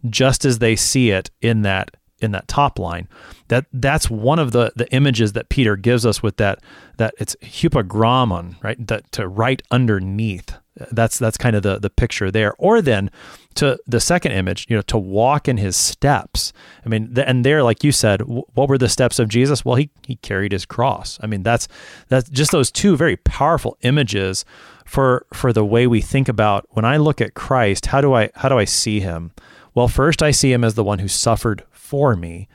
just 0.09 0.45
as 0.45 0.59
they 0.59 0.75
see 0.75 1.11
it 1.11 1.29
in 1.41 1.61
that 1.63 1.95
in 2.19 2.31
that 2.31 2.47
top 2.47 2.79
line. 2.79 3.07
That 3.49 3.65
that's 3.71 4.09
one 4.09 4.39
of 4.39 4.51
the 4.51 4.71
the 4.75 4.91
images 4.93 5.33
that 5.33 5.49
Peter 5.49 5.75
gives 5.75 6.05
us 6.05 6.23
with 6.23 6.37
that 6.37 6.59
that 6.97 7.13
it's 7.19 7.35
hupogrammon, 7.41 8.61
right? 8.63 8.87
That 8.87 9.11
to 9.13 9.27
write 9.27 9.61
underneath. 9.71 10.57
That's 10.91 11.17
that's 11.17 11.37
kind 11.37 11.55
of 11.55 11.63
the 11.63 11.79
the 11.79 11.89
picture 11.89 12.31
there. 12.31 12.53
Or 12.57 12.81
then 12.81 13.09
to 13.55 13.79
the 13.87 13.99
second 13.99 14.33
image, 14.33 14.67
you 14.69 14.75
know, 14.75 14.83
to 14.83 14.97
walk 14.97 15.47
in 15.47 15.57
his 15.57 15.75
steps. 15.75 16.53
I 16.85 16.89
mean, 16.89 17.11
the, 17.13 17.27
and 17.27 17.43
there, 17.43 17.63
like 17.63 17.83
you 17.83 17.91
said, 17.91 18.19
w- 18.19 18.43
what 18.53 18.69
were 18.69 18.77
the 18.77 18.89
steps 18.89 19.17
of 19.17 19.27
Jesus? 19.27 19.65
Well, 19.65 19.75
he 19.75 19.89
he 20.05 20.17
carried 20.17 20.51
his 20.51 20.65
cross. 20.65 21.19
I 21.21 21.27
mean, 21.27 21.43
that's 21.43 21.67
that's 22.09 22.29
just 22.29 22.51
those 22.51 22.71
two 22.71 22.95
very 22.95 23.17
powerful 23.17 23.77
images 23.81 24.45
for 24.87 25.25
for 25.33 25.53
the 25.53 25.65
way 25.65 25.85
we 25.85 26.01
think 26.01 26.27
about 26.27 26.65
when 26.71 26.85
I 26.85 26.97
look 26.97 27.21
at 27.21 27.33
Christ. 27.35 27.87
How 27.87 28.01
do 28.01 28.13
I 28.13 28.31
how 28.35 28.49
do 28.49 28.57
I 28.57 28.65
see 28.65 28.99
him? 29.01 29.31
Well, 29.75 29.87
first 29.87 30.23
I 30.23 30.31
see 30.31 30.51
him 30.51 30.63
as 30.63 30.73
the 30.73 30.83
one 30.83 30.99
who 30.99 31.07
suffered 31.07 31.63
for 31.71 32.15
me, 32.15 32.47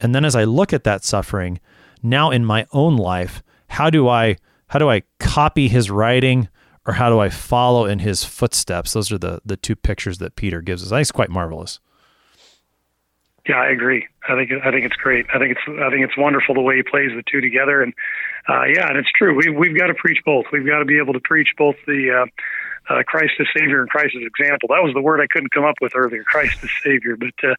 and 0.00 0.14
then 0.14 0.24
as 0.24 0.36
I 0.36 0.44
look 0.44 0.72
at 0.72 0.84
that 0.84 1.04
suffering, 1.04 1.60
now 2.02 2.30
in 2.30 2.44
my 2.44 2.66
own 2.72 2.96
life, 2.96 3.42
how 3.68 3.88
do 3.88 4.08
I 4.08 4.36
how 4.68 4.78
do 4.78 4.90
I 4.90 5.04
copy 5.18 5.68
his 5.68 5.90
writing? 5.90 6.48
or 6.86 6.94
how 6.94 7.10
do 7.10 7.18
I 7.18 7.28
follow 7.28 7.84
in 7.84 7.98
his 7.98 8.22
footsteps? 8.22 8.92
Those 8.92 9.10
are 9.10 9.18
the 9.18 9.40
the 9.44 9.56
two 9.56 9.76
pictures 9.76 10.18
that 10.18 10.36
Peter 10.36 10.62
gives 10.62 10.82
us. 10.82 10.92
I 10.92 10.96
think 10.96 11.02
it's 11.02 11.12
quite 11.12 11.30
marvelous. 11.30 11.80
Yeah, 13.48 13.60
I 13.60 13.68
agree. 13.68 14.06
I 14.28 14.34
think 14.34 14.50
I 14.64 14.70
think 14.70 14.86
it's 14.86 14.96
great. 14.96 15.26
I 15.32 15.38
think 15.38 15.52
it's 15.52 15.80
I 15.80 15.90
think 15.90 16.04
it's 16.04 16.16
wonderful 16.16 16.54
the 16.54 16.60
way 16.60 16.76
he 16.76 16.82
plays 16.82 17.10
the 17.14 17.22
two 17.30 17.40
together. 17.40 17.80
And 17.80 17.94
uh, 18.48 18.64
yeah, 18.64 18.88
and 18.88 18.98
it's 18.98 19.10
true. 19.12 19.36
We 19.36 19.50
we've 19.50 19.76
got 19.78 19.86
to 19.86 19.94
preach 19.94 20.18
both. 20.24 20.46
We've 20.52 20.66
got 20.66 20.80
to 20.80 20.84
be 20.84 20.98
able 20.98 21.12
to 21.12 21.20
preach 21.20 21.50
both 21.56 21.76
the 21.86 22.24
uh, 22.24 22.92
uh, 22.92 23.02
Christ 23.04 23.34
as 23.40 23.46
Savior 23.56 23.80
and 23.80 23.90
Christ 23.90 24.16
as 24.16 24.26
example. 24.26 24.68
That 24.70 24.82
was 24.82 24.94
the 24.94 25.00
word 25.00 25.20
I 25.20 25.26
couldn't 25.26 25.52
come 25.52 25.64
up 25.64 25.76
with 25.80 25.92
earlier. 25.94 26.24
Christ 26.24 26.62
as 26.62 26.70
Savior, 26.82 27.16
but 27.16 27.34
uh, 27.42 27.54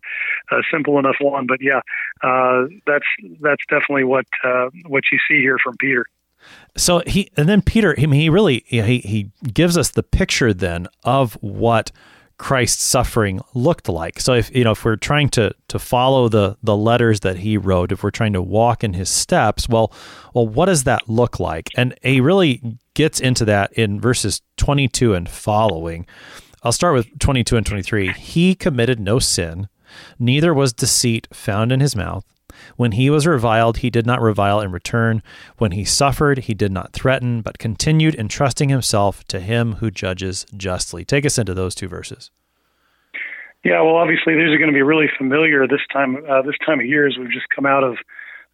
uh, 0.51 0.61
simple 0.71 0.99
enough 0.99 1.17
one. 1.21 1.47
But 1.47 1.59
yeah, 1.61 1.81
uh, 2.21 2.65
that's 2.85 3.05
that's 3.39 3.63
definitely 3.69 4.03
what 4.03 4.25
uh, 4.43 4.69
what 4.88 5.03
you 5.11 5.19
see 5.27 5.39
here 5.41 5.57
from 5.63 5.77
Peter. 5.77 6.05
So 6.75 7.01
he 7.07 7.29
and 7.38 7.47
then 7.49 7.61
Peter, 7.61 7.95
he, 7.95 8.07
he 8.07 8.29
really 8.29 8.63
he 8.67 8.81
he 8.99 9.31
gives 9.53 9.77
us 9.77 9.91
the 9.91 10.03
picture 10.03 10.53
then 10.53 10.88
of 11.03 11.33
what 11.35 11.91
Christ's 12.38 12.83
suffering 12.83 13.41
looked 13.53 13.89
like. 13.89 14.19
So 14.19 14.33
if 14.33 14.55
you 14.55 14.63
know 14.63 14.71
if 14.71 14.85
we're 14.85 14.95
trying 14.95 15.29
to 15.29 15.53
to 15.69 15.79
follow 15.79 16.29
the 16.29 16.57
the 16.61 16.77
letters 16.77 17.21
that 17.21 17.38
he 17.38 17.57
wrote, 17.57 17.91
if 17.91 18.03
we're 18.03 18.11
trying 18.11 18.33
to 18.33 18.41
walk 18.41 18.83
in 18.83 18.93
his 18.93 19.09
steps, 19.09 19.67
well, 19.67 19.91
well, 20.33 20.47
what 20.47 20.65
does 20.65 20.83
that 20.83 21.09
look 21.09 21.39
like? 21.39 21.69
And 21.75 21.95
he 22.03 22.21
really 22.21 22.61
gets 22.93 23.19
into 23.19 23.45
that 23.45 23.73
in 23.73 23.99
verses 23.99 24.41
22 24.57 25.13
and 25.13 25.27
following. 25.27 26.05
I'll 26.63 26.71
start 26.71 26.93
with 26.93 27.19
22 27.19 27.57
and 27.57 27.65
23. 27.65 28.13
He 28.13 28.55
committed 28.55 28.99
no 28.99 29.19
sin, 29.19 29.67
neither 30.19 30.53
was 30.53 30.73
deceit 30.73 31.27
found 31.31 31.71
in 31.71 31.79
his 31.79 31.95
mouth. 31.95 32.25
When 32.78 32.93
he 32.93 33.09
was 33.09 33.28
reviled, 33.28 33.78
he 33.78 33.89
did 33.89 34.05
not 34.05 34.21
revile 34.21 34.61
in 34.61 34.71
return. 34.71 35.21
When 35.57 35.71
he 35.71 35.84
suffered, 35.84 36.39
he 36.39 36.53
did 36.53 36.71
not 36.71 36.93
threaten, 36.93 37.41
but 37.41 37.57
continued 37.57 38.15
entrusting 38.15 38.69
himself 38.69 39.23
to 39.25 39.39
him 39.39 39.73
who 39.73 39.91
judges 39.91 40.45
justly. 40.55 41.03
Take 41.03 41.25
us 41.25 41.38
into 41.38 41.53
those 41.53 41.75
two 41.75 41.88
verses. 41.88 42.32
Yeah, 43.63 43.82
well, 43.82 43.95
obviously 43.95 44.36
these 44.36 44.53
are 44.53 44.57
going 44.57 44.69
to 44.69 44.75
be 44.75 44.84
really 44.84 45.07
familiar 45.17 45.67
this 45.67 45.82
time 45.91 46.17
uh, 46.30 46.41
this 46.43 46.55
time 46.65 46.80
of 46.80 46.86
year 46.86 47.07
as 47.07 47.17
we've 47.17 47.32
just 47.32 47.47
come 47.53 47.65
out 47.65 47.84
of 47.84 47.97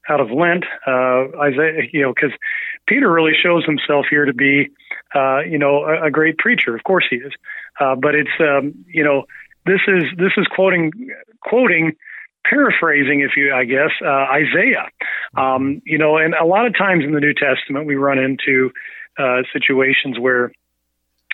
out 0.09 0.19
of 0.19 0.31
Lent. 0.31 0.63
Uh, 0.87 1.27
Isaiah, 1.39 1.83
you 1.91 2.01
know, 2.01 2.13
because 2.13 2.31
Peter 2.87 3.11
really 3.11 3.33
shows 3.41 3.65
himself 3.65 4.05
here 4.09 4.25
to 4.25 4.33
be, 4.33 4.69
uh, 5.13 5.39
you 5.41 5.57
know, 5.57 5.83
a, 5.83 6.07
a, 6.07 6.11
great 6.11 6.37
preacher. 6.37 6.75
Of 6.75 6.83
course 6.83 7.05
he 7.09 7.17
is, 7.17 7.31
uh, 7.79 7.95
but 7.95 8.15
it's, 8.15 8.31
um, 8.39 8.73
you 8.87 9.03
know, 9.03 9.23
this 9.65 9.81
is 9.87 10.03
this 10.17 10.31
is 10.37 10.45
quoting 10.53 10.91
quoting 11.41 11.93
paraphrasing, 12.45 13.21
if 13.21 13.31
you, 13.37 13.53
I 13.53 13.65
guess, 13.65 13.91
uh, 14.01 14.07
Isaiah. 14.07 14.89
Um, 15.35 15.81
you 15.85 15.97
know, 15.97 16.17
and 16.17 16.33
a 16.33 16.45
lot 16.45 16.65
of 16.65 16.77
times 16.77 17.03
in 17.03 17.11
the 17.11 17.19
New 17.19 17.33
Testament, 17.33 17.87
we 17.87 17.95
run 17.95 18.19
into 18.19 18.71
uh, 19.17 19.43
situations 19.51 20.19
where 20.19 20.51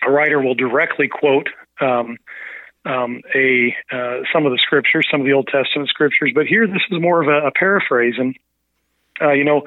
a 0.06 0.12
writer 0.12 0.42
will 0.42 0.56
directly 0.56 1.08
quote 1.08 1.50
um, 1.82 2.18
um, 2.86 3.22
a 3.36 3.76
uh, 3.92 4.22
some 4.34 4.46
of 4.46 4.52
the 4.52 4.60
scriptures, 4.64 5.08
some 5.12 5.22
of 5.22 5.26
the 5.26 5.34
Old 5.34 5.48
Testament 5.48 5.90
scriptures, 5.90 6.32
but 6.34 6.46
here 6.46 6.66
this 6.66 6.82
is 6.90 7.02
more 7.02 7.22
of 7.22 7.28
a, 7.28 7.48
a 7.48 7.52
paraphrase. 7.52 8.16
And 8.18 8.36
uh, 9.22 9.34
you 9.34 9.44
know, 9.44 9.64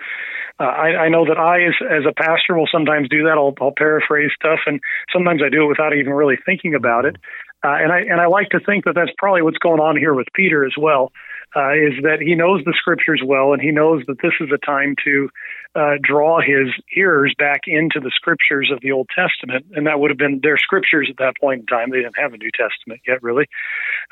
uh, 0.59 0.64
I, 0.64 1.05
I 1.05 1.09
know 1.09 1.26
that 1.26 1.38
I, 1.38 1.64
as 1.64 1.74
as 1.80 2.05
a 2.09 2.12
pastor, 2.12 2.57
will 2.57 2.68
sometimes 2.70 3.09
do 3.09 3.24
that. 3.24 3.36
I'll, 3.36 3.55
I'll 3.61 3.74
paraphrase 3.76 4.30
stuff, 4.34 4.61
and 4.66 4.80
sometimes 5.12 5.43
I 5.45 5.51
do 5.51 5.64
it 5.64 5.68
without 5.68 5.95
even 5.95 6.12
really 6.12 6.38
thinking 6.45 6.74
about 6.74 7.05
it. 7.05 7.16
Uh, 7.62 7.76
and 7.80 7.93
I 7.93 8.01
and 8.01 8.20
I 8.20 8.26
like 8.26 8.51
to 8.51 8.61
think 8.61 8.86
that 8.86 8.95
that's 8.95 9.12
probably 9.18 9.43
what's 9.43 9.59
going 9.59 9.80
on 9.80 9.97
here 9.97 10.14
with 10.14 10.28
Peter 10.34 10.64
as 10.64 10.74
well 10.78 11.12
uh, 11.55 11.72
is 11.72 12.03
that 12.03 12.18
he 12.20 12.34
knows 12.34 12.62
the 12.64 12.74
scriptures 12.76 13.20
well, 13.24 13.53
and 13.53 13.61
he 13.61 13.70
knows 13.70 14.03
that 14.07 14.20
this 14.22 14.32
is 14.40 14.48
a 14.53 14.59
time 14.59 14.94
to 15.05 15.28
uh, 15.74 15.94
draw 16.03 16.40
his 16.40 16.68
hearers 16.88 17.34
back 17.38 17.62
into 17.66 18.00
the 18.00 18.11
scriptures 18.14 18.70
of 18.72 18.80
the 18.80 18.92
Old 18.92 19.09
Testament, 19.14 19.66
and 19.74 19.86
that 19.86 20.00
would 20.00 20.11
have 20.11 20.18
been 20.18 20.40
their 20.42 20.59
scriptures 20.59 21.09
at 21.11 21.16
that 21.18 21.34
point 21.40 21.61
in 21.61 21.66
time. 21.66 21.90
They 21.90 22.03
didn't 22.03 22.18
have 22.18 22.34
a 22.34 22.38
New 22.38 22.50
Testament 22.50 23.00
yet, 23.07 23.22
really, 23.22 23.46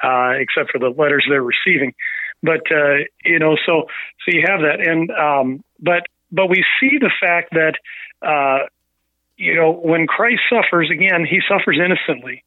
uh, 0.02 0.32
except 0.38 0.70
for 0.70 0.78
the 0.78 0.88
letters 0.88 1.26
they're 1.28 1.42
receiving. 1.42 1.94
But 2.42 2.62
uh, 2.70 3.04
you 3.24 3.38
know, 3.38 3.56
so 3.66 3.84
so 4.24 4.28
you 4.28 4.44
have 4.46 4.60
that, 4.60 4.80
and 4.80 5.10
um, 5.10 5.64
but 5.78 6.06
but 6.32 6.48
we 6.48 6.64
see 6.80 6.98
the 6.98 7.10
fact 7.20 7.52
that 7.52 7.74
uh, 8.22 8.66
you 9.36 9.54
know 9.54 9.72
when 9.72 10.06
Christ 10.06 10.40
suffers 10.48 10.90
again, 10.90 11.26
he 11.28 11.40
suffers 11.48 11.78
innocently. 11.78 12.44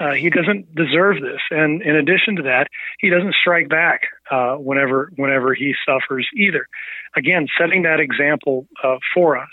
Uh, 0.00 0.12
he 0.12 0.28
doesn't 0.28 0.74
deserve 0.74 1.20
this, 1.20 1.40
and 1.50 1.80
in 1.82 1.94
addition 1.94 2.36
to 2.36 2.42
that, 2.42 2.66
he 2.98 3.10
doesn't 3.10 3.34
strike 3.40 3.68
back 3.68 4.02
uh, 4.30 4.54
whenever 4.56 5.12
whenever 5.16 5.54
he 5.54 5.74
suffers 5.86 6.28
either. 6.36 6.66
Again, 7.16 7.46
setting 7.58 7.82
that 7.82 8.00
example 8.00 8.66
uh, 8.82 8.96
for 9.14 9.38
us. 9.38 9.48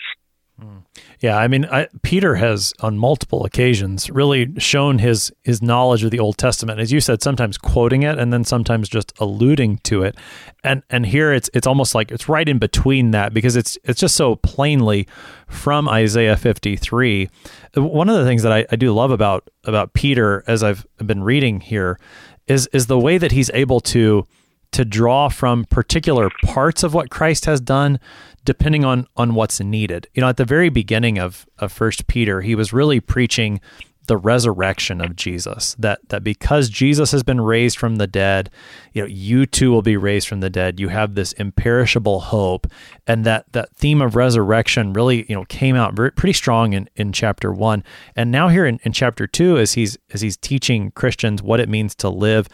Yeah, 1.20 1.38
I 1.38 1.48
mean, 1.48 1.66
I, 1.66 1.88
Peter 2.02 2.36
has 2.36 2.74
on 2.80 2.98
multiple 2.98 3.46
occasions 3.46 4.10
really 4.10 4.54
shown 4.60 4.98
his 5.00 5.32
his 5.44 5.62
knowledge 5.62 6.04
of 6.04 6.12
the 6.12 6.20
Old 6.20 6.38
Testament. 6.38 6.80
As 6.80 6.92
you 6.92 7.00
said, 7.00 7.22
sometimes 7.22 7.58
quoting 7.58 8.04
it 8.04 8.18
and 8.18 8.34
then 8.34 8.44
sometimes 8.44 8.90
just 8.90 9.14
alluding 9.20 9.78
to 9.84 10.04
it. 10.04 10.16
And 10.64 10.84
and 10.90 11.06
here 11.06 11.32
it's 11.32 11.50
it's 11.54 11.68
almost 11.68 11.94
like 11.94 12.12
it's 12.12 12.28
right 12.28 12.48
in 12.48 12.58
between 12.58 13.12
that 13.12 13.34
because 13.34 13.56
it's 13.56 13.78
it's 13.84 14.00
just 14.00 14.16
so 14.16 14.36
plainly 14.38 15.08
from 15.48 15.88
Isaiah 15.88 16.38
53. 16.38 17.30
One 17.76 18.10
of 18.10 18.18
the 18.18 18.26
things 18.26 18.44
that 18.44 18.52
I, 18.52 18.66
I 18.72 18.76
do 18.76 18.92
love 18.92 19.12
about 19.12 19.50
about 19.64 19.94
Peter 19.94 20.44
as 20.48 20.64
I've 20.64 20.86
been 20.98 21.24
reading 21.24 21.60
here 21.60 22.00
is 22.48 22.68
is 22.74 22.88
the 22.88 23.00
way 23.00 23.18
that 23.18 23.32
he's 23.32 23.52
able 23.54 23.80
to 23.82 24.28
to 24.72 24.86
draw 24.86 25.28
from 25.30 25.66
particular 25.66 26.30
parts 26.46 26.84
of 26.84 26.94
what 26.94 27.10
Christ 27.10 27.46
has 27.46 27.60
done 27.60 28.00
depending 28.46 28.86
on 28.86 29.08
on 29.18 29.36
what's 29.36 29.60
needed. 29.60 30.08
You 30.14 30.22
know, 30.22 30.30
at 30.30 30.38
the 30.38 30.46
very 30.46 30.70
beginning 30.70 31.20
of 31.20 31.46
of 31.60 31.72
First 31.72 32.08
Peter, 32.08 32.42
he 32.42 32.56
was 32.56 32.74
really 32.74 33.00
preaching 33.00 33.62
the 34.08 34.18
resurrection 34.18 35.00
of 35.00 35.16
Jesus. 35.16 35.76
That 35.80 36.00
that 36.10 36.24
because 36.24 36.70
Jesus 36.70 37.12
has 37.12 37.24
been 37.24 37.40
raised 37.40 37.78
from 37.78 37.98
the 37.98 38.08
dead, 38.08 38.50
you 38.94 39.04
know, 39.04 39.08
you 39.08 39.46
too 39.46 39.72
will 39.72 39.84
be 39.84 39.96
raised 39.96 40.28
from 40.28 40.40
the 40.40 40.50
dead. 40.50 40.80
You 40.80 40.90
have 40.90 41.16
this 41.16 41.34
imperishable 41.34 42.20
hope, 42.20 42.68
and 43.08 43.26
that 43.26 43.46
that 43.54 43.76
theme 43.76 44.02
of 44.02 44.16
resurrection 44.16 44.94
really 44.94 45.26
you 45.30 45.36
know 45.36 45.46
came 45.46 45.76
out 45.76 45.94
very, 45.94 46.12
pretty 46.12 46.34
strong 46.34 46.74
in 46.74 46.90
in 46.96 47.14
chapter 47.14 47.54
one, 47.54 47.84
and 48.16 48.32
now 48.32 48.48
here 48.48 48.66
in, 48.66 48.80
in 48.84 48.92
chapter 48.92 49.28
two, 49.28 49.58
as 49.58 49.74
he's 49.74 49.98
as 50.14 50.22
he's 50.22 50.38
teaching 50.38 50.92
Christians 50.92 51.42
what 51.42 51.60
it 51.60 51.70
means 51.70 51.96
to 51.96 52.10
live 52.10 52.48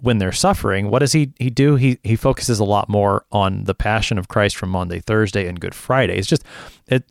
when 0.00 0.18
they're 0.18 0.32
suffering, 0.32 0.90
what 0.90 0.98
does 0.98 1.12
he 1.12 1.32
he 1.38 1.50
do? 1.50 1.76
He 1.76 1.98
he 2.02 2.16
focuses 2.16 2.58
a 2.58 2.64
lot 2.64 2.88
more 2.88 3.24
on 3.32 3.64
the 3.64 3.74
passion 3.74 4.18
of 4.18 4.28
Christ 4.28 4.56
from 4.56 4.70
Maundy 4.70 5.00
Thursday, 5.00 5.46
and 5.48 5.58
Good 5.58 5.74
Friday. 5.74 6.18
It's 6.18 6.28
just 6.28 6.44
it. 6.86 7.04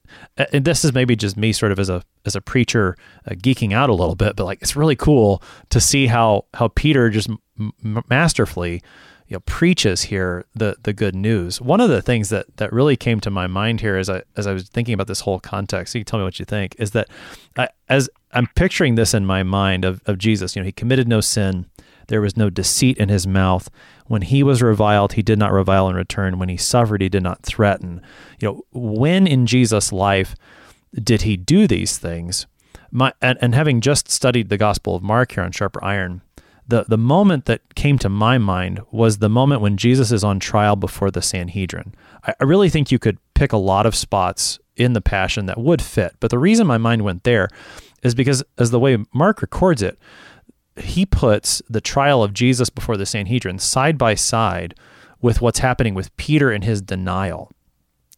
And 0.51 0.65
this 0.65 0.85
is 0.85 0.93
maybe 0.93 1.15
just 1.15 1.37
me, 1.37 1.51
sort 1.51 1.71
of 1.71 1.79
as 1.79 1.89
a 1.89 2.03
as 2.25 2.35
a 2.35 2.41
preacher, 2.41 2.95
uh, 3.29 3.35
geeking 3.35 3.73
out 3.73 3.89
a 3.89 3.93
little 3.93 4.15
bit, 4.15 4.35
but 4.35 4.45
like 4.45 4.61
it's 4.61 4.75
really 4.75 4.95
cool 4.95 5.41
to 5.69 5.79
see 5.79 6.07
how 6.07 6.45
how 6.53 6.67
Peter 6.69 7.09
just 7.09 7.29
m- 7.59 8.03
masterfully 8.09 8.81
you 9.27 9.35
know 9.35 9.39
preaches 9.41 10.03
here 10.03 10.45
the 10.53 10.75
the 10.83 10.93
good 10.93 11.15
news. 11.15 11.59
One 11.59 11.81
of 11.81 11.89
the 11.89 12.01
things 12.01 12.29
that 12.29 12.57
that 12.57 12.71
really 12.71 12.95
came 12.95 13.19
to 13.21 13.31
my 13.31 13.47
mind 13.47 13.81
here 13.81 13.97
as 13.97 14.09
I 14.09 14.23
as 14.35 14.45
I 14.47 14.53
was 14.53 14.69
thinking 14.69 14.93
about 14.93 15.07
this 15.07 15.21
whole 15.21 15.39
context, 15.39 15.95
you 15.95 16.01
can 16.01 16.05
tell 16.05 16.19
me 16.19 16.25
what 16.25 16.39
you 16.39 16.45
think, 16.45 16.75
is 16.77 16.91
that 16.91 17.09
I, 17.57 17.69
as 17.89 18.09
I'm 18.31 18.47
picturing 18.55 18.95
this 18.95 19.13
in 19.13 19.25
my 19.25 19.43
mind 19.43 19.85
of, 19.85 20.01
of 20.05 20.17
Jesus, 20.17 20.55
you 20.55 20.61
know, 20.61 20.65
he 20.65 20.71
committed 20.71 21.07
no 21.07 21.21
sin. 21.21 21.65
There 22.07 22.21
was 22.21 22.37
no 22.37 22.49
deceit 22.49 22.97
in 22.97 23.09
his 23.09 23.25
mouth. 23.25 23.69
When 24.07 24.21
he 24.21 24.43
was 24.43 24.61
reviled, 24.61 25.13
he 25.13 25.21
did 25.21 25.39
not 25.39 25.51
revile 25.51 25.89
in 25.89 25.95
return. 25.95 26.39
When 26.39 26.49
he 26.49 26.57
suffered, 26.57 27.01
he 27.01 27.09
did 27.09 27.23
not 27.23 27.43
threaten. 27.43 28.01
You 28.39 28.47
know, 28.47 28.61
when 28.71 29.27
in 29.27 29.45
Jesus' 29.45 29.91
life 29.91 30.35
did 30.93 31.23
he 31.23 31.37
do 31.37 31.67
these 31.67 31.97
things? 31.97 32.45
My, 32.91 33.13
and, 33.21 33.37
and 33.41 33.55
having 33.55 33.81
just 33.81 34.09
studied 34.09 34.49
the 34.49 34.57
Gospel 34.57 34.95
of 34.95 35.03
Mark 35.03 35.33
here 35.33 35.43
on 35.43 35.51
Sharper 35.51 35.83
Iron, 35.83 36.21
the 36.67 36.85
the 36.87 36.97
moment 36.97 37.45
that 37.45 37.75
came 37.75 37.99
to 37.99 38.09
my 38.09 38.37
mind 38.37 38.81
was 38.91 39.17
the 39.17 39.29
moment 39.29 39.61
when 39.61 39.77
Jesus 39.77 40.11
is 40.11 40.23
on 40.23 40.39
trial 40.39 40.75
before 40.75 41.11
the 41.11 41.21
Sanhedrin. 41.21 41.93
I, 42.23 42.33
I 42.39 42.43
really 42.43 42.69
think 42.69 42.91
you 42.91 42.99
could 42.99 43.17
pick 43.33 43.51
a 43.51 43.57
lot 43.57 43.85
of 43.85 43.95
spots 43.95 44.59
in 44.75 44.93
the 44.93 45.01
Passion 45.01 45.45
that 45.45 45.59
would 45.59 45.81
fit, 45.81 46.15
but 46.19 46.31
the 46.31 46.39
reason 46.39 46.67
my 46.67 46.77
mind 46.77 47.03
went 47.03 47.23
there 47.23 47.49
is 48.03 48.15
because 48.15 48.43
as 48.57 48.71
the 48.71 48.79
way 48.79 48.97
Mark 49.13 49.41
records 49.41 49.81
it, 49.81 49.97
he 50.77 51.05
puts 51.05 51.61
the 51.69 51.81
trial 51.81 52.23
of 52.23 52.33
Jesus 52.33 52.69
before 52.69 52.97
the 52.97 53.05
Sanhedrin 53.05 53.59
side 53.59 53.97
by 53.97 54.15
side 54.15 54.75
with 55.21 55.41
what's 55.41 55.59
happening 55.59 55.93
with 55.93 56.15
Peter 56.17 56.51
and 56.51 56.63
his 56.63 56.81
denial. 56.81 57.51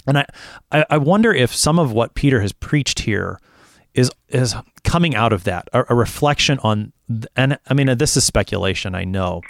And 0.07 0.17
I, 0.71 0.85
I 0.89 0.97
wonder 0.97 1.33
if 1.33 1.53
some 1.53 1.77
of 1.77 1.91
what 1.91 2.15
Peter 2.15 2.41
has 2.41 2.53
preached 2.53 2.99
here 2.99 3.39
is 3.93 4.11
is 4.29 4.55
coming 4.83 5.15
out 5.15 5.33
of 5.33 5.43
that, 5.43 5.67
a, 5.73 5.85
a 5.89 5.95
reflection 5.95 6.59
on, 6.59 6.93
and 7.35 7.57
I 7.67 7.73
mean, 7.73 7.97
this 7.97 8.15
is 8.15 8.23
speculation, 8.23 8.95
I 8.95 9.03
know, 9.03 9.41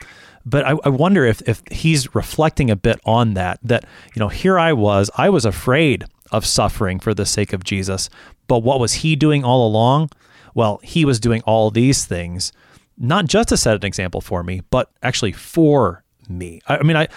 but 0.46 0.66
I, 0.66 0.78
I, 0.84 0.90
wonder 0.90 1.26
if 1.26 1.42
if 1.48 1.62
he's 1.70 2.16
reflecting 2.16 2.72
a 2.72 2.76
bit 2.76 3.00
on 3.06 3.34
that. 3.36 3.60
That 3.62 3.86
you 4.16 4.20
know, 4.20 4.30
here 4.30 4.58
I 4.58 4.74
was, 4.74 5.12
I 5.18 5.30
was 5.30 5.46
afraid 5.46 6.06
of 6.32 6.46
suffering 6.46 7.00
for 7.00 7.14
the 7.14 7.26
sake 7.26 7.54
of 7.54 7.64
Jesus, 7.64 8.10
but 8.48 8.60
what 8.60 8.80
was 8.80 8.94
he 8.94 9.16
doing 9.16 9.44
all 9.44 9.68
along? 9.68 10.10
Well, 10.56 10.80
he 10.82 11.06
was 11.06 11.20
doing 11.20 11.42
all 11.44 11.70
these 11.70 12.06
things, 12.06 12.52
not 12.98 13.26
just 13.26 13.50
to 13.50 13.58
set 13.58 13.76
an 13.76 13.86
example 13.86 14.22
for 14.22 14.44
me, 14.44 14.62
but 14.70 14.92
actually 15.04 15.32
for 15.32 16.04
me. 16.30 16.62
I, 16.68 16.78
I 16.78 16.84
mean, 16.84 16.98
I, 16.98 17.08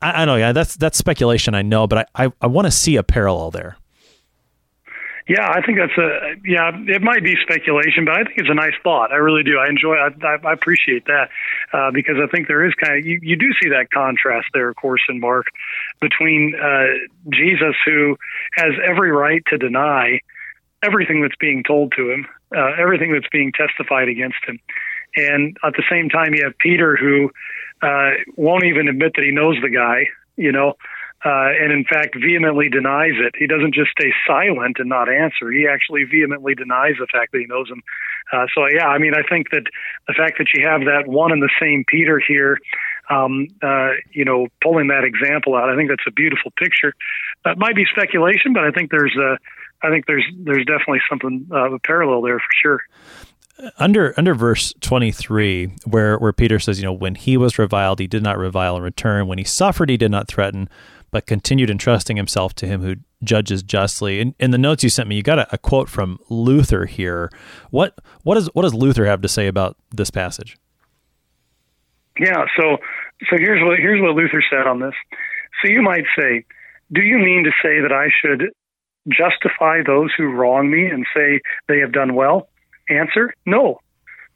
I, 0.00 0.22
I 0.22 0.24
know, 0.24 0.36
yeah, 0.36 0.52
that's 0.52 0.76
that's 0.76 0.98
speculation, 0.98 1.54
I 1.54 1.62
know, 1.62 1.86
but 1.86 2.08
I, 2.14 2.26
I, 2.26 2.32
I 2.40 2.46
want 2.46 2.66
to 2.66 2.70
see 2.72 2.96
a 2.96 3.02
parallel 3.02 3.50
there. 3.50 3.76
Yeah, 5.28 5.46
I 5.46 5.60
think 5.60 5.76
that's 5.76 5.96
a 5.98 6.36
yeah. 6.42 6.70
It 6.86 7.02
might 7.02 7.22
be 7.22 7.36
speculation, 7.42 8.06
but 8.06 8.14
I 8.14 8.24
think 8.24 8.38
it's 8.38 8.48
a 8.48 8.54
nice 8.54 8.72
thought. 8.82 9.12
I 9.12 9.16
really 9.16 9.42
do. 9.42 9.58
I 9.58 9.68
enjoy. 9.68 9.94
I, 9.94 10.08
I 10.42 10.52
appreciate 10.54 11.04
that 11.04 11.28
uh, 11.74 11.90
because 11.92 12.16
I 12.16 12.26
think 12.34 12.48
there 12.48 12.66
is 12.66 12.72
kind 12.82 12.98
of 12.98 13.04
you, 13.04 13.20
you 13.22 13.36
do 13.36 13.52
see 13.62 13.68
that 13.68 13.90
contrast 13.92 14.46
there, 14.54 14.70
of 14.70 14.76
course, 14.76 15.02
in 15.06 15.20
Mark 15.20 15.44
between 16.00 16.54
uh, 16.58 16.86
Jesus, 17.30 17.76
who 17.84 18.16
has 18.54 18.72
every 18.82 19.12
right 19.12 19.42
to 19.48 19.58
deny 19.58 20.20
everything 20.82 21.20
that's 21.20 21.36
being 21.38 21.62
told 21.62 21.92
to 21.96 22.10
him, 22.10 22.26
uh, 22.56 22.72
everything 22.80 23.12
that's 23.12 23.28
being 23.30 23.52
testified 23.52 24.08
against 24.08 24.38
him, 24.46 24.58
and 25.16 25.56
at 25.64 25.74
the 25.74 25.84
same 25.90 26.08
time, 26.08 26.34
you 26.34 26.44
have 26.44 26.56
Peter, 26.58 26.96
who 26.96 27.30
uh, 27.82 28.10
won't 28.36 28.64
even 28.64 28.88
admit 28.88 29.12
that 29.16 29.24
he 29.24 29.30
knows 29.30 29.56
the 29.62 29.70
guy. 29.70 30.08
You 30.36 30.52
know, 30.52 30.74
uh, 31.24 31.50
and 31.60 31.72
in 31.72 31.84
fact 31.84 32.14
vehemently 32.14 32.68
denies 32.68 33.18
it. 33.18 33.34
He 33.36 33.46
doesn't 33.46 33.74
just 33.74 33.90
stay 33.90 34.12
silent 34.26 34.76
and 34.78 34.88
not 34.88 35.12
answer. 35.12 35.50
He 35.50 35.66
actually 35.66 36.04
vehemently 36.04 36.54
denies 36.54 36.94
the 36.98 37.08
fact 37.10 37.32
that 37.32 37.40
he 37.40 37.46
knows 37.46 37.68
him. 37.68 37.82
Uh, 38.32 38.46
so 38.54 38.66
yeah, 38.72 38.86
I 38.86 38.98
mean, 38.98 39.14
I 39.14 39.22
think 39.28 39.50
that 39.50 39.64
the 40.06 40.14
fact 40.14 40.38
that 40.38 40.46
you 40.54 40.66
have 40.66 40.82
that 40.82 41.08
one 41.08 41.32
and 41.32 41.42
the 41.42 41.50
same 41.60 41.84
Peter 41.88 42.20
here, 42.20 42.58
um, 43.10 43.48
uh, 43.62 43.98
you 44.12 44.24
know, 44.24 44.46
pulling 44.62 44.88
that 44.88 45.02
example 45.02 45.56
out, 45.56 45.70
I 45.70 45.76
think 45.76 45.88
that's 45.88 46.06
a 46.06 46.12
beautiful 46.12 46.52
picture. 46.56 46.94
That 47.44 47.58
might 47.58 47.74
be 47.74 47.84
speculation, 47.90 48.52
but 48.52 48.64
I 48.64 48.70
think 48.70 48.90
there's 48.90 49.16
a, 49.16 49.38
I 49.82 49.90
think 49.90 50.06
there's 50.06 50.24
there's 50.36 50.66
definitely 50.66 51.00
something 51.10 51.48
uh, 51.50 51.72
a 51.72 51.78
parallel 51.80 52.22
there 52.22 52.38
for 52.38 52.52
sure 52.62 52.80
under 53.78 54.14
under 54.16 54.34
verse 54.34 54.72
23 54.80 55.72
where 55.84 56.16
where 56.18 56.32
Peter 56.32 56.58
says 56.58 56.78
you 56.78 56.84
know 56.84 56.92
when 56.92 57.14
he 57.14 57.36
was 57.36 57.58
reviled 57.58 57.98
he 57.98 58.06
did 58.06 58.22
not 58.22 58.38
revile 58.38 58.76
in 58.76 58.82
return 58.82 59.26
when 59.26 59.38
he 59.38 59.44
suffered 59.44 59.90
he 59.90 59.96
did 59.96 60.10
not 60.10 60.28
threaten 60.28 60.68
but 61.10 61.26
continued 61.26 61.70
entrusting 61.70 62.16
himself 62.16 62.54
to 62.54 62.66
him 62.66 62.82
who 62.82 62.96
judges 63.22 63.62
justly. 63.62 64.20
In, 64.20 64.34
in 64.38 64.50
the 64.50 64.58
notes 64.58 64.82
you 64.84 64.90
sent 64.90 65.08
me, 65.08 65.16
you 65.16 65.22
got 65.22 65.38
a, 65.38 65.54
a, 65.54 65.58
quote 65.58 65.88
from 65.88 66.18
Luther 66.28 66.86
here. 66.86 67.30
What 67.70 67.98
what 68.22 68.34
does 68.34 68.48
what 68.54 68.62
does 68.62 68.74
Luther 68.74 69.06
have 69.06 69.22
to 69.22 69.28
say 69.28 69.46
about 69.46 69.76
this 69.90 70.10
passage? 70.10 70.56
Yeah, 72.18 72.44
so 72.56 72.78
so 73.30 73.36
here's 73.38 73.62
what 73.64 73.78
here's 73.78 74.00
what 74.00 74.14
Luther 74.14 74.42
said 74.50 74.66
on 74.66 74.80
this. 74.80 74.94
So 75.62 75.70
you 75.70 75.82
might 75.82 76.04
say, 76.18 76.44
do 76.92 77.02
you 77.02 77.18
mean 77.18 77.44
to 77.44 77.50
say 77.62 77.80
that 77.80 77.92
I 77.92 78.08
should 78.22 78.52
justify 79.08 79.82
those 79.84 80.10
who 80.16 80.24
wrong 80.24 80.70
me 80.70 80.86
and 80.86 81.06
say 81.14 81.40
they 81.68 81.80
have 81.80 81.92
done 81.92 82.14
well? 82.14 82.48
Answer: 82.88 83.34
No. 83.46 83.80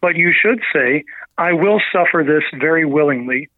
But 0.01 0.17
you 0.17 0.33
should 0.33 0.61
say, 0.75 1.05
I 1.39 1.53
will 1.53 1.81
suffer 1.93 2.25
this 2.25 2.43
very 2.61 2.85
willingly, 2.85 3.49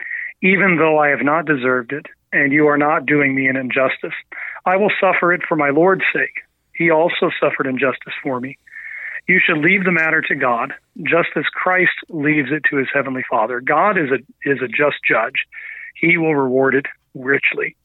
even 0.42 0.76
though 0.76 0.98
I 0.98 1.08
have 1.08 1.22
not 1.22 1.46
deserved 1.46 1.92
it, 1.92 2.06
and 2.32 2.52
you 2.52 2.66
are 2.66 2.76
not 2.76 3.06
doing 3.06 3.34
me 3.34 3.46
an 3.46 3.56
injustice. 3.56 4.12
I 4.66 4.76
will 4.76 4.90
suffer 5.00 5.32
it 5.32 5.40
for 5.48 5.56
my 5.56 5.70
Lord's 5.70 6.04
sake. 6.12 6.44
He 6.74 6.90
also 6.90 7.30
suffered 7.40 7.66
injustice 7.66 8.12
for 8.22 8.40
me. 8.40 8.58
You 9.26 9.40
should 9.44 9.58
leave 9.58 9.84
the 9.84 9.92
matter 9.92 10.20
to 10.20 10.34
God, 10.34 10.74
just 11.02 11.30
as 11.36 11.44
Christ 11.44 11.92
leaves 12.10 12.50
it 12.52 12.64
to 12.70 12.76
his 12.76 12.88
heavenly 12.92 13.24
Father. 13.28 13.60
God 13.60 13.96
is 13.96 14.10
a 14.10 14.18
is 14.48 14.58
a 14.60 14.68
just 14.68 14.96
judge. 15.08 15.46
He 15.94 16.18
will 16.18 16.34
reward 16.34 16.74
it 16.74 16.86
richly. 17.14 17.76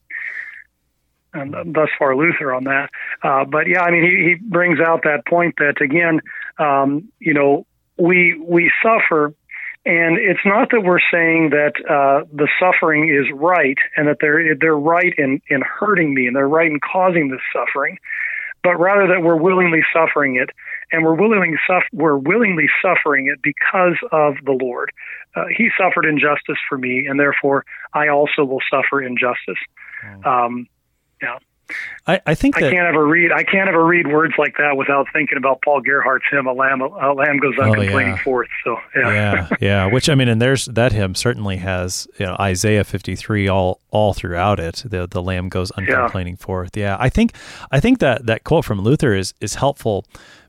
And 1.34 1.54
thus 1.76 1.90
far, 1.98 2.16
Luther 2.16 2.54
on 2.54 2.64
that. 2.64 2.90
Uh, 3.24 3.46
but 3.46 3.68
yeah, 3.68 3.84
I 3.84 3.92
mean, 3.92 4.04
he, 4.04 4.30
he 4.30 4.36
brings 4.36 4.80
out 4.80 5.04
that 5.04 5.28
point 5.28 5.56
that 5.58 5.80
again, 5.80 6.22
um, 6.60 7.10
you 7.20 7.34
know, 7.34 7.66
we 7.98 8.40
we 8.46 8.72
suffer 8.84 9.34
and 9.86 10.18
it's 10.18 10.46
not 10.46 10.70
that 10.72 10.82
we're 10.84 11.00
saying 11.12 11.52
that 11.52 11.74
uh, 11.90 12.26
the 12.34 12.50
suffering 12.60 13.10
is 13.10 13.26
right 13.34 13.78
and 13.96 14.08
that 14.08 14.18
they're 14.20 14.56
they're 14.56 14.78
right 14.78 15.14
in 15.18 15.42
in 15.48 15.62
hurting 15.62 16.14
me 16.14 16.28
and 16.28 16.36
they're 16.36 16.48
right 16.48 16.70
in 16.70 16.80
causing 16.80 17.30
this 17.30 17.40
suffering, 17.54 17.98
but 18.62 18.76
rather 18.76 19.08
that 19.08 19.24
we're 19.24 19.38
willingly 19.38 19.82
suffering 19.94 20.36
it 20.36 20.50
and 20.92 21.04
we're 21.04 21.16
willingly 21.16 21.58
we're 21.94 22.18
willingly 22.18 22.68
suffering 22.82 23.28
it 23.28 23.42
because 23.42 23.98
of 24.12 24.36
the 24.46 24.58
Lord. 24.62 24.92
Uh, 25.36 25.46
he 25.56 25.70
suffered 25.78 26.06
injustice 26.06 26.58
for 26.68 26.78
me, 26.78 27.06
and 27.08 27.20
therefore 27.20 27.64
I 27.94 28.10
also 28.10 28.44
will 28.44 28.62
suffer 28.70 29.02
injustice. 29.02 29.60
Mm. 30.06 30.26
Um, 30.26 30.68
yeah. 31.22 31.38
I, 32.08 32.20
I 32.26 32.36
think 32.36 32.58
I 32.58 32.62
can't 32.62 32.88
ever 32.88 33.06
read. 33.06 33.32
I 33.32 33.44
can't 33.44 33.70
ever 33.70 33.86
read 33.86 34.08
words 34.08 34.34
like 34.38 34.56
that 34.58 34.76
without 34.76 35.08
thinking 35.14 35.38
about 35.38 35.62
Paul 35.62 35.82
Gerhardt's 35.82 36.26
hymn 36.32 36.48
"A 36.48 36.54
Lamb, 36.54 36.82
a 36.82 37.14
Lamb 37.14 37.38
Goes 37.38 37.56
Uncomplaining 37.58 38.14
oh, 38.14 38.16
yeah. 38.16 38.24
Forth." 38.24 38.48
So 38.64 38.78
yeah, 38.96 39.12
yeah, 39.12 39.48
yeah. 39.62 39.86
Which 39.86 40.10
I 40.10 40.16
mean, 40.16 40.28
and 40.28 40.42
there's 40.42 40.66
that 40.66 40.92
hymn 40.92 41.14
certainly 41.14 41.58
has 41.58 42.08
you 42.18 42.26
know, 42.26 42.36
Isaiah 42.40 42.84
53 42.84 43.48
all 43.48 43.82
all 43.92 44.14
throughout 44.14 44.60
it. 44.60 44.84
The 44.86 45.08
the 45.08 45.22
Lamb 45.22 45.50
goes 45.50 45.72
uncomplaining 45.72 46.36
yeah. 46.40 46.44
forth. 46.44 46.76
Yeah, 46.76 46.98
I 47.00 47.10
think 47.10 47.36
I 47.72 47.80
think 47.80 48.00
that 48.00 48.26
that 48.26 48.44
quote 48.44 48.66
from 48.66 48.82
Luther 48.82 49.14
is 49.14 49.34
is 49.40 49.56
helpful 49.56 50.06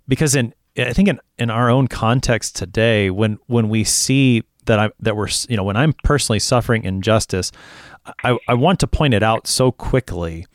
because 0.09 0.35
in 0.35 0.55
I 0.79 0.93
think 0.93 1.09
in 1.09 1.21
in 1.39 1.51
our 1.51 1.69
own 1.69 1.89
context 1.89 2.57
today, 2.57 3.11
when 3.11 3.39
when 3.47 3.69
we 3.69 3.85
see 3.85 4.45
that 4.67 4.79
I 4.79 4.91
that 5.01 5.17
we're 5.17 5.29
you 5.49 5.57
know 5.57 5.65
when 5.65 5.77
I'm 5.77 5.93
personally 6.05 6.39
suffering 6.39 6.85
injustice, 6.85 7.53
I 8.25 8.39
I 8.49 8.55
want 8.55 8.81
to 8.81 8.87
point 8.87 9.15
it 9.15 9.23
out 9.23 9.47
so 9.47 9.73
quickly 9.73 10.47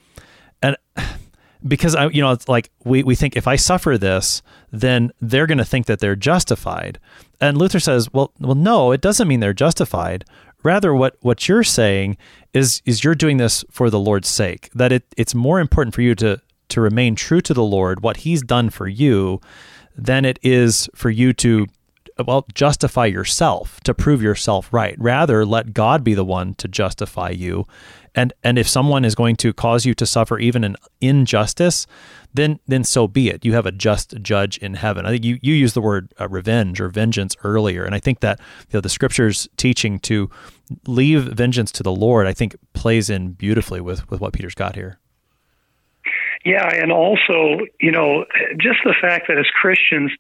and 0.61 0.77
because 1.67 1.95
I, 1.95 2.07
you 2.09 2.21
know, 2.21 2.31
it's 2.31 2.47
like 2.47 2.69
we, 2.83 3.03
we 3.03 3.15
think 3.15 3.35
if 3.35 3.47
I 3.47 3.55
suffer 3.55 3.97
this, 3.97 4.41
then 4.71 5.11
they're 5.19 5.47
going 5.47 5.57
to 5.57 5.65
think 5.65 5.87
that 5.87 5.99
they're 5.99 6.15
justified. 6.15 6.99
And 7.41 7.57
Luther 7.57 7.79
says, 7.79 8.11
well, 8.13 8.31
well, 8.39 8.55
no, 8.55 8.91
it 8.91 9.01
doesn't 9.01 9.27
mean 9.27 9.39
they're 9.39 9.53
justified. 9.53 10.25
Rather, 10.63 10.93
what, 10.93 11.17
what 11.21 11.47
you're 11.47 11.63
saying 11.63 12.17
is, 12.53 12.81
is 12.85 13.03
you're 13.03 13.15
doing 13.15 13.37
this 13.37 13.63
for 13.69 13.89
the 13.89 13.99
Lord's 13.99 14.27
sake, 14.27 14.69
that 14.73 14.91
it, 14.91 15.03
it's 15.17 15.35
more 15.35 15.59
important 15.59 15.93
for 15.93 16.01
you 16.01 16.15
to, 16.15 16.41
to 16.69 16.81
remain 16.81 17.15
true 17.15 17.41
to 17.41 17.53
the 17.53 17.63
Lord, 17.63 18.01
what 18.01 18.17
he's 18.17 18.41
done 18.41 18.69
for 18.69 18.87
you, 18.87 19.41
than 19.95 20.25
it 20.25 20.39
is 20.41 20.89
for 20.95 21.09
you 21.09 21.33
to 21.33 21.67
well 22.25 22.45
justify 22.53 23.05
yourself 23.05 23.79
to 23.81 23.93
prove 23.93 24.21
yourself 24.21 24.71
right. 24.71 24.95
Rather, 24.97 25.45
let 25.45 25.73
God 25.73 26.03
be 26.03 26.13
the 26.13 26.25
one 26.25 26.53
to 26.55 26.67
justify 26.67 27.29
you. 27.29 27.65
And 28.15 28.33
and 28.43 28.57
if 28.57 28.67
someone 28.67 29.03
is 29.03 29.15
going 29.15 29.35
to 29.37 29.53
cause 29.53 29.85
you 29.85 29.93
to 29.95 30.05
suffer 30.05 30.39
even 30.39 30.63
an 30.63 30.77
injustice, 31.01 31.85
then 32.33 32.59
then 32.67 32.83
so 32.83 33.07
be 33.07 33.29
it. 33.29 33.43
You 33.43 33.53
have 33.53 33.65
a 33.65 33.71
just 33.71 34.21
judge 34.21 34.57
in 34.59 34.75
heaven. 34.75 35.05
I 35.05 35.09
think 35.09 35.25
you 35.25 35.37
you 35.41 35.53
used 35.53 35.75
the 35.75 35.81
word 35.81 36.13
uh, 36.19 36.29
revenge 36.29 36.79
or 36.79 36.87
vengeance 36.87 37.35
earlier, 37.43 37.83
and 37.83 37.93
I 37.93 37.99
think 37.99 38.21
that 38.21 38.39
you 38.69 38.77
know, 38.77 38.81
the 38.81 38.89
scriptures 38.89 39.47
teaching 39.57 39.99
to 39.99 40.29
leave 40.87 41.23
vengeance 41.23 41.71
to 41.73 41.83
the 41.83 41.91
Lord, 41.91 42.27
I 42.27 42.33
think 42.33 42.55
plays 42.73 43.09
in 43.09 43.33
beautifully 43.33 43.81
with 43.81 44.09
with 44.09 44.21
what 44.21 44.33
Peter's 44.33 44.55
got 44.55 44.75
here. 44.75 44.99
Yeah, 46.45 46.69
and 46.73 46.91
also, 46.91 47.65
you 47.81 47.91
know, 47.91 48.25
just 48.59 48.77
the 48.85 48.93
fact 49.01 49.27
that 49.27 49.37
as 49.39 49.47
Christians, 49.59 50.11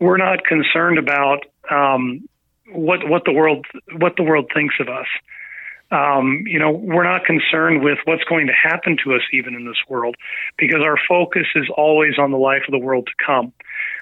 we're 0.00 0.16
not 0.16 0.44
concerned 0.44 0.98
about 0.98 1.44
um, 1.70 2.28
what 2.72 3.08
what 3.08 3.24
the 3.24 3.32
world 3.32 3.66
what 3.98 4.16
the 4.16 4.22
world 4.22 4.50
thinks 4.54 4.74
of 4.80 4.88
us. 4.88 5.06
Um, 5.90 6.44
you 6.46 6.58
know, 6.58 6.72
we're 6.72 7.04
not 7.04 7.24
concerned 7.24 7.84
with 7.84 7.98
what's 8.04 8.24
going 8.24 8.48
to 8.48 8.52
happen 8.52 8.96
to 9.04 9.14
us 9.14 9.20
even 9.32 9.54
in 9.54 9.64
this 9.64 9.76
world, 9.88 10.16
because 10.58 10.80
our 10.82 10.96
focus 11.06 11.46
is 11.54 11.68
always 11.76 12.18
on 12.18 12.32
the 12.32 12.38
life 12.38 12.62
of 12.66 12.72
the 12.72 12.78
world 12.78 13.06
to 13.06 13.12
come. 13.24 13.52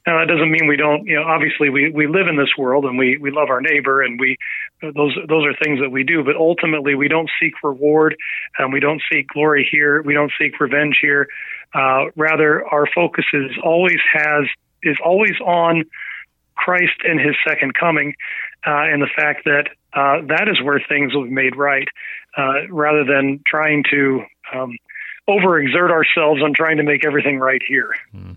Now 0.07 0.21
that 0.21 0.29
doesn't 0.29 0.51
mean 0.51 0.69
we 0.69 0.77
don't, 0.77 1.05
you 1.07 1.17
know, 1.17 1.25
obviously 1.25 1.69
we, 1.69 1.91
we 1.91 2.07
live 2.07 2.29
in 2.29 2.37
this 2.37 2.57
world 2.57 2.85
and 2.85 2.97
we, 2.97 3.19
we 3.19 3.31
love 3.31 3.51
our 3.51 3.61
neighbor 3.61 4.01
and 4.01 4.19
we, 4.19 4.37
those, 4.81 5.17
those 5.29 5.45
are 5.45 5.55
things 5.63 5.81
that 5.81 5.91
we 5.91 6.03
do, 6.03 6.25
but 6.25 6.37
ultimately 6.37 6.95
we 6.95 7.09
don't 7.09 7.31
seek 7.41 7.53
reward 7.63 8.17
and 8.59 8.73
we 8.73 8.81
don't 8.81 9.03
seek 9.13 9.29
glory 9.29 9.69
here. 9.71 10.03
We 10.03 10.15
don't 10.15 10.33
seek 10.41 10.59
revenge 10.61 10.99
here. 11.03 11.29
Uh, 11.75 12.07
rather 12.17 12.67
our 12.69 12.87
focus 12.95 13.25
is 13.33 13.51
always 13.63 13.99
has, 14.15 14.47
is 14.83 14.97
always 15.05 15.39
on 15.45 15.85
Christ 16.57 17.01
and 17.05 17.19
his 17.21 17.35
second 17.47 17.75
coming, 17.75 18.15
uh, 18.67 18.85
and 18.93 19.03
the 19.03 19.11
fact 19.15 19.45
that 19.45 19.69
uh, 19.95 20.25
that 20.29 20.49
is 20.49 20.63
where 20.63 20.81
things 20.89 21.15
will 21.15 21.25
be 21.25 21.31
made 21.31 21.57
right, 21.57 21.89
uh, 22.37 22.67
rather 22.71 23.05
than 23.05 23.41
trying 23.47 23.85
to 23.91 24.23
um, 24.55 24.77
overexert 25.29 25.91
ourselves 25.91 26.43
on 26.43 26.53
trying 26.55 26.77
to 26.79 26.83
make 26.83 27.05
everything 27.05 27.39
right 27.39 27.63
here. 27.67 27.95
Mm. 28.15 28.37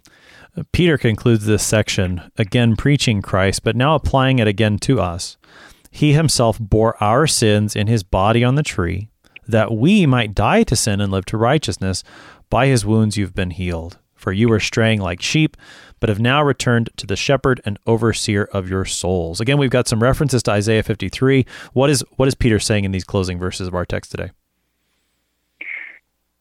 Peter 0.71 0.97
concludes 0.97 1.45
this 1.45 1.65
section, 1.65 2.21
again 2.37 2.75
preaching 2.75 3.21
Christ, 3.21 3.63
but 3.63 3.75
now 3.75 3.95
applying 3.95 4.39
it 4.39 4.47
again 4.47 4.77
to 4.79 5.01
us. 5.01 5.37
He 5.91 6.13
himself 6.13 6.57
bore 6.59 7.01
our 7.03 7.27
sins 7.27 7.75
in 7.75 7.87
his 7.87 8.03
body 8.03 8.43
on 8.43 8.55
the 8.55 8.63
tree, 8.63 9.09
that 9.47 9.73
we 9.73 10.05
might 10.05 10.33
die 10.35 10.63
to 10.63 10.75
sin 10.75 11.01
and 11.01 11.11
live 11.11 11.25
to 11.25 11.37
righteousness. 11.37 12.03
By 12.49 12.67
his 12.67 12.85
wounds 12.85 13.17
you've 13.17 13.33
been 13.33 13.51
healed. 13.51 13.97
For 14.25 14.33
you 14.33 14.49
were 14.49 14.59
straying 14.59 15.01
like 15.01 15.21
sheep, 15.21 15.55
but 15.99 16.09
have 16.09 16.19
now 16.19 16.41
returned 16.41 16.89
to 16.97 17.05
the 17.05 17.15
shepherd 17.15 17.61
and 17.63 17.77
overseer 17.85 18.45
of 18.45 18.67
your 18.67 18.83
souls. 18.83 19.39
Again, 19.39 19.59
we've 19.59 19.69
got 19.69 19.87
some 19.87 20.01
references 20.01 20.41
to 20.43 20.51
Isaiah 20.51 20.81
53. 20.81 21.45
What 21.73 21.91
is 21.91 22.03
what 22.15 22.27
is 22.27 22.33
Peter 22.33 22.57
saying 22.57 22.85
in 22.85 22.91
these 22.91 23.03
closing 23.03 23.37
verses 23.37 23.67
of 23.67 23.75
our 23.75 23.85
text 23.85 24.09
today? 24.09 24.31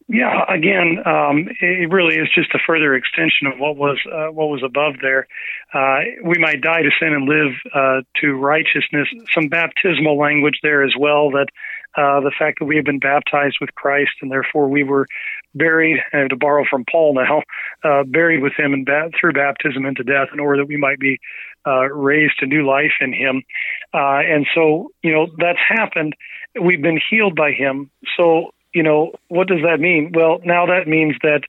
Yeah, 0.07 0.45
again, 0.49 0.97
um, 1.05 1.47
it 1.61 1.91
really 1.91 2.15
is 2.15 2.27
just 2.33 2.55
a 2.55 2.59
further 2.65 2.95
extension 2.95 3.45
of 3.45 3.59
what 3.59 3.77
was 3.77 3.99
uh, 4.11 4.31
what 4.31 4.49
was 4.49 4.63
above 4.63 4.95
there. 5.03 5.27
Uh, 5.71 5.99
we 6.23 6.39
might 6.39 6.61
die 6.61 6.81
to 6.81 6.89
sin 6.99 7.13
and 7.13 7.29
live 7.29 7.53
uh, 7.71 8.01
to 8.21 8.33
righteousness. 8.33 9.07
Some 9.31 9.47
baptismal 9.47 10.17
language 10.17 10.57
there 10.63 10.83
as 10.83 10.93
well. 10.97 11.29
That 11.29 11.49
uh, 11.97 12.19
the 12.21 12.31
fact 12.37 12.59
that 12.59 12.65
we 12.65 12.75
have 12.75 12.85
been 12.85 12.99
baptized 12.99 13.57
with 13.61 13.73
Christ 13.75 14.11
and 14.21 14.31
therefore 14.31 14.67
we 14.67 14.83
were 14.83 15.07
buried, 15.53 15.99
and 16.11 16.29
to 16.29 16.35
borrow 16.35 16.65
from 16.69 16.85
Paul 16.89 17.15
now, 17.15 17.43
uh, 17.83 18.03
buried 18.03 18.41
with 18.41 18.53
Him 18.57 18.73
and 18.73 18.85
ba- 18.85 19.11
through 19.19 19.33
baptism 19.33 19.85
into 19.85 20.03
death, 20.03 20.29
in 20.33 20.39
order 20.39 20.61
that 20.61 20.67
we 20.67 20.77
might 20.77 20.99
be 20.99 21.19
uh, 21.65 21.87
raised 21.89 22.39
to 22.39 22.45
new 22.45 22.65
life 22.65 22.93
in 22.99 23.13
Him. 23.13 23.43
and 23.93 24.45
so, 24.53 24.91
you 25.01 25.11
know, 25.11 25.27
that's 25.37 25.59
happened. 25.67 26.13
We've 26.61 26.81
been 26.81 26.99
healed 27.09 27.35
by 27.35 27.51
Him. 27.51 27.89
So 28.17 28.51
you 28.75 28.83
know, 28.83 29.13
what 29.29 29.47
does 29.47 29.61
that 29.63 29.79
mean? 29.79 30.11
Well, 30.13 30.41
now 30.43 30.65
that 30.65 30.85
means 30.85 31.15
that 31.23 31.43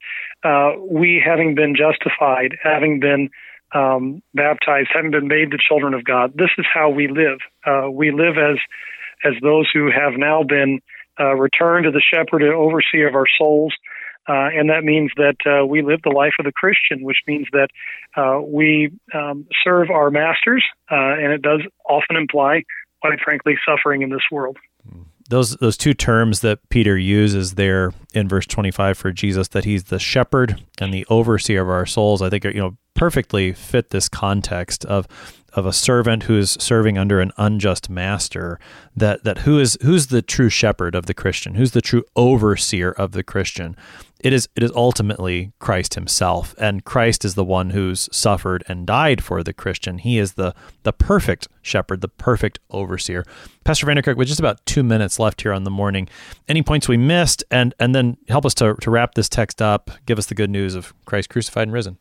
uh, 0.44 0.80
we, 0.80 1.20
having 1.22 1.56
been 1.56 1.74
justified, 1.74 2.56
having 2.62 3.00
been 3.00 3.30
um, 3.74 4.22
baptized, 4.32 4.90
having 4.94 5.10
been 5.10 5.26
made 5.26 5.50
the 5.50 5.58
children 5.58 5.92
of 5.92 6.04
God, 6.04 6.32
this 6.36 6.50
is 6.56 6.64
how 6.72 6.88
we 6.88 7.08
live. 7.08 7.38
Uh, 7.66 7.90
we 7.90 8.12
live 8.12 8.38
as 8.38 8.58
as 9.26 9.34
those 9.42 9.68
who 9.72 9.90
have 9.90 10.14
now 10.16 10.42
been 10.42 10.80
uh, 11.18 11.34
returned 11.34 11.84
to 11.84 11.90
the 11.90 12.02
shepherd 12.12 12.42
and 12.42 12.52
overseer 12.52 13.08
of 13.08 13.14
our 13.14 13.26
souls. 13.38 13.74
Uh, 14.28 14.50
and 14.52 14.70
that 14.70 14.82
means 14.82 15.10
that 15.16 15.36
uh, 15.46 15.64
we 15.64 15.82
live 15.82 16.00
the 16.02 16.10
life 16.10 16.32
of 16.38 16.44
the 16.44 16.52
Christian, 16.52 17.04
which 17.04 17.18
means 17.26 17.46
that 17.52 17.68
uh, 18.16 18.40
we 18.40 18.90
um, 19.14 19.46
serve 19.62 19.88
our 19.88 20.10
masters, 20.10 20.64
and 20.90 21.32
it 21.32 21.42
does 21.42 21.60
often 21.88 22.16
imply, 22.16 22.64
quite 23.00 23.20
frankly, 23.24 23.54
suffering 23.64 24.02
in 24.02 24.10
this 24.10 24.24
world. 24.32 24.56
Those 25.28 25.56
those 25.56 25.76
two 25.76 25.94
terms 25.94 26.40
that 26.40 26.68
Peter 26.68 26.96
uses 26.96 27.54
there 27.54 27.92
in 28.14 28.28
verse 28.28 28.46
25 28.46 28.96
for 28.96 29.10
Jesus 29.10 29.48
that 29.48 29.64
he's 29.64 29.84
the 29.84 29.98
shepherd 29.98 30.62
and 30.80 30.94
the 30.94 31.04
overseer 31.10 31.62
of 31.62 31.68
our 31.68 31.84
souls 31.84 32.22
I 32.22 32.30
think 32.30 32.44
you 32.44 32.54
know 32.54 32.76
perfectly 32.94 33.52
fit 33.52 33.90
this 33.90 34.08
context 34.08 34.84
of 34.84 35.08
of 35.56 35.64
a 35.64 35.72
servant 35.72 36.24
who 36.24 36.36
is 36.36 36.56
serving 36.60 36.98
under 36.98 37.18
an 37.18 37.32
unjust 37.38 37.88
master 37.88 38.60
that 38.94 39.24
that 39.24 39.38
who 39.38 39.58
is 39.58 39.78
who's 39.80 40.08
the 40.08 40.22
true 40.22 40.50
shepherd 40.50 40.94
of 40.94 41.06
the 41.06 41.14
Christian? 41.14 41.54
Who's 41.54 41.72
the 41.72 41.80
true 41.80 42.04
overseer 42.14 42.92
of 42.92 43.12
the 43.12 43.22
Christian? 43.22 43.74
It 44.20 44.34
is 44.34 44.48
it 44.54 44.62
is 44.62 44.70
ultimately 44.74 45.52
Christ 45.58 45.94
himself 45.94 46.54
and 46.58 46.84
Christ 46.84 47.24
is 47.24 47.34
the 47.34 47.44
one 47.44 47.70
who's 47.70 48.08
suffered 48.12 48.64
and 48.68 48.86
died 48.86 49.24
for 49.24 49.42
the 49.42 49.54
Christian. 49.54 49.98
He 49.98 50.18
is 50.18 50.34
the 50.34 50.54
the 50.82 50.92
perfect 50.92 51.48
shepherd 51.62 52.02
the 52.02 52.08
perfect 52.08 52.58
overseer. 52.70 53.24
Pastor 53.64 53.86
Vandercook 53.86 54.16
with 54.16 54.28
just 54.28 54.40
about 54.40 54.64
2 54.66 54.82
minutes 54.82 55.18
left 55.18 55.40
here 55.40 55.52
on 55.52 55.64
the 55.64 55.70
morning 55.70 56.08
any 56.48 56.62
points 56.62 56.86
we 56.86 56.98
missed? 56.98 57.42
And 57.50 57.74
and 57.80 57.94
then 57.94 58.18
help 58.28 58.44
us 58.44 58.54
to 58.54 58.74
to 58.74 58.90
wrap 58.90 59.14
this 59.14 59.30
text 59.30 59.62
up. 59.62 59.90
Give 60.04 60.18
us 60.18 60.26
the 60.26 60.34
good 60.34 60.50
news 60.50 60.74
of 60.74 60.92
Christ 61.06 61.30
crucified 61.30 61.62
and 61.62 61.72
risen. 61.72 61.96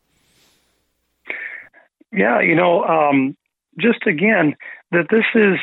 Yeah, 2.12 2.40
you 2.40 2.54
know, 2.54 2.84
um, 2.84 3.36
just 3.78 4.06
again 4.06 4.56
that 4.92 5.06
this 5.10 5.24
is 5.34 5.58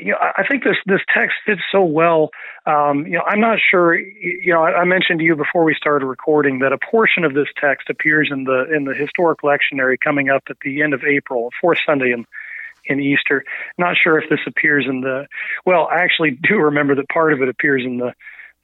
you 0.00 0.12
know, 0.12 0.18
I 0.20 0.46
think 0.46 0.64
this 0.64 0.76
this 0.86 1.00
text 1.12 1.36
fits 1.44 1.60
so 1.70 1.84
well. 1.84 2.30
Um, 2.66 3.06
you 3.06 3.12
know, 3.12 3.22
I'm 3.26 3.40
not 3.40 3.58
sure. 3.70 3.94
You 3.94 4.52
know, 4.54 4.62
I, 4.62 4.80
I, 4.80 4.84
mentioned 4.84 5.20
to 5.20 5.24
you 5.24 5.36
before 5.36 5.62
we 5.62 5.74
started 5.74 6.06
recording 6.06 6.60
that 6.60 6.72
a 6.72 6.78
portion 6.78 7.24
of 7.24 7.34
this 7.34 7.48
text 7.60 7.90
appears 7.90 8.30
in 8.32 8.44
the 8.44 8.64
in 8.74 8.84
the 8.84 8.94
historic 8.94 9.40
lectionary 9.42 9.96
coming 10.02 10.30
up 10.30 10.44
at 10.48 10.56
the 10.64 10.82
end 10.82 10.94
of 10.94 11.04
April, 11.04 11.50
fourth 11.60 11.78
Sunday 11.84 12.12
in 12.12 12.24
in 12.86 13.00
Easter. 13.00 13.44
Not 13.76 13.96
sure 14.02 14.18
if 14.18 14.30
this 14.30 14.40
appears 14.46 14.86
in 14.88 15.02
the. 15.02 15.26
Well, 15.66 15.86
I 15.90 15.98
actually 15.98 16.30
do 16.42 16.56
remember 16.56 16.94
that 16.94 17.08
part 17.08 17.32
of 17.32 17.42
it 17.42 17.48
appears 17.48 17.82
in 17.84 17.98
the 17.98 18.14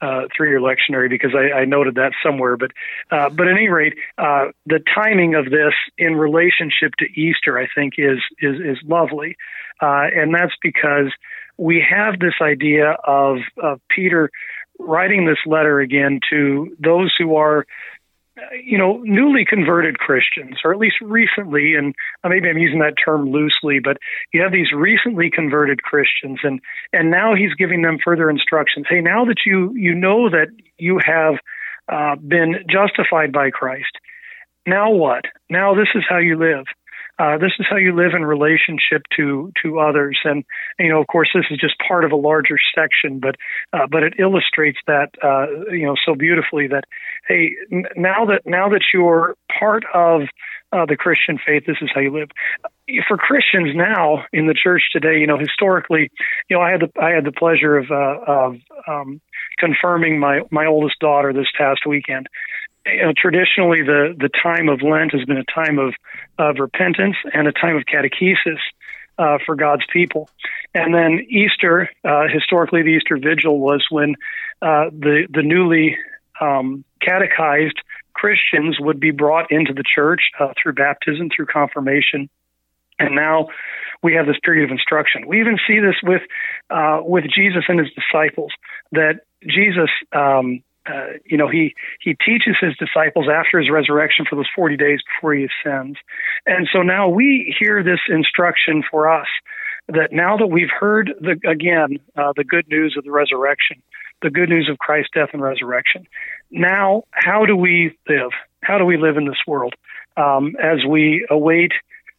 uh, 0.01 0.23
three-year 0.35 0.59
lectionary 0.59 1.09
because 1.09 1.31
I, 1.35 1.59
I, 1.59 1.65
noted 1.65 1.95
that 1.95 2.11
somewhere. 2.23 2.57
But 2.57 2.71
uh, 3.09 3.29
but 3.29 3.47
at 3.47 3.53
any 3.53 3.69
rate, 3.69 3.95
uh, 4.17 4.45
the 4.65 4.79
timing 4.93 5.35
of 5.35 5.45
this 5.45 5.73
in 5.97 6.15
relationship 6.15 6.93
to 6.99 7.05
Easter, 7.19 7.57
I 7.57 7.67
think, 7.73 7.95
is 7.97 8.19
is 8.39 8.59
is 8.59 8.77
lovely, 8.85 9.37
uh, 9.81 10.07
and 10.13 10.33
that's 10.33 10.53
because 10.61 11.11
we 11.57 11.83
have 11.87 12.19
this 12.19 12.35
idea 12.41 12.91
of, 13.03 13.37
of 13.61 13.81
Peter 13.89 14.29
writing 14.79 15.25
this 15.25 15.39
letter 15.45 15.79
again 15.79 16.19
to 16.29 16.75
those 16.79 17.13
who 17.17 17.35
are 17.35 17.65
you 18.63 18.77
know, 18.77 19.01
newly 19.03 19.45
converted 19.45 19.99
Christians, 19.99 20.57
or 20.63 20.73
at 20.73 20.79
least 20.79 20.95
recently, 21.01 21.75
and 21.75 21.95
maybe 22.23 22.49
I'm 22.49 22.57
using 22.57 22.79
that 22.79 22.95
term 23.03 23.31
loosely, 23.31 23.79
but 23.83 23.97
you 24.33 24.41
have 24.41 24.51
these 24.51 24.71
recently 24.73 25.29
converted 25.29 25.83
Christians, 25.83 26.39
and 26.43 26.59
and 26.93 27.11
now 27.11 27.35
he's 27.35 27.53
giving 27.53 27.81
them 27.81 27.97
further 28.03 28.29
instructions. 28.29 28.85
Hey, 28.89 29.01
now 29.01 29.25
that 29.25 29.45
you 29.45 29.73
you 29.75 29.93
know 29.93 30.29
that 30.29 30.47
you 30.77 30.99
have 31.03 31.35
uh, 31.89 32.15
been 32.15 32.65
justified 32.69 33.31
by 33.31 33.49
Christ, 33.49 33.97
now 34.65 34.91
what? 34.91 35.25
Now 35.49 35.73
this 35.73 35.89
is 35.95 36.03
how 36.07 36.17
you 36.17 36.37
live. 36.37 36.65
Uh, 37.19 37.37
this 37.37 37.51
is 37.59 37.65
how 37.67 37.77
you 37.77 37.95
live 37.95 38.11
in 38.15 38.23
relationship 38.23 39.01
to 39.15 39.51
to 39.63 39.79
others, 39.79 40.19
and 40.23 40.43
you 40.77 40.89
know, 40.89 41.01
of 41.01 41.07
course, 41.07 41.29
this 41.33 41.45
is 41.49 41.57
just 41.59 41.73
part 41.87 42.05
of 42.05 42.11
a 42.11 42.15
larger 42.15 42.57
section, 42.75 43.19
but 43.19 43.35
uh, 43.73 43.87
but 43.89 44.03
it 44.03 44.13
illustrates 44.19 44.77
that 44.85 45.09
uh, 45.23 45.47
you 45.71 45.85
know 45.85 45.95
so 46.05 46.13
beautifully 46.13 46.67
that 46.67 46.83
hey, 47.27 47.55
n- 47.71 47.85
now 47.95 48.25
that 48.25 48.41
now 48.45 48.69
that 48.69 48.83
you're 48.93 49.35
part 49.59 49.83
of 49.93 50.21
uh, 50.71 50.85
the 50.85 50.95
Christian 50.95 51.39
faith, 51.43 51.63
this 51.65 51.77
is 51.81 51.89
how 51.93 52.01
you 52.01 52.13
live. 52.13 52.29
For 53.07 53.17
Christians 53.17 53.75
now 53.75 54.25
in 54.31 54.47
the 54.47 54.53
church 54.53 54.83
today, 54.91 55.19
you 55.19 55.27
know, 55.27 55.37
historically, 55.37 56.09
you 56.49 56.57
know, 56.57 56.61
I 56.61 56.71
had 56.71 56.81
the 56.81 57.01
I 57.01 57.11
had 57.11 57.25
the 57.25 57.31
pleasure 57.31 57.77
of 57.77 57.89
uh, 57.89 58.19
of 58.27 58.55
um, 58.87 59.21
confirming 59.57 60.19
my 60.19 60.41
my 60.51 60.65
oldest 60.65 60.99
daughter 60.99 61.33
this 61.33 61.47
past 61.57 61.81
weekend, 61.87 62.27
know, 63.01 63.13
traditionally 63.15 63.81
the 63.81 64.15
the 64.17 64.29
time 64.29 64.69
of 64.69 64.81
Lent 64.81 65.13
has 65.13 65.23
been 65.25 65.37
a 65.37 65.43
time 65.43 65.79
of 65.79 65.93
of 66.37 66.57
repentance 66.59 67.15
and 67.33 67.47
a 67.47 67.51
time 67.51 67.75
of 67.75 67.83
catechesis 67.83 68.59
uh, 69.17 69.37
for 69.45 69.55
God's 69.55 69.83
people. 69.91 70.29
And 70.73 70.93
then 70.93 71.25
Easter, 71.29 71.89
uh, 72.03 72.27
historically, 72.31 72.83
the 72.83 72.89
Easter 72.89 73.17
Vigil 73.17 73.59
was 73.59 73.85
when 73.89 74.15
uh, 74.61 74.89
the 74.91 75.27
the 75.29 75.43
newly 75.43 75.97
um, 76.39 76.83
catechized 77.01 77.79
Christians 78.13 78.77
would 78.79 78.99
be 78.99 79.11
brought 79.11 79.51
into 79.51 79.73
the 79.73 79.83
church 79.83 80.21
uh, 80.39 80.53
through 80.61 80.73
baptism, 80.73 81.29
through 81.35 81.47
confirmation, 81.47 82.29
and 82.99 83.15
now 83.15 83.47
we 84.03 84.13
have 84.13 84.25
this 84.25 84.37
period 84.43 84.65
of 84.65 84.71
instruction. 84.71 85.27
We 85.27 85.39
even 85.39 85.57
see 85.67 85.79
this 85.79 85.95
with 86.03 86.21
uh, 86.69 86.99
with 87.01 87.25
Jesus 87.33 87.63
and 87.67 87.79
his 87.79 87.89
disciples. 87.93 88.51
That 88.91 89.21
Jesus, 89.43 89.89
um, 90.13 90.63
uh, 90.87 91.17
you 91.25 91.37
know, 91.37 91.49
he 91.49 91.75
he 92.01 92.15
teaches 92.25 92.55
his 92.59 92.75
disciples 92.77 93.27
after 93.31 93.59
his 93.59 93.69
resurrection 93.69 94.25
for 94.29 94.35
those 94.35 94.49
forty 94.55 94.77
days 94.77 94.99
before 95.15 95.33
he 95.33 95.45
ascends, 95.45 95.97
and 96.45 96.67
so 96.71 96.81
now 96.81 97.09
we 97.09 97.55
hear 97.59 97.83
this 97.83 97.99
instruction 98.09 98.83
for 98.89 99.09
us 99.09 99.27
that 99.87 100.11
now 100.11 100.37
that 100.37 100.47
we've 100.47 100.69
heard 100.69 101.13
the 101.19 101.39
again 101.49 101.99
uh, 102.15 102.33
the 102.35 102.43
good 102.43 102.67
news 102.69 102.95
of 102.97 103.03
the 103.03 103.11
resurrection, 103.11 103.81
the 104.21 104.29
good 104.29 104.49
news 104.49 104.69
of 104.69 104.77
Christ's 104.79 105.11
death 105.13 105.29
and 105.33 105.41
resurrection. 105.41 106.07
Now, 106.51 107.03
how 107.11 107.45
do 107.45 107.55
we 107.55 107.97
live? 108.07 108.31
How 108.61 108.77
do 108.77 108.85
we 108.85 108.97
live 108.97 109.17
in 109.17 109.25
this 109.25 109.41
world 109.47 109.75
um, 110.15 110.55
as 110.61 110.85
we 110.87 111.25
await 111.29 111.71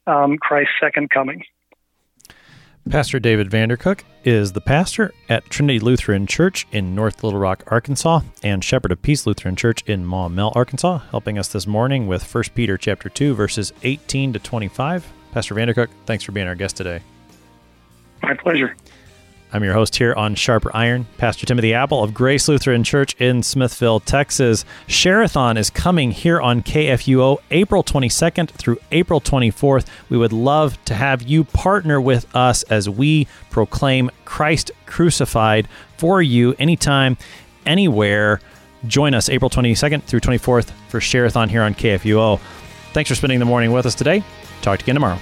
um, 0.07 0.39
Christ's 0.39 0.73
second 0.81 1.11
coming? 1.11 1.45
Pastor 2.91 3.19
David 3.21 3.51
Vandercook 3.51 4.01
is 4.25 4.53
the 4.53 4.63
pastor 4.63 5.13
at 5.29 5.45
Trinity 5.51 5.79
Lutheran 5.79 6.27
Church 6.27 6.67
in 6.73 6.95
North 6.95 7.23
Little 7.23 7.39
Rock, 7.39 7.63
Arkansas, 7.67 8.23
and 8.43 8.65
Shepherd 8.65 8.93
of 8.93 9.03
Peace 9.03 9.27
Lutheran 9.27 9.57
Church 9.57 9.83
in 9.87 10.07
Maumelle, 10.07 10.57
Arkansas, 10.57 10.97
helping 11.11 11.39
us 11.39 11.49
this 11.49 11.67
morning 11.67 12.07
with 12.07 12.35
1 12.35 12.45
Peter 12.55 12.79
chapter 12.79 13.11
2 13.11 13.35
verses 13.35 13.75
18 13.83 14.33
to 14.33 14.39
25. 14.39 15.07
Pastor 15.33 15.55
Vandercook, 15.55 15.89
thanks 16.07 16.25
for 16.25 16.33
being 16.33 16.47
our 16.47 16.55
guest 16.55 16.79
today. 16.79 17.03
My 18.23 18.33
pleasure. 18.33 18.75
I'm 19.51 19.65
your 19.65 19.73
host 19.73 19.97
here 19.97 20.13
on 20.13 20.35
Sharper 20.35 20.71
Iron, 20.75 21.07
Pastor 21.17 21.47
Timothy 21.47 21.73
Appel 21.73 22.05
of 22.05 22.13
Grace 22.13 22.49
Lutheran 22.49 22.85
Church 22.85 23.15
in 23.19 23.43
Smithville, 23.43 23.99
Texas. 23.99 24.67
Share-a-thon 24.87 25.57
is 25.57 25.71
coming 25.71 26.11
here 26.11 26.39
on 26.39 26.63
KFUO 26.63 27.39
April 27.51 27.83
22nd 27.83 28.51
through 28.51 28.77
April 28.93 29.23
24th. 29.23 29.87
We 30.11 30.19
would 30.19 30.35
love 30.35 30.83
to 30.85 30.95
have 30.95 31.23
you 31.23 31.45
partner 31.45 31.99
with 31.99 32.27
us 32.37 32.63
as 32.65 32.91
we 32.91 33.27
proclaim 33.49 34.11
Christ 34.27 34.71
crucified 34.85 35.67
for 35.97 36.21
you 36.21 36.55
anytime, 36.59 37.17
anywhere. 37.65 38.43
Join 38.87 39.15
us 39.15 39.31
April 39.31 39.49
22nd 39.49 40.03
through 40.03 40.21
24th 40.21 40.73
for 40.91 41.01
Share-a-thon 41.01 41.49
here 41.49 41.63
on 41.63 41.75
KFUO. 41.75 42.39
Thanks 42.93 43.09
for 43.09 43.15
spending 43.15 43.39
the 43.39 43.47
morning 43.47 43.73
with 43.73 43.87
us 43.87 43.95
today. 43.95 44.23
Talk 44.61 44.81
to 44.81 44.83
you 44.83 44.85
again 44.85 44.97
tomorrow. 44.97 45.19